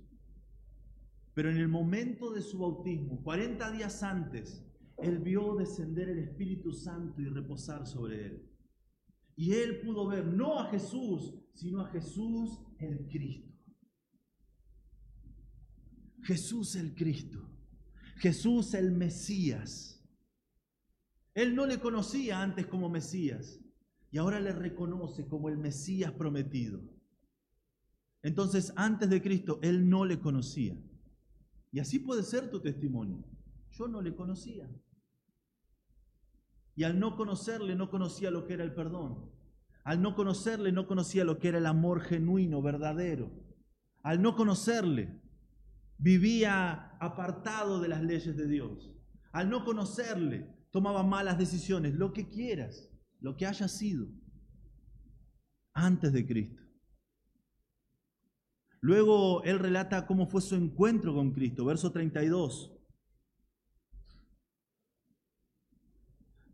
Pero 1.33 1.49
en 1.49 1.57
el 1.57 1.69
momento 1.69 2.33
de 2.33 2.41
su 2.41 2.59
bautismo, 2.59 3.23
40 3.23 3.71
días 3.71 4.03
antes, 4.03 4.67
él 4.97 5.19
vio 5.19 5.55
descender 5.55 6.09
el 6.09 6.19
Espíritu 6.19 6.73
Santo 6.73 7.21
y 7.21 7.29
reposar 7.29 7.87
sobre 7.87 8.25
él. 8.25 8.56
Y 9.37 9.53
él 9.53 9.79
pudo 9.81 10.07
ver 10.07 10.25
no 10.25 10.59
a 10.59 10.69
Jesús, 10.71 11.35
sino 11.53 11.81
a 11.81 11.89
Jesús 11.89 12.59
el 12.79 13.07
Cristo. 13.07 13.53
Jesús 16.23 16.75
el 16.75 16.95
Cristo. 16.95 17.47
Jesús 18.17 18.73
el 18.73 18.91
Mesías. 18.91 20.03
Él 21.35 21.55
no 21.55 21.67
le 21.67 21.79
conocía 21.79 22.41
antes 22.41 22.65
como 22.65 22.89
Mesías 22.89 23.61
y 24.09 24.17
ahora 24.17 24.39
le 24.39 24.53
reconoce 24.53 25.27
como 25.27 25.49
el 25.49 25.57
Mesías 25.59 26.11
prometido. 26.13 26.81
Entonces, 28.23 28.73
antes 28.75 29.07
de 29.07 29.21
Cristo, 29.21 29.59
él 29.61 29.87
no 29.87 30.03
le 30.03 30.19
conocía. 30.19 30.75
Y 31.71 31.79
así 31.79 31.99
puede 31.99 32.23
ser 32.23 32.49
tu 32.49 32.59
testimonio. 32.59 33.23
Yo 33.69 33.87
no 33.87 34.01
le 34.01 34.15
conocía. 34.15 34.67
Y 36.77 36.83
al 36.83 36.99
no 36.99 37.17
conocerle, 37.17 37.75
no 37.75 37.89
conocía 37.89 38.29
lo 38.29 38.45
que 38.45 38.53
era 38.53 38.63
el 38.63 38.75
perdón. 38.75 39.31
Al 39.83 39.99
no 39.99 40.13
conocerle, 40.15 40.71
no 40.71 40.85
conocía 40.85 41.25
lo 41.25 41.39
que 41.39 41.47
era 41.47 41.57
el 41.57 41.65
amor 41.65 42.01
genuino, 42.01 42.61
verdadero. 42.61 43.31
Al 44.03 44.21
no 44.21 44.35
conocerle, 44.35 45.19
vivía 45.97 46.95
apartado 46.99 47.79
de 47.81 47.87
las 47.87 48.03
leyes 48.03 48.37
de 48.37 48.47
Dios. 48.47 48.93
Al 49.31 49.49
no 49.49 49.65
conocerle, 49.65 50.55
tomaba 50.69 51.01
malas 51.01 51.39
decisiones, 51.39 51.95
lo 51.95 52.13
que 52.13 52.29
quieras, 52.29 52.91
lo 53.21 53.35
que 53.35 53.47
haya 53.47 53.67
sido, 53.67 54.05
antes 55.73 56.13
de 56.13 56.27
Cristo. 56.27 56.61
Luego 58.81 59.43
él 59.45 59.57
relata 59.57 60.05
cómo 60.05 60.27
fue 60.27 60.41
su 60.41 60.53
encuentro 60.53 61.15
con 61.15 61.31
Cristo, 61.31 61.65
verso 61.65 61.91
32. 61.91 62.76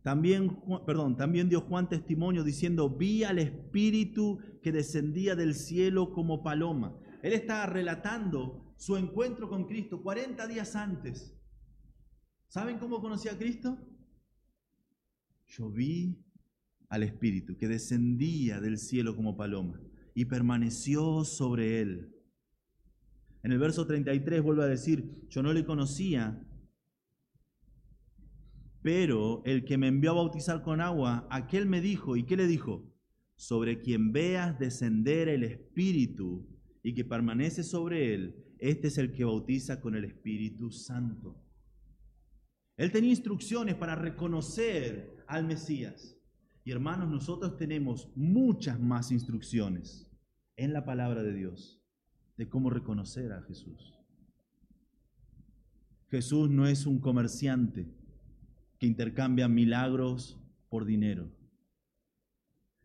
También, 0.03 0.61
perdón, 0.85 1.15
también 1.15 1.47
dio 1.47 1.61
Juan 1.61 1.87
testimonio 1.87 2.43
diciendo, 2.43 2.89
vi 2.89 3.23
al 3.23 3.39
Espíritu 3.39 4.39
que 4.61 4.73
descendía 4.73 5.35
del 5.35 5.55
cielo 5.55 6.11
como 6.11 6.43
paloma. 6.43 6.99
Él 7.21 7.31
está 7.31 7.65
relatando 7.65 8.73
su 8.75 8.97
encuentro 8.97 9.47
con 9.47 9.65
Cristo 9.65 10.03
40 10.03 10.45
días 10.47 10.75
antes. 10.75 11.33
¿Saben 12.49 12.79
cómo 12.79 13.01
conocí 13.01 13.29
a 13.29 13.37
Cristo? 13.37 13.77
Yo 15.47 15.71
vi 15.71 16.21
al 16.89 17.03
Espíritu 17.03 17.57
que 17.57 17.69
descendía 17.69 18.59
del 18.59 18.77
cielo 18.77 19.15
como 19.15 19.37
paloma 19.37 19.79
y 20.13 20.25
permaneció 20.25 21.23
sobre 21.23 21.79
él. 21.79 22.13
En 23.41 23.53
el 23.53 23.57
verso 23.57 23.87
33 23.87 24.43
vuelve 24.43 24.63
a 24.63 24.67
decir, 24.67 25.27
yo 25.29 25.41
no 25.41 25.53
le 25.53 25.65
conocía, 25.65 26.45
pero 28.83 29.41
el 29.45 29.63
que 29.63 29.77
me 29.77 29.87
envió 29.87 30.11
a 30.11 30.15
bautizar 30.15 30.61
con 30.61 30.81
agua, 30.81 31.25
aquel 31.31 31.65
me 31.65 31.79
dijo, 31.79 32.17
¿y 32.17 32.23
qué 32.23 32.35
le 32.35 32.47
dijo? 32.47 32.93
Sobre 33.37 33.79
quien 33.79 34.11
veas 34.11 34.59
descender 34.59 35.29
el 35.29 35.43
Espíritu 35.43 36.45
y 36.83 36.93
que 36.93 37.05
permanece 37.05 37.63
sobre 37.63 38.13
él, 38.13 38.35
este 38.59 38.89
es 38.89 38.97
el 38.97 39.13
que 39.13 39.23
bautiza 39.23 39.79
con 39.79 39.95
el 39.95 40.03
Espíritu 40.03 40.69
Santo. 40.69 41.41
Él 42.75 42.91
tenía 42.91 43.11
instrucciones 43.11 43.75
para 43.75 43.95
reconocer 43.95 45.15
al 45.27 45.45
Mesías. 45.45 46.17
Y 46.65 46.71
hermanos, 46.71 47.09
nosotros 47.09 47.55
tenemos 47.55 48.11
muchas 48.15 48.81
más 48.81 49.11
instrucciones 49.11 50.11
en 50.57 50.73
la 50.73 50.83
palabra 50.83 51.23
de 51.23 51.33
Dios 51.33 51.81
de 52.35 52.49
cómo 52.49 52.69
reconocer 52.69 53.31
a 53.31 53.43
Jesús. 53.43 53.93
Jesús 56.09 56.49
no 56.49 56.67
es 56.67 56.85
un 56.85 56.99
comerciante 56.99 58.02
que 58.83 58.87
intercambia 58.87 59.47
milagros 59.47 60.37
por 60.67 60.83
dinero. 60.83 61.31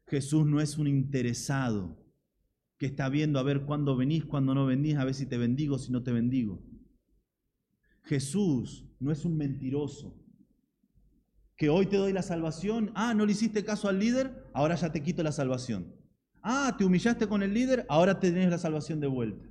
Jesús 0.06 0.46
no 0.46 0.60
es 0.60 0.78
un 0.78 0.86
interesado 0.86 1.98
que 2.78 2.86
está 2.86 3.08
viendo 3.08 3.40
a 3.40 3.42
ver 3.42 3.62
cuándo 3.62 3.96
venís, 3.96 4.24
cuándo 4.24 4.54
no 4.54 4.64
venís, 4.64 4.94
a 4.94 5.04
ver 5.04 5.14
si 5.14 5.26
te 5.26 5.36
bendigo, 5.36 5.76
si 5.76 5.90
no 5.90 6.04
te 6.04 6.12
bendigo. 6.12 6.62
Jesús 8.04 8.86
no 9.00 9.10
es 9.10 9.24
un 9.24 9.36
mentiroso 9.36 10.16
que 11.56 11.68
hoy 11.68 11.86
te 11.86 11.96
doy 11.96 12.12
la 12.12 12.22
salvación, 12.22 12.92
ah, 12.94 13.12
no 13.12 13.26
le 13.26 13.32
hiciste 13.32 13.64
caso 13.64 13.88
al 13.88 13.98
líder, 13.98 14.48
ahora 14.54 14.76
ya 14.76 14.92
te 14.92 15.02
quito 15.02 15.24
la 15.24 15.32
salvación. 15.32 15.96
Ah, 16.42 16.76
te 16.78 16.84
humillaste 16.84 17.26
con 17.26 17.42
el 17.42 17.52
líder, 17.52 17.84
ahora 17.88 18.20
tenés 18.20 18.48
la 18.48 18.58
salvación 18.58 19.00
de 19.00 19.08
vuelta. 19.08 19.48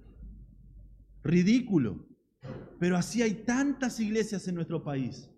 Ridículo. 1.26 2.08
Pero 2.80 2.96
así 2.96 3.22
hay 3.22 3.34
tantas 3.34 4.00
iglesias 4.00 4.48
en 4.48 4.56
nuestro 4.56 4.82
país. 4.82 5.30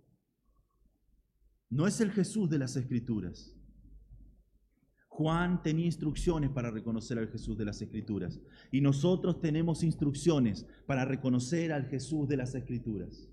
No 1.69 1.85
es 1.85 2.01
el 2.01 2.11
Jesús 2.11 2.49
de 2.49 2.57
las 2.57 2.75
Escrituras. 2.75 3.55
Juan 5.07 5.61
tenía 5.61 5.85
instrucciones 5.85 6.49
para 6.49 6.71
reconocer 6.71 7.19
al 7.19 7.27
Jesús 7.27 7.57
de 7.57 7.65
las 7.65 7.81
Escrituras. 7.81 8.39
Y 8.71 8.81
nosotros 8.81 9.41
tenemos 9.41 9.83
instrucciones 9.83 10.65
para 10.87 11.05
reconocer 11.05 11.71
al 11.71 11.87
Jesús 11.87 12.27
de 12.27 12.37
las 12.37 12.55
Escrituras. 12.55 13.29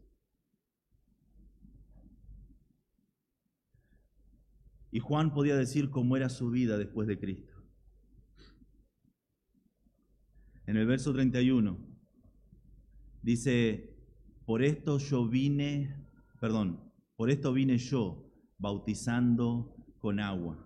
Y 4.90 4.98
Juan 4.98 5.32
podía 5.32 5.56
decir 5.56 5.90
cómo 5.90 6.16
era 6.16 6.28
su 6.28 6.50
vida 6.50 6.76
después 6.76 7.06
de 7.06 7.18
Cristo. 7.18 7.54
En 10.66 10.76
el 10.76 10.86
verso 10.86 11.12
31 11.12 11.78
dice, 13.22 13.96
por 14.44 14.62
esto 14.62 14.98
yo 14.98 15.28
vine, 15.28 16.04
perdón, 16.40 16.92
por 17.14 17.30
esto 17.30 17.52
vine 17.52 17.78
yo 17.78 18.25
bautizando 18.58 19.76
con 19.98 20.20
agua. 20.20 20.62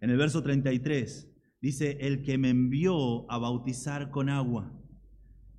En 0.00 0.10
el 0.10 0.16
verso 0.16 0.42
33 0.42 1.32
dice, 1.60 1.98
el 2.00 2.22
que 2.22 2.38
me 2.38 2.50
envió 2.50 3.30
a 3.30 3.38
bautizar 3.38 4.10
con 4.10 4.28
agua. 4.28 4.72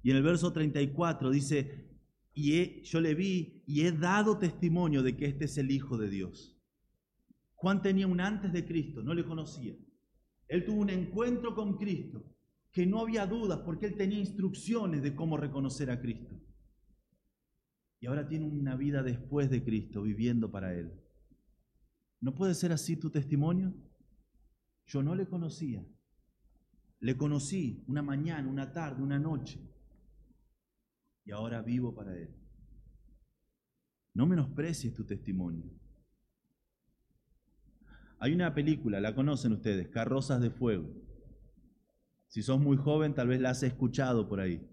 Y 0.01 0.11
en 0.11 0.17
el 0.17 0.23
verso 0.23 0.53
34 0.53 1.29
dice, 1.29 1.89
y 2.33 2.81
yo 2.83 3.01
le 3.01 3.15
vi 3.15 3.63
y 3.67 3.81
he 3.81 3.91
dado 3.91 4.37
testimonio 4.37 5.03
de 5.03 5.17
que 5.17 5.25
este 5.25 5.45
es 5.45 5.57
el 5.57 5.71
Hijo 5.71 5.97
de 5.97 6.09
Dios. 6.09 6.57
Juan 7.55 7.81
tenía 7.81 8.07
un 8.07 8.21
antes 8.21 8.53
de 8.53 8.65
Cristo, 8.65 9.03
no 9.03 9.13
le 9.13 9.25
conocía. 9.25 9.75
Él 10.47 10.63
tuvo 10.65 10.81
un 10.81 10.89
encuentro 10.89 11.53
con 11.53 11.77
Cristo, 11.77 12.23
que 12.71 12.85
no 12.85 13.01
había 13.01 13.27
dudas 13.27 13.59
porque 13.65 13.87
él 13.87 13.97
tenía 13.97 14.19
instrucciones 14.19 15.01
de 15.01 15.13
cómo 15.13 15.35
reconocer 15.35 15.91
a 15.91 15.99
Cristo. 15.99 16.39
Y 17.99 18.07
ahora 18.07 18.27
tiene 18.27 18.45
una 18.45 18.77
vida 18.77 19.03
después 19.03 19.49
de 19.49 19.63
Cristo, 19.63 20.01
viviendo 20.03 20.49
para 20.51 20.73
Él. 20.73 20.93
¿No 22.21 22.35
puede 22.35 22.53
ser 22.53 22.71
así 22.71 22.95
tu 22.97 23.09
testimonio? 23.09 23.73
Yo 24.85 25.01
no 25.03 25.15
le 25.15 25.27
conocía. 25.27 25.85
Le 26.99 27.15
conocí 27.15 27.83
una 27.87 28.01
mañana, 28.01 28.49
una 28.49 28.73
tarde, 28.73 29.01
una 29.01 29.19
noche. 29.19 29.59
Y 31.23 31.31
ahora 31.31 31.61
vivo 31.61 31.95
para 31.95 32.17
Él. 32.17 32.35
No 34.13 34.25
menosprecies 34.25 34.93
tu 34.93 35.05
testimonio. 35.05 35.63
Hay 38.19 38.33
una 38.33 38.53
película, 38.53 38.99
la 38.99 39.15
conocen 39.15 39.53
ustedes, 39.53 39.87
Carrozas 39.87 40.41
de 40.41 40.49
Fuego. 40.49 40.89
Si 42.27 42.43
sos 42.43 42.59
muy 42.59 42.75
joven, 42.75 43.13
tal 43.13 43.29
vez 43.29 43.39
la 43.39 43.51
has 43.51 43.63
escuchado 43.63 44.27
por 44.27 44.41
ahí. 44.41 44.67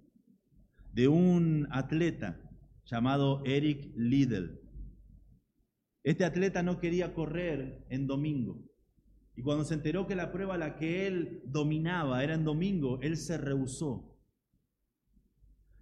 De 0.92 1.06
un 1.06 1.68
atleta 1.70 2.40
llamado 2.86 3.42
Eric 3.44 3.92
Liddell. 3.94 4.60
Este 6.06 6.24
atleta 6.24 6.62
no 6.62 6.78
quería 6.78 7.14
correr 7.14 7.84
en 7.90 8.06
domingo. 8.06 8.62
Y 9.34 9.42
cuando 9.42 9.64
se 9.64 9.74
enteró 9.74 10.06
que 10.06 10.14
la 10.14 10.30
prueba 10.30 10.56
la 10.56 10.76
que 10.76 11.08
él 11.08 11.42
dominaba 11.46 12.22
era 12.22 12.34
en 12.34 12.44
domingo, 12.44 13.00
él 13.02 13.16
se 13.16 13.36
rehusó. 13.38 14.16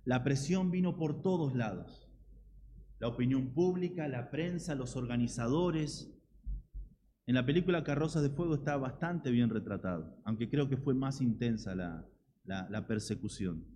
La 0.06 0.24
presión 0.24 0.70
vino 0.70 0.96
por 0.96 1.20
todos 1.20 1.54
lados. 1.54 2.10
La 3.00 3.08
opinión 3.08 3.52
pública, 3.52 4.08
la 4.08 4.30
prensa, 4.30 4.74
los 4.74 4.96
organizadores, 4.96 6.18
en 7.26 7.34
la 7.34 7.44
película 7.44 7.84
Carrozas 7.84 8.22
de 8.22 8.30
Fuego 8.30 8.54
está 8.54 8.78
bastante 8.78 9.30
bien 9.30 9.50
retratado, 9.50 10.16
aunque 10.24 10.48
creo 10.48 10.70
que 10.70 10.78
fue 10.78 10.94
más 10.94 11.20
intensa 11.20 11.74
la, 11.74 12.08
la, 12.46 12.86
persecución. 12.86 13.66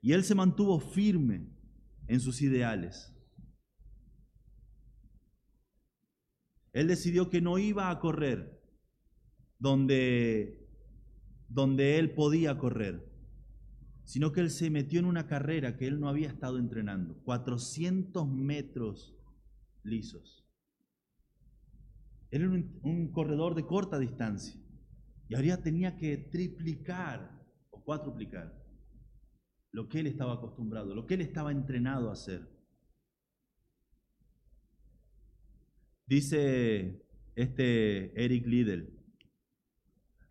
Y 0.00 0.12
él 0.12 0.22
se 0.22 0.36
mantuvo 0.36 0.78
firme 0.78 1.48
en 2.06 2.20
sus 2.20 2.42
ideales. 2.42 3.12
Él 6.72 6.86
decidió 6.86 7.30
que 7.30 7.40
no 7.40 7.58
iba 7.58 7.90
a 7.90 7.98
correr 7.98 8.60
donde, 9.58 10.68
donde 11.48 11.98
él 11.98 12.14
podía 12.14 12.58
correr, 12.58 13.10
sino 14.04 14.32
que 14.32 14.40
él 14.40 14.50
se 14.50 14.70
metió 14.70 14.98
en 14.98 15.06
una 15.06 15.26
carrera 15.26 15.76
que 15.76 15.86
él 15.86 16.00
no 16.00 16.08
había 16.08 16.28
estado 16.28 16.58
entrenando, 16.58 17.16
400 17.22 18.28
metros 18.28 19.16
lisos. 19.82 20.46
Era 22.30 22.48
un, 22.48 23.10
corredor 23.12 23.54
de 23.54 23.66
corta 23.66 23.98
distancia 23.98 24.60
y 25.28 25.34
ahora 25.34 25.62
tenía 25.62 25.96
que 25.96 26.16
triplicar 26.16 27.40
o 27.70 27.82
cuatruplicar 27.82 28.56
lo 29.72 29.88
que 29.88 30.00
él 30.00 30.06
estaba 30.06 30.34
acostumbrado, 30.34 30.94
lo 30.94 31.06
que 31.06 31.14
él 31.14 31.20
estaba 31.20 31.52
entrenado 31.52 32.08
a 32.08 32.12
hacer. 32.12 32.48
Dice 36.10 37.06
este 37.36 38.20
Eric 38.20 38.44
Liddell, 38.44 38.98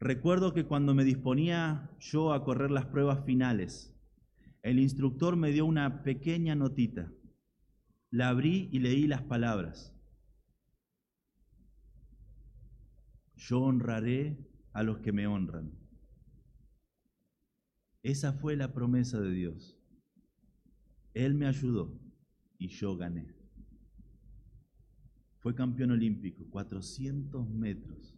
recuerdo 0.02 0.54
que 0.54 0.66
cuando 0.66 0.94
me 0.94 1.06
disponía 1.06 1.90
yo 2.02 2.34
a 2.34 2.44
correr 2.44 2.70
las 2.70 2.88
pruebas 2.88 3.24
finales, 3.26 3.96
el 4.62 4.78
instructor 4.78 5.38
me 5.38 5.54
dio 5.54 5.66
una 5.66 6.04
pequeña 6.04 6.54
notita. 6.54 7.14
La 8.12 8.28
abrí 8.28 8.68
y 8.74 8.80
leí 8.80 9.08
las 9.08 9.22
palabras. 9.22 9.96
yo 13.38 13.62
honraré 13.62 14.38
a 14.74 14.84
los 14.84 15.00
que 15.00 15.14
me 15.14 15.28
honran. 15.28 15.72
Esa 18.04 18.34
fue 18.34 18.58
la 18.58 18.74
promesa 18.74 19.22
de 19.22 19.32
Dios. 19.32 19.80
Él 21.14 21.36
me 21.36 21.48
ayudó 21.48 21.98
y 22.58 22.68
yo 22.68 22.98
gané. 22.98 23.39
Fue 25.40 25.56
campeón 25.56 25.92
olímpico, 25.92 26.46
400 26.50 27.50
metros, 27.50 28.16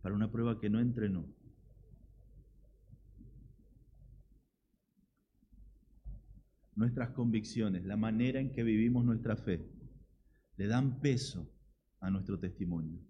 para 0.00 0.14
una 0.14 0.30
prueba 0.30 0.60
que 0.60 0.70
no 0.70 0.80
entrenó. 0.80 1.26
Nuestras 6.76 7.10
convicciones, 7.10 7.84
la 7.84 7.96
manera 7.96 8.40
en 8.40 8.52
que 8.52 8.62
vivimos 8.62 9.04
nuestra 9.04 9.36
fe, 9.36 9.68
le 10.56 10.66
dan 10.66 11.00
peso 11.00 11.52
a 12.00 12.10
nuestro 12.10 12.38
testimonio. 12.38 13.00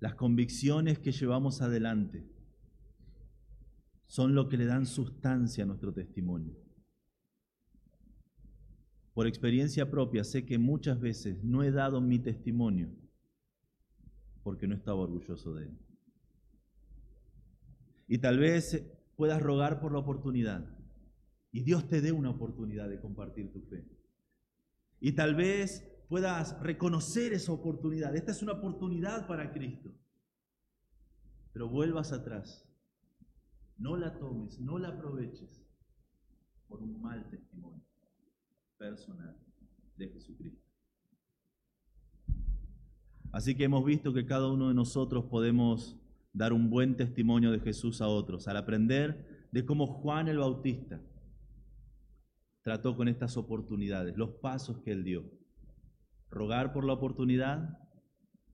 Las 0.00 0.14
convicciones 0.14 0.98
que 0.98 1.12
llevamos 1.12 1.60
adelante 1.60 2.26
son 4.06 4.34
lo 4.34 4.48
que 4.48 4.56
le 4.56 4.64
dan 4.64 4.86
sustancia 4.86 5.64
a 5.64 5.66
nuestro 5.66 5.92
testimonio. 5.92 6.67
Por 9.18 9.26
experiencia 9.26 9.90
propia 9.90 10.22
sé 10.22 10.46
que 10.46 10.58
muchas 10.58 11.00
veces 11.00 11.42
no 11.42 11.64
he 11.64 11.72
dado 11.72 12.00
mi 12.00 12.20
testimonio 12.20 12.88
porque 14.44 14.68
no 14.68 14.76
estaba 14.76 15.00
orgulloso 15.00 15.54
de 15.54 15.64
él. 15.64 15.78
Y 18.06 18.18
tal 18.18 18.38
vez 18.38 18.80
puedas 19.16 19.42
rogar 19.42 19.80
por 19.80 19.90
la 19.90 19.98
oportunidad 19.98 20.72
y 21.50 21.64
Dios 21.64 21.88
te 21.88 22.00
dé 22.00 22.12
una 22.12 22.30
oportunidad 22.30 22.88
de 22.88 23.00
compartir 23.00 23.52
tu 23.52 23.60
fe. 23.62 23.84
Y 25.00 25.10
tal 25.16 25.34
vez 25.34 25.82
puedas 26.08 26.56
reconocer 26.62 27.32
esa 27.32 27.50
oportunidad. 27.50 28.14
Esta 28.14 28.30
es 28.30 28.40
una 28.40 28.52
oportunidad 28.52 29.26
para 29.26 29.52
Cristo. 29.52 29.92
Pero 31.52 31.68
vuelvas 31.68 32.12
atrás. 32.12 32.64
No 33.78 33.96
la 33.96 34.16
tomes, 34.16 34.60
no 34.60 34.78
la 34.78 34.90
aproveches 34.90 35.60
por 36.68 36.80
un 36.80 37.02
mal 37.02 37.28
testimonio 37.28 37.87
personal 38.78 39.36
de 39.96 40.08
Jesucristo. 40.08 40.64
Así 43.32 43.54
que 43.54 43.64
hemos 43.64 43.84
visto 43.84 44.14
que 44.14 44.24
cada 44.24 44.50
uno 44.50 44.68
de 44.68 44.74
nosotros 44.74 45.26
podemos 45.26 46.00
dar 46.32 46.52
un 46.52 46.70
buen 46.70 46.96
testimonio 46.96 47.50
de 47.50 47.60
Jesús 47.60 48.00
a 48.00 48.08
otros 48.08 48.48
al 48.48 48.56
aprender 48.56 49.48
de 49.52 49.66
cómo 49.66 49.86
Juan 49.86 50.28
el 50.28 50.38
Bautista 50.38 51.02
trató 52.62 52.96
con 52.96 53.08
estas 53.08 53.36
oportunidades, 53.36 54.16
los 54.16 54.30
pasos 54.30 54.78
que 54.78 54.92
él 54.92 55.04
dio 55.04 55.38
rogar 56.30 56.72
por 56.72 56.84
la 56.84 56.92
oportunidad, 56.92 57.78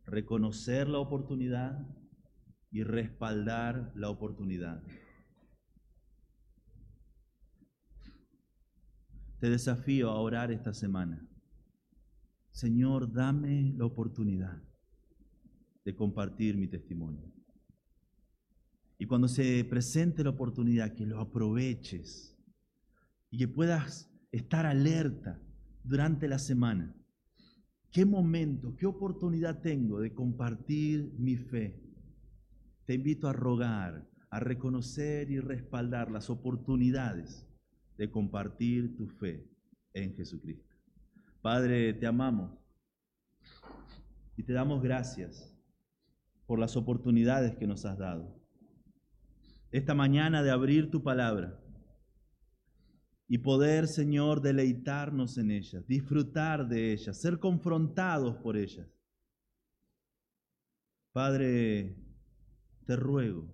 reconocer 0.04 0.88
la 0.88 0.98
oportunidad 0.98 1.86
y 2.70 2.82
respaldar 2.82 3.92
la 3.94 4.10
oportunidad. 4.10 4.82
Te 9.44 9.50
desafío 9.50 10.08
a 10.08 10.18
orar 10.20 10.50
esta 10.50 10.72
semana. 10.72 11.22
Señor, 12.50 13.12
dame 13.12 13.74
la 13.76 13.84
oportunidad 13.84 14.56
de 15.84 15.94
compartir 15.94 16.56
mi 16.56 16.66
testimonio. 16.66 17.30
Y 18.96 19.04
cuando 19.04 19.28
se 19.28 19.62
presente 19.64 20.24
la 20.24 20.30
oportunidad, 20.30 20.94
que 20.94 21.04
lo 21.04 21.20
aproveches 21.20 22.34
y 23.30 23.36
que 23.36 23.46
puedas 23.46 24.10
estar 24.32 24.64
alerta 24.64 25.38
durante 25.82 26.26
la 26.26 26.38
semana 26.38 26.96
¿Qué 27.90 28.06
momento, 28.06 28.74
qué 28.76 28.86
oportunidad 28.86 29.60
tengo 29.60 30.00
de 30.00 30.14
compartir 30.14 31.12
mi 31.18 31.36
fe? 31.36 31.82
Te 32.86 32.94
invito 32.94 33.28
a 33.28 33.34
rogar, 33.34 34.08
a 34.30 34.40
reconocer 34.40 35.30
y 35.30 35.38
respaldar 35.38 36.10
las 36.10 36.30
oportunidades 36.30 37.46
de 37.96 38.10
compartir 38.10 38.96
tu 38.96 39.06
fe 39.06 39.46
en 39.92 40.14
Jesucristo. 40.14 40.74
Padre, 41.40 41.92
te 41.94 42.06
amamos 42.06 42.58
y 44.36 44.42
te 44.42 44.52
damos 44.52 44.82
gracias 44.82 45.54
por 46.46 46.58
las 46.58 46.76
oportunidades 46.76 47.56
que 47.56 47.66
nos 47.66 47.84
has 47.84 47.98
dado. 47.98 48.40
Esta 49.70 49.94
mañana 49.94 50.42
de 50.42 50.50
abrir 50.50 50.90
tu 50.90 51.02
palabra 51.02 51.60
y 53.26 53.38
poder, 53.38 53.88
Señor, 53.88 54.42
deleitarnos 54.42 55.38
en 55.38 55.50
ellas, 55.50 55.86
disfrutar 55.86 56.68
de 56.68 56.92
ellas, 56.92 57.20
ser 57.20 57.38
confrontados 57.38 58.36
por 58.36 58.56
ellas. 58.56 58.88
Padre, 61.12 61.96
te 62.86 62.96
ruego 62.96 63.52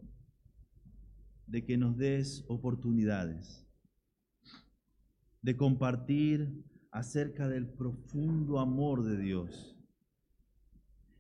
de 1.46 1.64
que 1.64 1.76
nos 1.76 1.96
des 1.96 2.44
oportunidades 2.48 3.66
de 5.42 5.56
compartir 5.56 6.64
acerca 6.90 7.48
del 7.48 7.68
profundo 7.68 8.58
amor 8.58 9.04
de 9.04 9.18
Dios. 9.18 9.76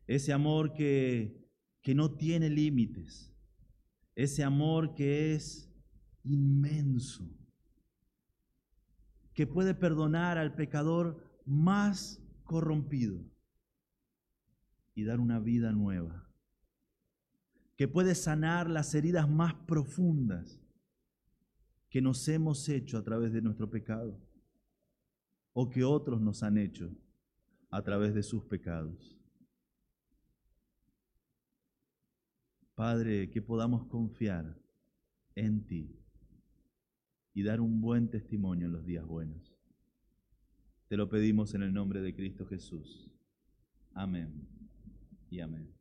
Ese 0.06 0.32
amor 0.32 0.72
que, 0.72 1.48
que 1.82 1.94
no 1.94 2.16
tiene 2.16 2.50
límites. 2.50 3.32
Ese 4.14 4.42
amor 4.42 4.94
que 4.94 5.34
es 5.34 5.72
inmenso. 6.24 7.30
Que 9.32 9.46
puede 9.46 9.74
perdonar 9.74 10.36
al 10.36 10.54
pecador 10.54 11.40
más 11.46 12.22
corrompido 12.44 13.24
y 14.94 15.04
dar 15.04 15.20
una 15.20 15.38
vida 15.38 15.72
nueva. 15.72 16.28
Que 17.76 17.88
puede 17.88 18.14
sanar 18.14 18.68
las 18.68 18.94
heridas 18.94 19.30
más 19.30 19.54
profundas 19.66 20.59
que 21.90 22.00
nos 22.00 22.26
hemos 22.28 22.68
hecho 22.68 22.96
a 22.96 23.02
través 23.02 23.32
de 23.32 23.42
nuestro 23.42 23.68
pecado 23.68 24.16
o 25.52 25.68
que 25.68 25.84
otros 25.84 26.20
nos 26.20 26.42
han 26.42 26.56
hecho 26.56 26.90
a 27.68 27.82
través 27.82 28.14
de 28.14 28.22
sus 28.22 28.44
pecados. 28.44 29.18
Padre, 32.74 33.28
que 33.28 33.42
podamos 33.42 33.84
confiar 33.86 34.56
en 35.34 35.66
ti 35.66 36.00
y 37.34 37.42
dar 37.42 37.60
un 37.60 37.80
buen 37.80 38.08
testimonio 38.08 38.66
en 38.66 38.72
los 38.72 38.86
días 38.86 39.04
buenos. 39.04 39.52
Te 40.88 40.96
lo 40.96 41.08
pedimos 41.08 41.54
en 41.54 41.62
el 41.62 41.74
nombre 41.74 42.00
de 42.00 42.14
Cristo 42.14 42.46
Jesús. 42.46 43.10
Amén 43.92 44.48
y 45.28 45.40
amén. 45.40 45.79